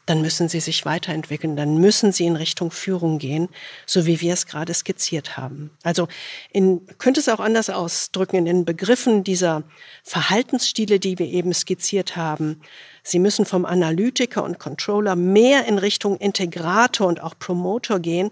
dann 0.08 0.22
müssen 0.22 0.50
sie 0.50 0.60
sich 0.60 0.86
weiterentwickeln, 0.86 1.56
dann 1.56 1.78
müssen 1.78 2.12
sie 2.12 2.26
in 2.26 2.36
Richtung 2.36 2.72
Führung 2.72 3.20
gehen, 3.20 3.50
so 3.86 4.08
wie 4.08 4.20
wir 4.22 4.34
es 4.34 4.48
gerade 4.48 4.74
skizziert 4.74 5.38
haben. 5.38 5.70
Also 5.84 6.08
in, 6.52 6.82
könnte 6.98 7.20
es 7.20 7.30
auch 7.30 7.40
anders 7.40 7.70
ausdrücken 7.70 8.38
in 8.38 8.46
den 8.46 8.66
Begriffen 8.66 9.24
dieser 9.24 9.64
Verhaltensstile, 10.04 11.00
die 11.00 11.20
wir 11.20 11.28
eben 11.28 11.54
skizziert 11.54 12.16
haben. 12.16 12.62
Sie 13.04 13.20
müssen 13.20 13.46
vom 13.46 13.66
Analytiker 13.66 14.44
und 14.44 14.58
Controller 14.58 15.16
mehr 15.16 15.66
in 15.66 15.78
Richtung 15.78 16.18
Integrator 16.18 17.08
und 17.08 17.22
auch 17.22 17.38
Promoter 17.38 18.00
gehen 18.00 18.32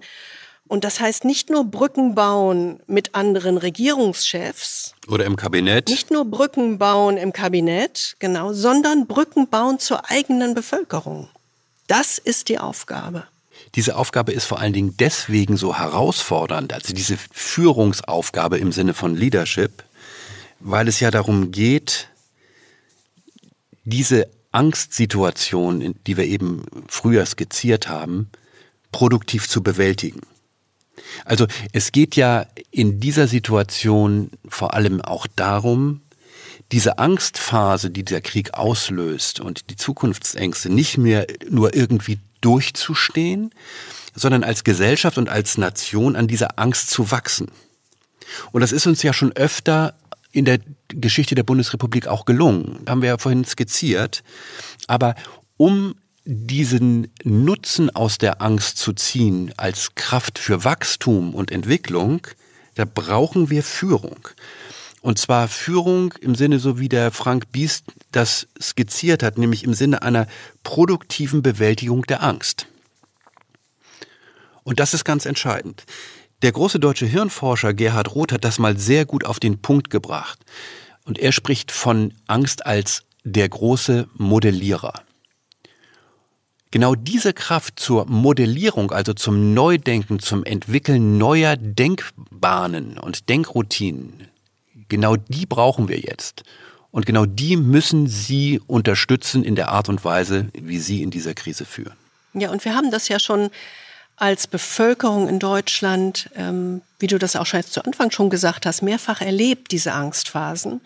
und 0.67 0.83
das 0.83 0.99
heißt 0.99 1.25
nicht 1.25 1.49
nur 1.49 1.65
Brücken 1.65 2.15
bauen 2.15 2.79
mit 2.87 3.13
anderen 3.13 3.57
Regierungschefs. 3.57 4.95
Oder 5.07 5.25
im 5.25 5.35
Kabinett. 5.35 5.89
Nicht 5.89 6.09
nur 6.09 6.25
Brücken 6.25 6.79
bauen 6.79 7.17
im 7.17 7.33
Kabinett, 7.33 8.15
genau, 8.17 8.51
sondern 8.51 9.05
Brücken 9.05 9.47
bauen 9.47 9.77
zur 9.77 10.09
eigenen 10.09 10.55
Bevölkerung. 10.55 11.29
Das 11.87 12.17
ist 12.17 12.49
die 12.49 12.59
Aufgabe. 12.59 13.25
Diese 13.75 13.95
Aufgabe 13.95 14.31
ist 14.31 14.45
vor 14.45 14.59
allen 14.59 14.73
Dingen 14.73 14.95
deswegen 14.97 15.57
so 15.57 15.77
herausfordernd, 15.77 16.73
also 16.73 16.93
diese 16.93 17.17
Führungsaufgabe 17.31 18.57
im 18.57 18.71
Sinne 18.71 18.93
von 18.93 19.15
Leadership, 19.15 19.83
weil 20.59 20.87
es 20.87 20.99
ja 20.99 21.11
darum 21.11 21.51
geht, 21.51 22.09
diese 23.83 24.27
Angstsituation, 24.51 25.95
die 26.07 26.17
wir 26.17 26.25
eben 26.25 26.65
früher 26.87 27.25
skizziert 27.25 27.87
haben, 27.87 28.29
produktiv 28.91 29.47
zu 29.49 29.61
bewältigen. 29.61 30.21
Also 31.25 31.45
es 31.73 31.91
geht 31.91 32.15
ja 32.15 32.47
in 32.71 32.99
dieser 32.99 33.27
Situation 33.27 34.31
vor 34.47 34.73
allem 34.73 35.01
auch 35.01 35.27
darum, 35.35 36.01
diese 36.71 36.97
Angstphase, 36.97 37.89
die 37.89 38.03
der 38.03 38.21
Krieg 38.21 38.53
auslöst 38.53 39.39
und 39.39 39.69
die 39.69 39.75
Zukunftsängste 39.75 40.69
nicht 40.69 40.97
mehr 40.97 41.27
nur 41.49 41.75
irgendwie 41.75 42.19
durchzustehen, 42.41 43.51
sondern 44.15 44.43
als 44.43 44.63
Gesellschaft 44.63 45.17
und 45.17 45.29
als 45.29 45.57
Nation 45.57 46.15
an 46.15 46.27
dieser 46.27 46.57
Angst 46.57 46.89
zu 46.89 47.11
wachsen. 47.11 47.51
Und 48.51 48.61
das 48.61 48.71
ist 48.71 48.87
uns 48.87 49.03
ja 49.03 49.13
schon 49.13 49.33
öfter 49.33 49.95
in 50.31 50.45
der 50.45 50.59
Geschichte 50.89 51.35
der 51.35 51.43
Bundesrepublik 51.43 52.07
auch 52.07 52.25
gelungen. 52.25 52.79
Haben 52.87 53.01
wir 53.01 53.09
ja 53.09 53.17
vorhin 53.17 53.45
skizziert. 53.45 54.23
Aber 54.87 55.15
um 55.57 55.95
diesen 56.25 57.11
Nutzen 57.23 57.95
aus 57.95 58.17
der 58.17 58.41
Angst 58.41 58.77
zu 58.77 58.93
ziehen 58.93 59.53
als 59.57 59.95
Kraft 59.95 60.39
für 60.39 60.63
Wachstum 60.63 61.35
und 61.35 61.51
Entwicklung, 61.51 62.27
da 62.73 62.83
brauchen 62.83 63.49
wir 63.49 63.63
Führung. 63.63 64.27
Und 65.05 65.19
zwar 65.19 65.47
Führung 65.47 66.15
im 66.19 66.33
Sinne, 66.33 66.57
so 66.57 66.79
wie 66.79 66.89
der 66.89 67.11
Frank 67.11 67.51
Biest 67.51 67.85
das 68.11 68.47
skizziert 68.59 69.21
hat, 69.21 69.37
nämlich 69.37 69.63
im 69.63 69.75
Sinne 69.75 70.01
einer 70.01 70.25
produktiven 70.63 71.43
Bewältigung 71.43 72.01
der 72.07 72.23
Angst. 72.23 72.65
Und 74.63 74.79
das 74.79 74.95
ist 74.95 75.05
ganz 75.05 75.27
entscheidend. 75.27 75.83
Der 76.41 76.53
große 76.53 76.79
deutsche 76.79 77.05
Hirnforscher 77.05 77.75
Gerhard 77.75 78.15
Roth 78.15 78.31
hat 78.31 78.43
das 78.43 78.57
mal 78.57 78.79
sehr 78.79 79.05
gut 79.05 79.25
auf 79.25 79.39
den 79.39 79.61
Punkt 79.61 79.91
gebracht. 79.91 80.39
Und 81.03 81.19
er 81.19 81.31
spricht 81.31 81.71
von 81.71 82.15
Angst 82.25 82.65
als 82.65 83.03
der 83.23 83.47
große 83.47 84.09
Modellierer. 84.15 85.03
Genau 86.71 86.95
diese 86.95 87.33
Kraft 87.33 87.79
zur 87.79 88.07
Modellierung, 88.07 88.91
also 88.91 89.13
zum 89.13 89.53
Neudenken, 89.53 90.17
zum 90.17 90.43
Entwickeln 90.43 91.19
neuer 91.19 91.57
Denkbahnen 91.57 92.97
und 92.97 93.29
Denkroutinen, 93.29 94.31
genau 94.89 95.15
die 95.15 95.45
brauchen 95.45 95.87
wir 95.87 95.99
jetzt. 95.99 96.43
Und 96.91 97.05
genau 97.05 97.25
die 97.25 97.57
müssen 97.57 98.07
Sie 98.07 98.61
unterstützen 98.67 99.43
in 99.43 99.55
der 99.55 99.69
Art 99.69 99.89
und 99.89 100.05
Weise, 100.05 100.49
wie 100.53 100.79
Sie 100.79 101.03
in 101.03 101.11
dieser 101.11 101.33
Krise 101.33 101.65
führen. 101.65 101.95
Ja, 102.33 102.51
und 102.51 102.63
wir 102.63 102.73
haben 102.73 102.91
das 102.91 103.09
ja 103.09 103.19
schon 103.19 103.49
als 104.17 104.47
Bevölkerung 104.47 105.27
in 105.27 105.39
Deutschland, 105.39 106.29
ähm, 106.35 106.81
wie 106.99 107.07
du 107.07 107.17
das 107.17 107.35
auch 107.35 107.45
schon 107.45 107.59
jetzt 107.59 107.73
zu 107.73 107.83
Anfang 107.83 108.11
schon 108.11 108.29
gesagt 108.29 108.65
hast, 108.65 108.81
mehrfach 108.81 109.21
erlebt, 109.21 109.71
diese 109.71 109.91
Angstphasen, 109.91 110.81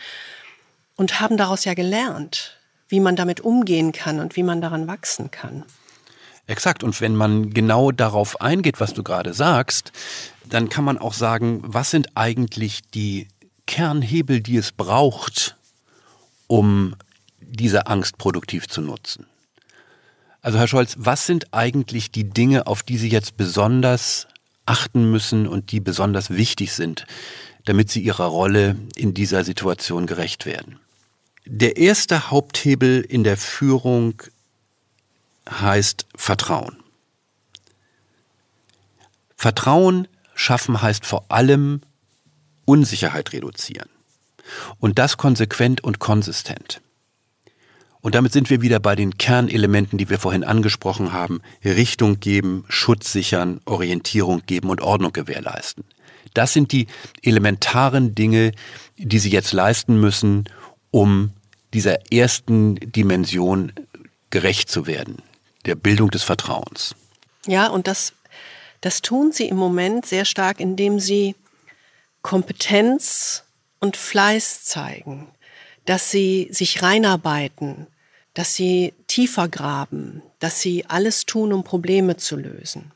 und 0.95 1.19
haben 1.19 1.37
daraus 1.37 1.63
ja 1.65 1.75
gelernt, 1.75 2.57
wie 2.87 2.99
man 2.99 3.15
damit 3.15 3.41
umgehen 3.41 3.91
kann 3.91 4.19
und 4.19 4.35
wie 4.35 4.43
man 4.43 4.61
daran 4.61 4.87
wachsen 4.87 5.31
kann. 5.31 5.63
Exakt. 6.47 6.83
Und 6.83 6.99
wenn 6.99 7.15
man 7.15 7.53
genau 7.53 7.91
darauf 7.91 8.41
eingeht, 8.41 8.79
was 8.79 8.95
du 8.95 9.03
gerade 9.03 9.33
sagst, 9.35 9.91
dann 10.43 10.69
kann 10.69 10.83
man 10.83 10.97
auch 10.97 11.13
sagen, 11.13 11.61
was 11.63 11.91
sind 11.91 12.17
eigentlich 12.17 12.81
die 12.89 13.27
Kernhebel, 13.69 14.41
die 14.41 14.57
es 14.57 14.71
braucht, 14.71 15.55
um 16.47 16.95
diese 17.39 17.85
Angst 17.85 18.17
produktiv 18.17 18.67
zu 18.67 18.81
nutzen. 18.81 19.27
Also 20.41 20.57
Herr 20.57 20.67
Scholz, 20.67 20.95
was 20.97 21.27
sind 21.27 21.53
eigentlich 21.53 22.09
die 22.09 22.23
Dinge, 22.23 22.65
auf 22.65 22.81
die 22.81 22.97
Sie 22.97 23.09
jetzt 23.09 23.37
besonders 23.37 24.27
achten 24.65 25.11
müssen 25.11 25.47
und 25.47 25.71
die 25.71 25.79
besonders 25.79 26.31
wichtig 26.31 26.73
sind, 26.73 27.05
damit 27.65 27.91
Sie 27.91 28.01
Ihrer 28.01 28.25
Rolle 28.25 28.75
in 28.95 29.13
dieser 29.13 29.43
Situation 29.43 30.07
gerecht 30.07 30.47
werden? 30.47 30.79
Der 31.45 31.77
erste 31.77 32.31
Haupthebel 32.31 33.01
in 33.01 33.23
der 33.23 33.37
Führung 33.37 34.23
heißt 35.47 36.07
Vertrauen. 36.15 36.77
Vertrauen 39.35 40.07
schaffen 40.33 40.81
heißt 40.81 41.05
vor 41.05 41.25
allem 41.29 41.81
Unsicherheit 42.69 43.33
reduzieren. 43.33 43.89
Und 44.77 44.99
das 44.99 45.17
konsequent 45.17 45.83
und 45.83 45.97
konsistent. 45.97 46.81
Und 48.01 48.13
damit 48.13 48.31
sind 48.31 48.51
wir 48.51 48.61
wieder 48.61 48.79
bei 48.79 48.95
den 48.95 49.17
Kernelementen, 49.17 49.97
die 49.97 50.09
wir 50.09 50.19
vorhin 50.19 50.43
angesprochen 50.43 51.11
haben. 51.11 51.41
Richtung 51.65 52.19
geben, 52.19 52.65
Schutz 52.69 53.11
sichern, 53.11 53.59
Orientierung 53.65 54.43
geben 54.45 54.69
und 54.69 54.81
Ordnung 54.81 55.11
gewährleisten. 55.13 55.83
Das 56.35 56.53
sind 56.53 56.71
die 56.71 56.85
elementaren 57.23 58.13
Dinge, 58.13 58.51
die 58.97 59.17
Sie 59.17 59.31
jetzt 59.31 59.51
leisten 59.51 59.99
müssen, 59.99 60.45
um 60.91 61.31
dieser 61.73 62.11
ersten 62.13 62.75
Dimension 62.75 63.73
gerecht 64.29 64.69
zu 64.69 64.85
werden, 64.85 65.23
der 65.65 65.73
Bildung 65.75 66.11
des 66.11 66.21
Vertrauens. 66.23 66.95
Ja, 67.47 67.67
und 67.67 67.87
das, 67.87 68.13
das 68.81 69.01
tun 69.01 69.31
Sie 69.31 69.47
im 69.47 69.57
Moment 69.57 70.05
sehr 70.05 70.25
stark, 70.25 70.59
indem 70.59 70.99
Sie 70.99 71.35
Kompetenz 72.21 73.43
und 73.79 73.97
Fleiß 73.97 74.63
zeigen, 74.65 75.27
dass 75.85 76.11
Sie 76.11 76.49
sich 76.51 76.83
reinarbeiten, 76.83 77.87
dass 78.33 78.55
Sie 78.55 78.93
tiefer 79.07 79.47
graben, 79.47 80.21
dass 80.39 80.61
Sie 80.61 80.85
alles 80.85 81.25
tun, 81.25 81.53
um 81.53 81.63
Probleme 81.63 82.17
zu 82.17 82.35
lösen. 82.35 82.91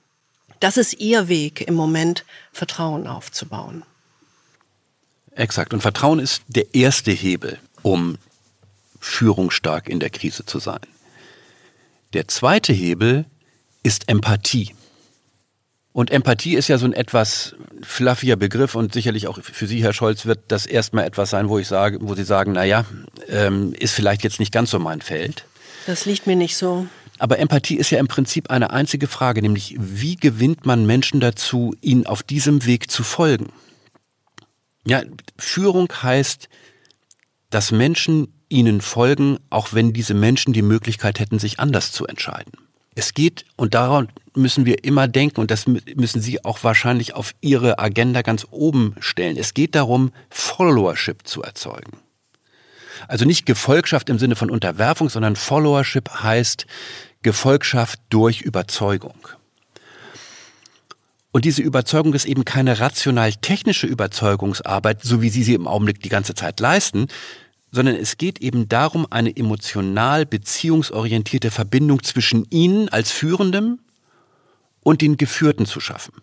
Das 0.60 0.78
ist 0.78 0.94
Ihr 0.94 1.28
Weg 1.28 1.62
im 1.62 1.74
Moment, 1.74 2.26
Vertrauen 2.52 3.08
aufzubauen. 3.08 3.84
Exakt. 5.36 5.74
Und 5.74 5.82
Vertrauen 5.82 6.20
ist 6.20 6.44
der 6.48 6.74
erste 6.76 7.12
Hebel, 7.12 7.60
um 7.82 8.18
führungsstark 9.00 9.90
in 9.90 10.00
der 10.00 10.10
Krise 10.10 10.46
zu 10.46 10.60
sein. 10.60 10.80
Der 12.14 12.28
zweite 12.28 12.72
Hebel 12.74 13.26
ist 13.82 14.08
Empathie. 14.08 14.76
Und 15.94 16.10
Empathie 16.10 16.56
ist 16.56 16.68
ja 16.68 16.80
so 16.80 16.86
ein 16.86 16.94
etwas 16.94 17.56
fluffier 17.84 18.36
Begriff 18.36 18.74
und 18.74 18.94
sicherlich 18.94 19.28
auch 19.28 19.40
für 19.42 19.68
Sie, 19.68 19.84
Herr 19.84 19.94
Scholz, 19.94 20.26
wird 20.26 20.40
das 20.48 20.66
erstmal 20.66 21.06
etwas 21.06 21.30
sein, 21.30 21.50
wo 21.50 21.60
ich 21.60 21.68
sage, 21.68 22.00
wo 22.02 22.16
Sie 22.16 22.24
sagen, 22.24 22.54
naja, 22.54 22.86
ähm, 23.30 23.74
ist 23.78 23.94
vielleicht 23.94 24.24
jetzt 24.24 24.40
nicht 24.40 24.52
ganz 24.52 24.72
so 24.72 24.80
mein 24.80 25.02
Feld. 25.02 25.46
Das 25.86 26.06
liegt 26.06 26.26
mir 26.26 26.36
nicht 26.36 26.58
so. 26.58 26.88
Aber 27.20 27.38
Empathie 27.38 27.76
ist 27.76 27.92
ja 27.92 28.00
im 28.00 28.08
Prinzip 28.08 28.50
eine 28.50 28.72
einzige 28.72 29.08
Frage, 29.08 29.44
nämlich 29.44 29.76
wie 29.78 30.16
gewinnt 30.16 30.66
man 30.66 30.88
Menschen 30.88 31.20
dazu, 31.20 31.76
ihnen 31.80 32.08
auf 32.08 32.24
diesem 32.24 32.66
Weg 32.66 32.90
zu 32.90 33.04
folgen? 33.04 33.54
Ja, 34.86 35.04
Führung 35.38 35.88
heißt, 36.02 36.50
dass 37.52 37.72
Menschen 37.72 38.34
ihnen 38.50 38.82
folgen, 38.82 39.38
auch 39.52 39.74
wenn 39.74 39.94
diese 39.94 40.16
Menschen 40.16 40.54
die 40.54 40.64
Möglichkeit 40.64 41.20
hätten, 41.20 41.38
sich 41.38 41.60
anders 41.60 41.92
zu 41.92 42.08
entscheiden. 42.08 42.54
Es 42.96 43.14
geht, 43.14 43.46
und 43.56 43.74
daran 43.74 44.10
müssen 44.36 44.66
wir 44.66 44.84
immer 44.84 45.08
denken, 45.08 45.40
und 45.40 45.52
das 45.52 45.66
müssen 45.68 46.22
Sie 46.22 46.44
auch 46.44 46.64
wahrscheinlich 46.64 47.16
auf 47.16 47.34
Ihre 47.42 47.80
Agenda 47.80 48.22
ganz 48.22 48.48
oben 48.52 48.96
stellen. 49.00 49.38
Es 49.38 49.54
geht 49.54 49.76
darum, 49.76 50.12
Followership 50.30 51.28
zu 51.28 51.42
erzeugen. 51.42 51.98
Also 53.08 53.26
nicht 53.26 53.46
Gefolgschaft 53.46 54.10
im 54.10 54.20
Sinne 54.20 54.36
von 54.36 54.50
Unterwerfung, 54.50 55.10
sondern 55.10 55.36
Followership 55.36 56.10
heißt 56.22 56.66
Gefolgschaft 57.22 58.00
durch 58.10 58.42
Überzeugung. 58.42 59.16
Und 61.32 61.46
diese 61.46 61.64
Überzeugung 61.64 62.14
ist 62.14 62.26
eben 62.26 62.46
keine 62.46 62.80
rational-technische 62.80 63.88
Überzeugungsarbeit, 63.88 65.02
so 65.02 65.24
wie 65.24 65.30
Sie 65.30 65.42
sie 65.42 65.56
im 65.56 65.68
Augenblick 65.68 66.00
die 66.02 66.10
ganze 66.10 66.36
Zeit 66.36 66.60
leisten, 66.60 67.08
sondern 67.74 67.96
es 67.96 68.18
geht 68.18 68.40
eben 68.40 68.70
darum, 68.70 69.08
eine 69.10 69.36
emotional 69.36 70.28
beziehungsorientierte 70.28 71.50
Verbindung 71.50 72.04
zwischen 72.04 72.46
Ihnen 72.52 72.88
als 72.90 73.12
Führendem 73.12 73.80
und 74.82 75.02
den 75.02 75.18
Geführten 75.18 75.66
zu 75.66 75.80
schaffen. 75.80 76.14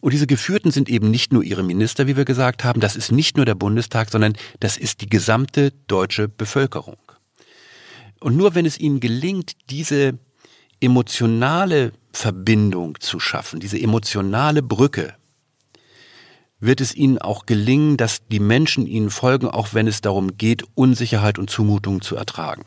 Und 0.00 0.12
diese 0.12 0.28
Geführten 0.28 0.70
sind 0.70 0.88
eben 0.88 1.10
nicht 1.10 1.32
nur 1.32 1.42
ihre 1.42 1.64
Minister, 1.64 2.06
wie 2.06 2.16
wir 2.16 2.24
gesagt 2.24 2.62
haben, 2.62 2.80
das 2.80 2.94
ist 2.94 3.10
nicht 3.10 3.36
nur 3.36 3.44
der 3.44 3.56
Bundestag, 3.56 4.10
sondern 4.10 4.34
das 4.60 4.76
ist 4.76 5.00
die 5.00 5.08
gesamte 5.08 5.72
deutsche 5.88 6.28
Bevölkerung. 6.28 6.96
Und 8.20 8.36
nur 8.36 8.54
wenn 8.54 8.66
es 8.66 8.78
ihnen 8.78 9.00
gelingt, 9.00 9.52
diese 9.68 10.16
emotionale 10.80 11.92
Verbindung 12.12 13.00
zu 13.00 13.18
schaffen, 13.18 13.58
diese 13.58 13.80
emotionale 13.80 14.62
Brücke 14.62 15.14
wird 16.62 16.80
es 16.80 16.94
ihnen 16.94 17.18
auch 17.18 17.44
gelingen, 17.44 17.96
dass 17.96 18.26
die 18.28 18.38
Menschen 18.38 18.86
ihnen 18.86 19.10
folgen, 19.10 19.48
auch 19.48 19.74
wenn 19.74 19.88
es 19.88 20.00
darum 20.00 20.38
geht, 20.38 20.62
Unsicherheit 20.74 21.38
und 21.38 21.50
Zumutung 21.50 22.02
zu 22.02 22.14
ertragen. 22.14 22.62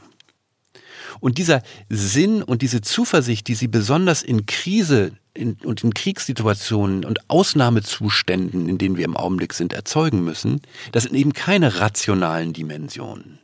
Und 1.21 1.37
dieser 1.37 1.63
Sinn 1.89 2.43
und 2.43 2.61
diese 2.61 2.81
Zuversicht, 2.81 3.47
die 3.47 3.55
sie 3.55 3.69
besonders 3.69 4.21
in 4.21 4.45
Krise 4.45 5.13
in, 5.33 5.53
und 5.63 5.81
in 5.85 5.93
Kriegssituationen 5.93 7.05
und 7.05 7.29
Ausnahmezuständen, 7.29 8.67
in 8.67 8.77
denen 8.77 8.97
wir 8.97 9.05
im 9.05 9.15
Augenblick 9.15 9.53
sind, 9.53 9.71
erzeugen 9.71 10.25
müssen, 10.25 10.61
das 10.91 11.03
sind 11.03 11.15
eben 11.15 11.31
keine 11.31 11.79
rationalen 11.79 12.51
Dimensionen, 12.51 13.39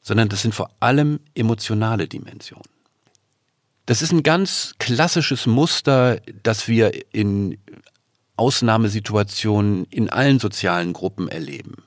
sondern 0.00 0.28
das 0.28 0.42
sind 0.42 0.54
vor 0.54 0.70
allem 0.78 1.18
emotionale 1.34 2.06
Dimensionen. 2.06 2.70
Das 3.86 4.00
ist 4.00 4.12
ein 4.12 4.22
ganz 4.22 4.74
klassisches 4.78 5.46
Muster, 5.46 6.20
das 6.44 6.68
wir 6.68 6.92
in 7.12 7.58
Ausnahmesituationen 8.40 9.84
in 9.90 10.08
allen 10.08 10.38
sozialen 10.38 10.94
Gruppen 10.94 11.28
erleben. 11.28 11.84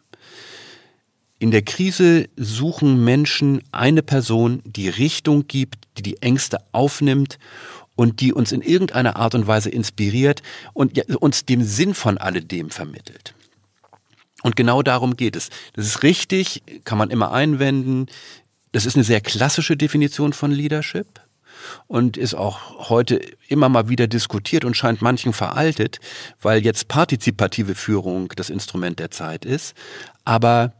In 1.39 1.49
der 1.49 1.63
Krise 1.63 2.29
suchen 2.37 3.03
Menschen 3.03 3.63
eine 3.71 4.03
Person, 4.03 4.61
die 4.63 4.87
Richtung 4.87 5.47
gibt, 5.47 5.87
die 5.97 6.03
die 6.03 6.21
Ängste 6.21 6.59
aufnimmt 6.71 7.39
und 7.95 8.21
die 8.21 8.33
uns 8.33 8.51
in 8.51 8.61
irgendeiner 8.61 9.15
Art 9.15 9.33
und 9.33 9.47
Weise 9.47 9.71
inspiriert 9.71 10.43
und 10.73 10.97
uns 11.15 11.45
den 11.45 11.65
Sinn 11.65 11.95
von 11.95 12.19
alledem 12.19 12.69
vermittelt. 12.69 13.33
Und 14.43 14.55
genau 14.55 14.83
darum 14.83 15.17
geht 15.17 15.35
es. 15.35 15.49
Das 15.73 15.87
ist 15.87 16.03
richtig, 16.03 16.61
kann 16.85 16.99
man 16.99 17.09
immer 17.09 17.31
einwenden. 17.31 18.05
Das 18.73 18.85
ist 18.85 18.95
eine 18.95 19.03
sehr 19.03 19.21
klassische 19.21 19.75
Definition 19.75 20.33
von 20.33 20.51
Leadership 20.51 21.22
und 21.87 22.17
ist 22.17 22.33
auch 22.33 22.89
heute 22.89 23.21
immer 23.47 23.69
mal 23.69 23.89
wieder 23.89 24.07
diskutiert 24.07 24.65
und 24.65 24.75
scheint 24.75 25.01
manchen 25.01 25.33
veraltet, 25.33 25.99
weil 26.41 26.63
jetzt 26.63 26.87
partizipative 26.87 27.75
Führung 27.75 28.29
das 28.35 28.49
Instrument 28.49 28.99
der 28.99 29.11
Zeit 29.11 29.45
ist. 29.45 29.75
Aber 30.25 30.73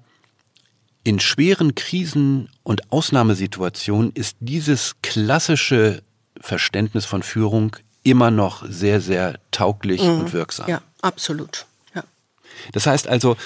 in 1.03 1.19
schweren 1.19 1.75
Krisen 1.75 2.49
und 2.63 2.91
Ausnahmesituationen 2.91 4.11
ist 4.13 4.37
dieses 4.39 4.95
klassische 5.01 6.01
Verständnis 6.39 7.05
von 7.05 7.23
Führung 7.23 7.75
immer 8.03 8.31
noch 8.31 8.65
sehr, 8.67 9.01
sehr 9.01 9.39
tauglich 9.51 10.01
mhm. 10.01 10.19
und 10.19 10.33
wirksam. 10.33 10.69
Ja, 10.69 10.81
absolut. 11.01 11.65
Ja. 11.93 12.03
Das 12.71 12.85
heißt 12.85 13.07
also, 13.07 13.37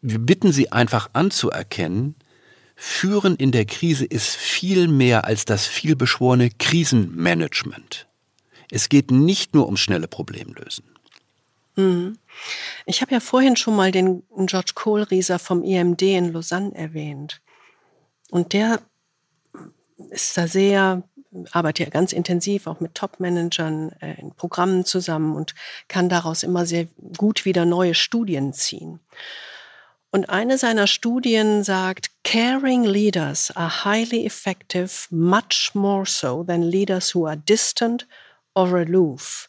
wir 0.00 0.18
bitten 0.18 0.52
Sie 0.52 0.72
einfach 0.72 1.10
anzuerkennen, 1.12 2.14
Führen 2.84 3.36
in 3.36 3.52
der 3.52 3.64
Krise 3.64 4.04
ist 4.04 4.34
viel 4.34 4.88
mehr 4.88 5.24
als 5.24 5.44
das 5.44 5.68
vielbeschworene 5.68 6.50
Krisenmanagement. 6.50 8.08
Es 8.72 8.88
geht 8.88 9.12
nicht 9.12 9.54
nur 9.54 9.68
um 9.68 9.76
schnelle 9.76 10.08
Problemlösen. 10.08 10.84
Mhm. 11.76 12.18
Ich 12.84 13.00
habe 13.00 13.12
ja 13.12 13.20
vorhin 13.20 13.54
schon 13.54 13.76
mal 13.76 13.92
den 13.92 14.24
George 14.46 14.72
Kohlrieser 14.74 15.38
vom 15.38 15.62
IMD 15.62 16.02
in 16.02 16.32
Lausanne 16.32 16.74
erwähnt. 16.74 17.40
Und 18.32 18.52
der 18.52 18.80
ist 20.10 20.36
da 20.36 20.48
sehr, 20.48 21.04
arbeitet 21.52 21.86
ja 21.86 21.90
ganz 21.90 22.12
intensiv 22.12 22.66
auch 22.66 22.80
mit 22.80 22.96
Top-Managern 22.96 23.92
äh, 24.00 24.20
in 24.20 24.34
Programmen 24.34 24.84
zusammen 24.84 25.36
und 25.36 25.54
kann 25.86 26.08
daraus 26.08 26.42
immer 26.42 26.66
sehr 26.66 26.88
gut 27.16 27.44
wieder 27.44 27.64
neue 27.64 27.94
Studien 27.94 28.52
ziehen. 28.52 28.98
Und 30.14 30.28
eine 30.28 30.58
seiner 30.58 30.86
Studien 30.86 31.64
sagt, 31.64 32.10
caring 32.22 32.84
leaders 32.84 33.50
are 33.56 33.84
highly 33.84 34.26
effective, 34.26 35.06
much 35.10 35.70
more 35.72 36.04
so 36.04 36.44
than 36.44 36.62
leaders 36.62 37.14
who 37.14 37.26
are 37.26 37.36
distant 37.36 38.06
or 38.54 38.76
aloof. 38.76 39.48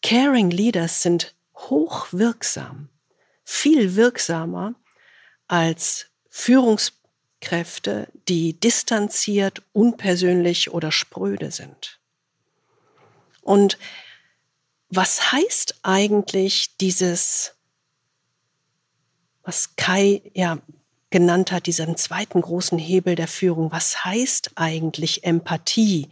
Caring 0.00 0.48
leaders 0.48 1.02
sind 1.02 1.34
hochwirksam, 1.54 2.88
viel 3.44 3.94
wirksamer 3.94 4.74
als 5.48 6.06
Führungskräfte, 6.30 8.08
die 8.26 8.58
distanziert, 8.58 9.62
unpersönlich 9.74 10.70
oder 10.70 10.90
spröde 10.92 11.50
sind. 11.50 12.00
Und 13.42 13.76
was 14.88 15.30
heißt 15.30 15.80
eigentlich 15.82 16.78
dieses 16.78 17.57
was 19.48 19.74
Kai 19.76 20.20
ja 20.34 20.58
genannt 21.08 21.52
hat, 21.52 21.64
diesen 21.64 21.96
zweiten 21.96 22.42
großen 22.42 22.78
Hebel 22.78 23.14
der 23.14 23.28
Führung. 23.28 23.72
Was 23.72 24.04
heißt 24.04 24.50
eigentlich 24.56 25.24
Empathie? 25.24 26.10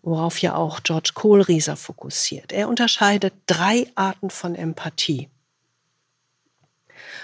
Worauf 0.00 0.40
ja 0.40 0.54
auch 0.54 0.82
George 0.82 1.10
Kohlrieser 1.12 1.76
fokussiert. 1.76 2.50
Er 2.50 2.68
unterscheidet 2.68 3.34
drei 3.46 3.86
Arten 3.94 4.30
von 4.30 4.54
Empathie. 4.54 5.28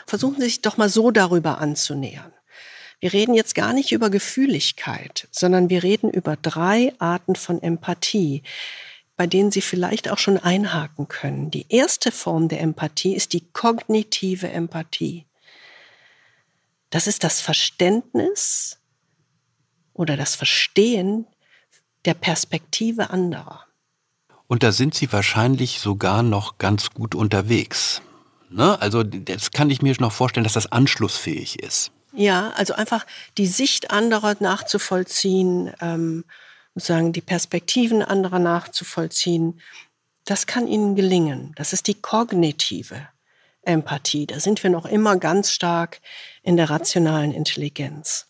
Versuchen 0.07 0.37
Sie 0.37 0.49
sich 0.49 0.61
doch 0.61 0.77
mal 0.77 0.91
so 0.91 1.11
darüber 1.11 1.63
anzunähern. 1.63 2.35
Wir 3.01 3.15
reden 3.15 3.33
jetzt 3.33 3.55
gar 3.55 3.73
nicht 3.73 3.93
über 3.93 4.11
Gefühligkeit, 4.11 5.29
sondern 5.31 5.71
wir 5.71 5.83
reden 5.83 6.11
über 6.11 6.37
drei 6.37 6.93
Arten 6.99 7.37
von 7.37 7.63
Empathie, 7.63 8.43
bei 9.17 9.27
denen 9.27 9.51
Sie 9.51 9.63
vielleicht 9.63 10.11
auch 10.11 10.19
schon 10.19 10.39
einhaken 10.39 11.09
können. 11.09 11.51
Die 11.51 11.67
erste 11.69 12.13
Form 12.13 12.49
der 12.49 12.61
Empathie 12.61 13.15
ist 13.15 13.33
die 13.33 13.47
kognitive 13.53 14.49
Empathie. 14.49 15.25
Das 16.91 17.07
ist 17.07 17.25
das 17.25 17.41
Verständnis 17.41 18.79
oder 19.95 20.17
das 20.17 20.35
Verstehen 20.35 21.27
der 22.05 22.15
Perspektive 22.15 23.11
anderer. 23.11 23.65
Und 24.47 24.63
da 24.63 24.71
sind 24.71 24.95
Sie 24.95 25.13
wahrscheinlich 25.13 25.81
sogar 25.81 26.23
noch 26.23 26.59
ganz 26.59 26.91
gut 26.91 27.15
unterwegs. 27.15 28.03
Ne? 28.51 28.81
Also 28.81 29.03
das 29.03 29.51
kann 29.51 29.71
ich 29.71 29.83
mir 29.83 29.95
noch 29.99 30.13
vorstellen, 30.13 30.45
dass 30.45 30.53
das 30.53 30.71
anschlussfähig 30.71 31.59
ist. 31.61 31.91
Ja, 32.13 32.51
also 32.51 32.75
einfach 32.75 33.05
die 33.37 33.47
Sicht 33.47 33.91
anderer 33.91 34.37
nachzuvollziehen, 34.41 35.73
ähm, 35.81 36.25
sozusagen 36.77 37.15
die 37.15 37.23
Perspektiven 37.23 38.03
anderer 38.03 38.39
nachzuvollziehen, 38.39 39.61
das 40.27 40.47
kann 40.47 40.69
ihnen 40.69 40.95
gelingen. 40.95 41.53
Das 41.57 41.73
ist 41.73 41.87
die 41.87 41.95
kognitive 41.95 43.09
Empathie. 43.63 44.27
Da 44.27 44.41
sind 44.41 44.63
wir 44.63 44.69
noch 44.69 44.85
immer 44.85 45.17
ganz 45.17 45.53
stark 45.53 46.03
in 46.43 46.59
der 46.59 46.69
rationalen 46.69 47.33
Intelligenz. 47.33 48.27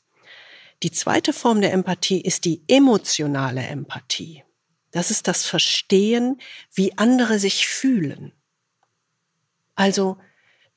Die 0.85 0.93
zweite 0.93 1.33
Form 1.33 1.61
der 1.61 1.73
Empathie 1.73 2.21
ist 2.21 2.45
die 2.45 2.63
emotionale 2.69 3.63
Empathie. 3.63 4.45
Das 4.93 5.11
ist 5.11 5.27
das 5.27 5.45
Verstehen, 5.45 6.41
wie 6.73 6.97
andere 6.97 7.41
sich 7.41 7.67
fühlen. 7.67 8.33
Also, 9.75 10.19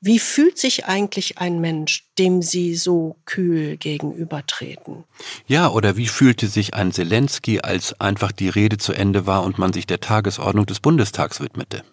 wie 0.00 0.18
fühlt 0.18 0.56
sich 0.56 0.86
eigentlich 0.86 1.38
ein 1.38 1.60
Mensch, 1.60 2.06
dem 2.18 2.40
Sie 2.40 2.74
so 2.74 3.16
kühl 3.26 3.76
gegenübertreten? 3.76 5.04
Ja, 5.46 5.68
oder 5.68 5.96
wie 5.96 6.08
fühlte 6.08 6.48
sich 6.48 6.74
ein 6.74 6.90
Zelensky, 6.92 7.60
als 7.60 8.00
einfach 8.00 8.32
die 8.32 8.48
Rede 8.48 8.78
zu 8.78 8.94
Ende 8.94 9.26
war 9.26 9.42
und 9.42 9.58
man 9.58 9.74
sich 9.74 9.86
der 9.86 10.00
Tagesordnung 10.00 10.64
des 10.64 10.80
Bundestags 10.80 11.40
widmete, 11.40 11.84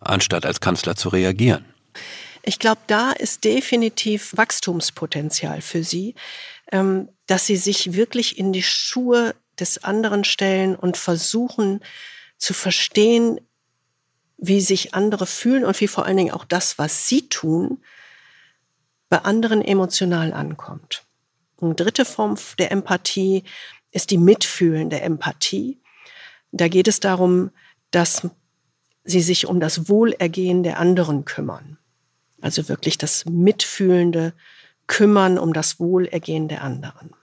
anstatt 0.00 0.46
als 0.46 0.60
Kanzler 0.60 0.96
zu 0.96 1.10
reagieren? 1.10 1.66
Ich 2.42 2.58
glaube, 2.58 2.80
da 2.86 3.12
ist 3.12 3.44
definitiv 3.44 4.32
Wachstumspotenzial 4.34 5.60
für 5.60 5.84
Sie, 5.84 6.14
ähm, 6.72 7.10
dass 7.26 7.46
Sie 7.46 7.56
sich 7.56 7.92
wirklich 7.92 8.38
in 8.38 8.52
die 8.52 8.62
Schuhe 8.62 9.34
des 9.60 9.84
anderen 9.84 10.24
stellen 10.24 10.74
und 10.74 10.96
versuchen 10.96 11.80
zu 12.38 12.54
verstehen, 12.54 13.40
wie 14.42 14.60
sich 14.60 14.92
andere 14.92 15.24
fühlen 15.24 15.64
und 15.64 15.80
wie 15.80 15.86
vor 15.86 16.04
allen 16.04 16.16
Dingen 16.16 16.34
auch 16.34 16.44
das, 16.44 16.76
was 16.76 17.08
sie 17.08 17.28
tun, 17.28 17.78
bei 19.08 19.18
anderen 19.18 19.62
emotional 19.62 20.32
ankommt. 20.32 21.04
Eine 21.60 21.76
dritte 21.76 22.04
Form 22.04 22.36
der 22.58 22.72
Empathie 22.72 23.44
ist 23.92 24.10
die 24.10 24.18
mitfühlende 24.18 25.00
Empathie. 25.00 25.80
Da 26.50 26.66
geht 26.66 26.88
es 26.88 26.98
darum, 26.98 27.52
dass 27.92 28.28
sie 29.04 29.20
sich 29.20 29.46
um 29.46 29.60
das 29.60 29.88
Wohlergehen 29.88 30.64
der 30.64 30.80
anderen 30.80 31.24
kümmern. 31.24 31.78
Also 32.40 32.68
wirklich 32.68 32.98
das 32.98 33.24
mitfühlende 33.26 34.34
Kümmern 34.88 35.38
um 35.38 35.52
das 35.52 35.78
Wohlergehen 35.78 36.48
der 36.48 36.62
anderen. 36.62 37.14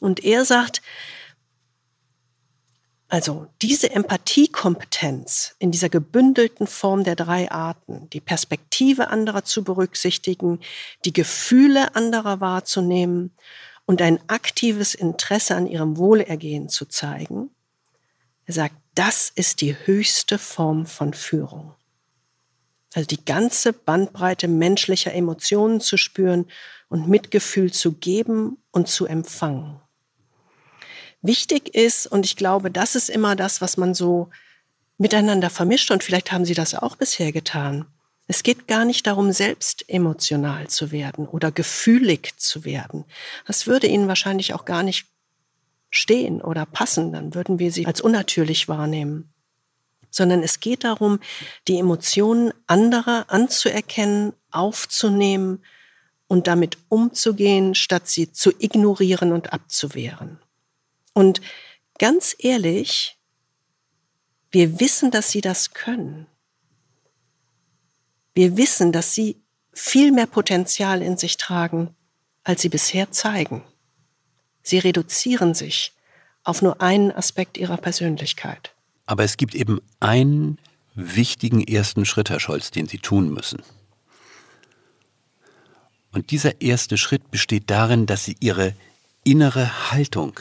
Und 0.00 0.24
er 0.24 0.44
sagt, 0.44 0.82
also 3.10 3.48
diese 3.60 3.90
Empathiekompetenz 3.90 5.56
in 5.58 5.72
dieser 5.72 5.88
gebündelten 5.88 6.68
Form 6.68 7.02
der 7.02 7.16
drei 7.16 7.50
Arten, 7.50 8.08
die 8.10 8.20
Perspektive 8.20 9.08
anderer 9.08 9.44
zu 9.44 9.64
berücksichtigen, 9.64 10.60
die 11.04 11.12
Gefühle 11.12 11.96
anderer 11.96 12.40
wahrzunehmen 12.40 13.32
und 13.84 14.00
ein 14.00 14.20
aktives 14.28 14.94
Interesse 14.94 15.56
an 15.56 15.66
ihrem 15.66 15.96
Wohlergehen 15.96 16.68
zu 16.68 16.86
zeigen, 16.86 17.50
er 18.46 18.54
sagt, 18.54 18.76
das 18.94 19.30
ist 19.34 19.60
die 19.60 19.74
höchste 19.84 20.38
Form 20.38 20.86
von 20.86 21.12
Führung. 21.12 21.74
Also 22.94 23.08
die 23.08 23.24
ganze 23.24 23.72
Bandbreite 23.72 24.46
menschlicher 24.46 25.12
Emotionen 25.12 25.80
zu 25.80 25.96
spüren 25.96 26.46
und 26.88 27.08
Mitgefühl 27.08 27.72
zu 27.72 27.92
geben 27.92 28.58
und 28.70 28.88
zu 28.88 29.06
empfangen 29.06 29.80
wichtig 31.22 31.74
ist. 31.74 32.06
Und 32.06 32.24
ich 32.24 32.36
glaube, 32.36 32.70
das 32.70 32.94
ist 32.94 33.10
immer 33.10 33.36
das, 33.36 33.60
was 33.60 33.76
man 33.76 33.94
so 33.94 34.30
miteinander 34.98 35.50
vermischt. 35.50 35.90
Und 35.90 36.04
vielleicht 36.04 36.32
haben 36.32 36.44
Sie 36.44 36.54
das 36.54 36.74
auch 36.74 36.96
bisher 36.96 37.32
getan. 37.32 37.86
Es 38.26 38.44
geht 38.44 38.68
gar 38.68 38.84
nicht 38.84 39.06
darum, 39.06 39.32
selbst 39.32 39.84
emotional 39.88 40.68
zu 40.68 40.92
werden 40.92 41.26
oder 41.26 41.50
gefühlig 41.50 42.34
zu 42.36 42.64
werden. 42.64 43.04
Das 43.46 43.66
würde 43.66 43.88
Ihnen 43.88 44.06
wahrscheinlich 44.06 44.54
auch 44.54 44.64
gar 44.64 44.84
nicht 44.84 45.06
stehen 45.90 46.40
oder 46.40 46.64
passen. 46.64 47.12
Dann 47.12 47.34
würden 47.34 47.58
wir 47.58 47.72
sie 47.72 47.86
als 47.86 48.00
unnatürlich 48.00 48.68
wahrnehmen. 48.68 49.32
Sondern 50.10 50.42
es 50.42 50.60
geht 50.60 50.84
darum, 50.84 51.20
die 51.68 51.78
Emotionen 51.78 52.52
anderer 52.66 53.26
anzuerkennen, 53.28 54.32
aufzunehmen 54.50 55.64
und 56.26 56.46
damit 56.46 56.78
umzugehen, 56.88 57.74
statt 57.74 58.08
sie 58.08 58.32
zu 58.32 58.52
ignorieren 58.58 59.32
und 59.32 59.52
abzuwehren. 59.52 60.38
Und 61.12 61.40
ganz 61.98 62.34
ehrlich, 62.38 63.18
wir 64.50 64.80
wissen, 64.80 65.10
dass 65.10 65.30
sie 65.30 65.40
das 65.40 65.72
können. 65.72 66.26
Wir 68.34 68.56
wissen, 68.56 68.92
dass 68.92 69.14
sie 69.14 69.40
viel 69.72 70.12
mehr 70.12 70.26
Potenzial 70.26 71.02
in 71.02 71.16
sich 71.16 71.36
tragen, 71.36 71.94
als 72.42 72.62
sie 72.62 72.68
bisher 72.68 73.10
zeigen. 73.10 73.62
Sie 74.62 74.78
reduzieren 74.78 75.54
sich 75.54 75.92
auf 76.42 76.62
nur 76.62 76.80
einen 76.80 77.12
Aspekt 77.12 77.58
ihrer 77.58 77.76
Persönlichkeit. 77.76 78.74
Aber 79.06 79.24
es 79.24 79.36
gibt 79.36 79.54
eben 79.54 79.80
einen 80.00 80.58
wichtigen 80.94 81.62
ersten 81.62 82.04
Schritt, 82.04 82.30
Herr 82.30 82.40
Scholz, 82.40 82.70
den 82.70 82.86
Sie 82.86 82.98
tun 82.98 83.32
müssen. 83.32 83.62
Und 86.12 86.30
dieser 86.30 86.60
erste 86.60 86.96
Schritt 86.98 87.30
besteht 87.30 87.70
darin, 87.70 88.06
dass 88.06 88.24
Sie 88.24 88.36
Ihre 88.40 88.74
innere 89.24 89.90
Haltung 89.90 90.38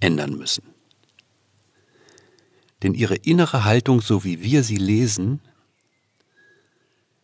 ändern 0.00 0.36
müssen. 0.36 0.74
Denn 2.82 2.94
ihre 2.94 3.16
innere 3.16 3.64
Haltung, 3.64 4.00
so 4.00 4.24
wie 4.24 4.42
wir 4.42 4.62
sie 4.62 4.76
lesen, 4.76 5.40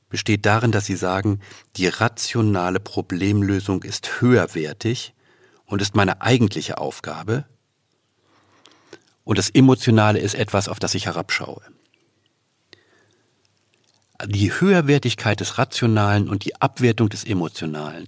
besteht 0.08 0.46
darin, 0.46 0.72
dass 0.72 0.86
sie 0.86 0.96
sagen, 0.96 1.40
die 1.76 1.88
rationale 1.88 2.80
Problemlösung 2.80 3.82
ist 3.82 4.20
höherwertig 4.20 5.14
und 5.66 5.82
ist 5.82 5.94
meine 5.94 6.22
eigentliche 6.22 6.78
Aufgabe 6.78 7.46
und 9.24 9.38
das 9.38 9.50
Emotionale 9.50 10.18
ist 10.18 10.34
etwas, 10.34 10.68
auf 10.68 10.78
das 10.78 10.94
ich 10.94 11.06
herabschaue. 11.06 11.62
Die 14.26 14.52
Höherwertigkeit 14.52 15.40
des 15.40 15.58
Rationalen 15.58 16.28
und 16.28 16.44
die 16.44 16.60
Abwertung 16.60 17.08
des 17.08 17.24
Emotionalen, 17.24 18.06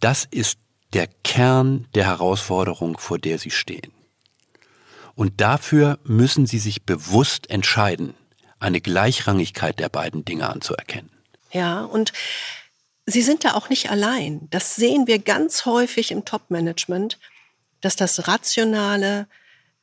das 0.00 0.26
ist 0.30 0.58
der 0.92 1.06
Kern 1.24 1.86
der 1.94 2.04
Herausforderung, 2.04 2.98
vor 2.98 3.18
der 3.18 3.38
sie 3.38 3.50
stehen. 3.50 3.92
Und 5.18 5.40
dafür 5.40 5.98
müssen 6.04 6.46
sie 6.46 6.60
sich 6.60 6.84
bewusst 6.84 7.50
entscheiden, 7.50 8.14
eine 8.60 8.80
Gleichrangigkeit 8.80 9.80
der 9.80 9.88
beiden 9.88 10.24
Dinge 10.24 10.48
anzuerkennen. 10.48 11.10
Ja, 11.50 11.80
und 11.82 12.12
Sie 13.04 13.22
sind 13.22 13.42
da 13.44 13.54
auch 13.54 13.68
nicht 13.68 13.90
allein. 13.90 14.46
Das 14.50 14.76
sehen 14.76 15.08
wir 15.08 15.18
ganz 15.18 15.64
häufig 15.64 16.12
im 16.12 16.24
Top-Management, 16.24 17.18
dass 17.80 17.96
das 17.96 18.28
Rationale 18.28 19.26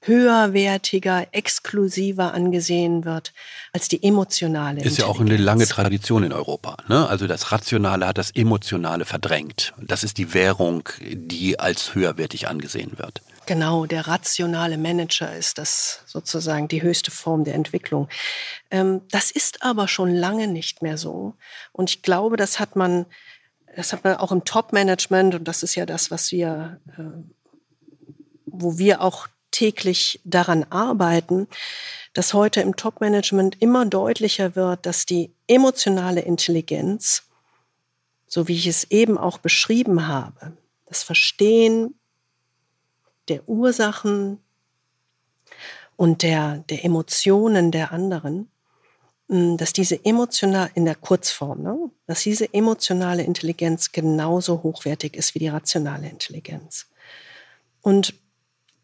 höherwertiger, 0.01 1.27
exklusiver 1.33 2.33
angesehen 2.33 3.03
wird 3.03 3.33
als 3.73 3.89
die 3.89 4.03
emotionale. 4.03 4.83
Ist 4.83 4.99
ja 4.99 5.07
auch 5.07 5.19
eine 5.19 5.35
lange 5.35 5.65
Tradition 5.65 6.23
in 6.23 6.31
Europa. 6.31 6.77
Ne? 6.87 7.09
Also 7.09 7.27
das 7.27 7.51
Rationale 7.51 8.07
hat 8.07 8.19
das 8.19 8.31
Emotionale 8.31 9.03
verdrängt. 9.03 9.73
Das 9.81 10.05
ist 10.05 10.17
die 10.17 10.33
Währung, 10.33 10.87
die 11.01 11.59
als 11.59 11.93
höherwertig 11.93 12.47
angesehen 12.47 12.93
wird. 12.97 13.21
Genau, 13.45 13.85
der 13.85 14.07
rationale 14.07 14.77
Manager 14.77 15.35
ist 15.35 15.59
das 15.59 16.01
sozusagen 16.07 16.67
die 16.67 16.81
höchste 16.81 17.11
Form 17.11 17.43
der 17.43 17.53
Entwicklung. 17.53 18.09
Ähm, 18.71 19.01
das 19.11 19.29
ist 19.29 19.61
aber 19.61 19.87
schon 19.87 20.13
lange 20.13 20.47
nicht 20.47 20.81
mehr 20.81 20.97
so. 20.97 21.35
Und 21.71 21.89
ich 21.89 22.01
glaube, 22.01 22.37
das 22.37 22.59
hat 22.59 22.75
man, 22.75 23.05
das 23.75 23.93
hat 23.93 24.03
man 24.03 24.17
auch 24.17 24.31
im 24.31 24.45
Top-Management, 24.45 25.35
und 25.35 25.47
das 25.47 25.61
ist 25.61 25.75
ja 25.75 25.85
das, 25.85 26.09
was 26.09 26.31
wir, 26.31 26.79
äh, 26.97 27.03
wo 28.45 28.79
wir 28.79 29.01
auch 29.01 29.27
täglich 29.51 30.19
daran 30.23 30.65
arbeiten, 30.71 31.47
dass 32.13 32.33
heute 32.33 32.61
im 32.61 32.75
Top-Management 32.75 33.61
immer 33.61 33.85
deutlicher 33.85 34.55
wird, 34.55 34.85
dass 34.85 35.05
die 35.05 35.31
emotionale 35.47 36.21
Intelligenz, 36.21 37.23
so 38.27 38.47
wie 38.47 38.55
ich 38.55 38.65
es 38.67 38.85
eben 38.85 39.17
auch 39.17 39.37
beschrieben 39.37 40.07
habe, 40.07 40.53
das 40.87 41.03
Verstehen 41.03 41.95
der 43.27 43.47
Ursachen 43.47 44.39
und 45.95 46.23
der, 46.23 46.63
der 46.69 46.83
Emotionen 46.83 47.71
der 47.71 47.91
anderen, 47.91 48.49
hm, 49.29 49.57
dass 49.57 49.73
diese 49.73 50.03
emotional, 50.05 50.69
in 50.75 50.85
der 50.85 50.95
Kurzform, 50.95 51.61
ne, 51.63 51.91
dass 52.07 52.21
diese 52.21 52.53
emotionale 52.53 53.23
Intelligenz 53.23 53.91
genauso 53.91 54.63
hochwertig 54.63 55.15
ist 55.15 55.35
wie 55.35 55.39
die 55.39 55.47
rationale 55.47 56.09
Intelligenz. 56.09 56.87
Und 57.81 58.13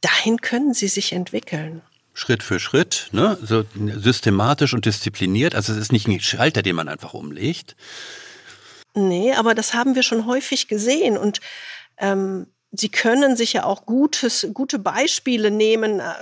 dahin 0.02 0.42
können 0.42 0.74
sie 0.74 0.88
sich 0.88 1.14
entwickeln. 1.14 1.82
Schritt 2.14 2.44
für 2.44 2.60
Schritt, 2.60 3.08
ne? 3.14 3.38
so 3.42 3.64
systematisch 3.76 4.74
und 4.74 4.86
diszipliniert. 4.86 5.56
Also 5.56 5.72
es 5.72 5.80
ist 5.80 5.92
nicht 5.92 6.08
ein 6.08 6.20
Schalter, 6.20 6.62
den 6.62 6.76
man 6.76 6.90
einfach 6.90 7.14
umlegt. 7.14 7.76
Nee, 8.94 9.34
aber 9.34 9.56
das 9.56 9.74
haben 9.74 9.96
wir 9.96 10.04
schon 10.04 10.26
häufig 10.26 10.68
gesehen. 10.68 11.18
Und 11.18 11.40
ähm, 11.98 12.48
Sie 12.72 12.90
können 12.90 13.36
sich 13.36 13.54
ja 13.54 13.66
auch 13.66 13.86
gutes, 13.86 14.48
gute 14.54 14.80
Beispiele 14.80 15.52
nehmen 15.52 16.00
äh, 16.00 16.14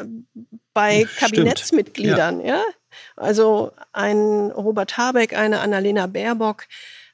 bei 0.73 1.07
Kabinettsmitgliedern. 1.17 2.41
Ja. 2.41 2.57
ja. 2.57 2.63
Also 3.15 3.71
ein 3.91 4.51
Robert 4.51 4.97
Habeck, 4.97 5.37
eine 5.37 5.59
Annalena 5.59 6.07
Baerbock 6.07 6.67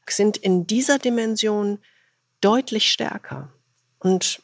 sind 0.08 0.38
in 0.38 0.68
dieser 0.68 1.00
Dimension 1.00 1.80
deutlich 2.40 2.92
stärker. 2.92 3.52
Und 4.00 4.42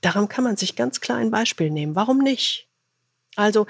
daran 0.00 0.28
kann 0.28 0.44
man 0.44 0.56
sich 0.56 0.74
ganz 0.74 1.00
klar 1.00 1.18
ein 1.18 1.30
Beispiel 1.30 1.70
nehmen. 1.70 1.94
Warum 1.94 2.18
nicht? 2.18 2.66
Also, 3.36 3.66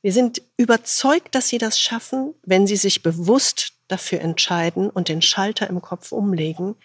wir 0.00 0.12
sind 0.12 0.42
überzeugt, 0.56 1.34
dass 1.34 1.48
sie 1.48 1.58
das 1.58 1.78
schaffen, 1.78 2.34
wenn 2.42 2.66
sie 2.66 2.76
sich 2.76 3.02
bewusst 3.02 3.74
dafür 3.88 4.20
entscheiden 4.20 4.90
und 4.90 5.08
den 5.08 5.22
Schalter 5.22 5.68
im 5.68 5.82
Kopf 5.82 6.12
umlegen 6.12 6.76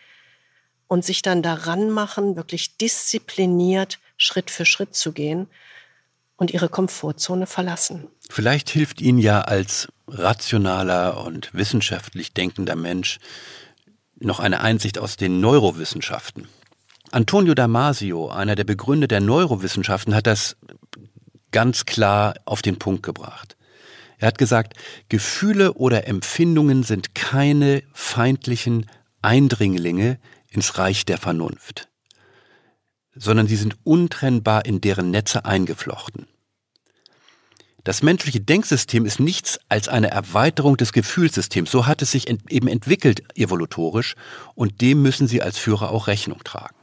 und 0.87 1.05
sich 1.05 1.21
dann 1.21 1.41
daran 1.41 1.89
machen, 1.89 2.35
wirklich 2.35 2.77
diszipliniert 2.77 3.99
Schritt 4.17 4.49
für 4.51 4.65
Schritt 4.65 4.95
zu 4.95 5.11
gehen 5.11 5.47
und 6.37 6.51
ihre 6.51 6.69
Komfortzone 6.69 7.47
verlassen. 7.47 8.07
Vielleicht 8.29 8.69
hilft 8.69 9.01
Ihnen 9.01 9.19
ja 9.19 9.41
als 9.41 9.87
rationaler 10.07 11.23
und 11.23 11.53
wissenschaftlich 11.53 12.33
denkender 12.33 12.75
Mensch 12.75 13.19
noch 14.19 14.39
eine 14.39 14.61
Einsicht 14.61 14.97
aus 14.97 15.17
den 15.17 15.41
Neurowissenschaften. 15.41 16.47
Antonio 17.11 17.53
Damasio, 17.53 18.29
einer 18.29 18.55
der 18.55 18.63
Begründer 18.63 19.07
der 19.07 19.21
Neurowissenschaften, 19.21 20.15
hat 20.15 20.27
das 20.27 20.57
ganz 21.51 21.85
klar 21.85 22.35
auf 22.45 22.61
den 22.61 22.79
Punkt 22.79 23.03
gebracht. 23.03 23.55
Er 24.17 24.27
hat 24.27 24.37
gesagt, 24.37 24.73
Gefühle 25.09 25.73
oder 25.73 26.07
Empfindungen 26.07 26.83
sind 26.83 27.15
keine 27.15 27.83
feindlichen 27.93 28.87
Eindringlinge 29.21 30.19
ins 30.49 30.77
Reich 30.77 31.05
der 31.05 31.17
Vernunft, 31.17 31.89
sondern 33.15 33.47
sie 33.47 33.55
sind 33.55 33.77
untrennbar 33.83 34.65
in 34.65 34.81
deren 34.81 35.11
Netze 35.11 35.45
eingeflochten. 35.45 36.27
Das 37.87 38.03
menschliche 38.03 38.41
Denksystem 38.41 39.05
ist 39.05 39.21
nichts 39.21 39.61
als 39.69 39.87
eine 39.87 40.11
Erweiterung 40.11 40.75
des 40.75 40.91
Gefühlssystems. 40.91 41.71
So 41.71 41.85
hat 41.85 42.01
es 42.01 42.11
sich 42.11 42.27
ent 42.27 42.51
eben 42.51 42.67
entwickelt 42.67 43.23
evolutorisch 43.37 44.15
und 44.55 44.81
dem 44.81 45.01
müssen 45.01 45.29
Sie 45.29 45.41
als 45.41 45.57
Führer 45.57 45.91
auch 45.91 46.07
Rechnung 46.07 46.43
tragen. 46.43 46.75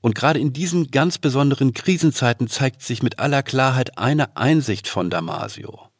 Und 0.00 0.14
gerade 0.14 0.38
in 0.38 0.54
diesen 0.54 0.90
ganz 0.90 1.18
besonderen 1.18 1.74
Krisenzeiten 1.74 2.48
zeigt 2.48 2.80
sich 2.80 3.02
mit 3.02 3.18
aller 3.18 3.42
Klarheit 3.42 3.98
eine 3.98 4.38
Einsicht 4.38 4.88
von 4.88 5.10
Damasio. 5.10 5.90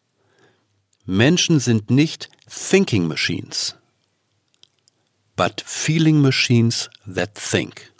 Menschen 1.04 1.60
sind 1.60 1.90
nicht 1.90 2.30
Thinking 2.48 3.06
Machines, 3.06 3.76
but 5.40 5.62
Feeling 5.62 6.20
Machines 6.20 6.90
that 7.06 7.34
think. 7.34 7.94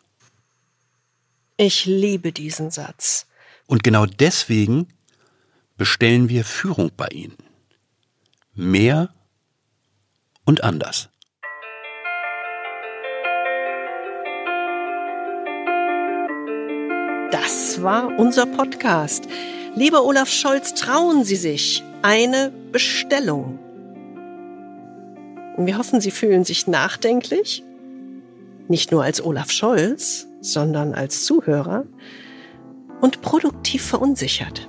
Ich 1.57 1.87
liebe 1.87 2.33
diesen 2.33 2.71
Satz. 2.71 3.25
Und 3.67 3.83
genau 3.83 4.05
deswegen 4.05 4.89
bestellen 5.79 6.29
wir 6.29 6.45
Führung 6.45 6.91
bei 6.95 7.09
Ihnen. 7.09 7.39
Mehr 8.53 9.09
und 10.45 10.63
anders. 10.63 11.09
Das 17.31 17.83
war 17.83 18.19
unser 18.19 18.45
Podcast. 18.45 19.25
Lieber 19.75 20.05
Olaf 20.05 20.29
Scholz, 20.29 20.75
trauen 20.75 21.25
Sie 21.25 21.37
sich 21.37 21.83
eine 22.03 22.53
Bestellung. 22.71 23.70
Wir 25.67 25.79
hoffen, 25.79 26.01
Sie 26.01 26.11
fühlen 26.11 26.45
sich 26.45 26.67
nachdenklich, 26.67 27.63
nicht 28.69 28.93
nur 28.93 29.05
als 29.05 29.25
Olaf 29.25 29.51
Scholz, 29.51 30.27
sondern 30.41 30.95
als 30.95 31.25
Zuhörer 31.25 31.85
und 33.01 33.23
produktiv 33.23 33.85
verunsichert. 33.85 34.69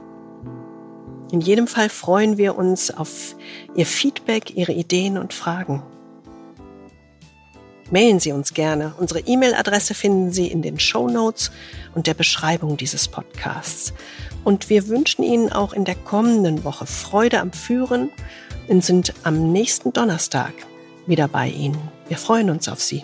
In 1.32 1.40
jedem 1.40 1.68
Fall 1.68 1.90
freuen 1.90 2.38
wir 2.38 2.58
uns 2.58 2.92
auf 2.92 3.36
Ihr 3.76 3.86
Feedback, 3.86 4.56
Ihre 4.56 4.74
Ideen 4.74 5.18
und 5.18 5.34
Fragen 5.34 5.82
mailen 7.92 8.20
Sie 8.20 8.32
uns 8.32 8.54
gerne. 8.54 8.94
Unsere 8.98 9.20
E-Mail-Adresse 9.20 9.94
finden 9.94 10.32
Sie 10.32 10.48
in 10.48 10.62
den 10.62 10.80
Show 10.80 11.08
Notes 11.08 11.52
und 11.94 12.08
der 12.08 12.14
Beschreibung 12.14 12.78
dieses 12.78 13.08
Podcasts. 13.08 13.94
Und 14.44 14.70
wir 14.70 14.88
wünschen 14.88 15.24
Ihnen 15.24 15.52
auch 15.52 15.74
in 15.74 15.86
der 15.86 15.96
kommenden 15.96 16.64
Woche 16.64 16.88
Freude 16.88 17.40
am 17.40 17.52
Führen 17.52 18.10
und 18.68 18.84
sind 18.84 19.14
am 19.24 19.52
nächsten 19.52 19.94
Donnerstag 19.94 20.54
wieder 21.08 21.28
bei 21.28 21.50
Ihnen. 21.50 21.78
Wir 22.08 22.18
freuen 22.18 22.50
uns 22.50 22.68
auf 22.68 22.82
Sie. 22.82 23.04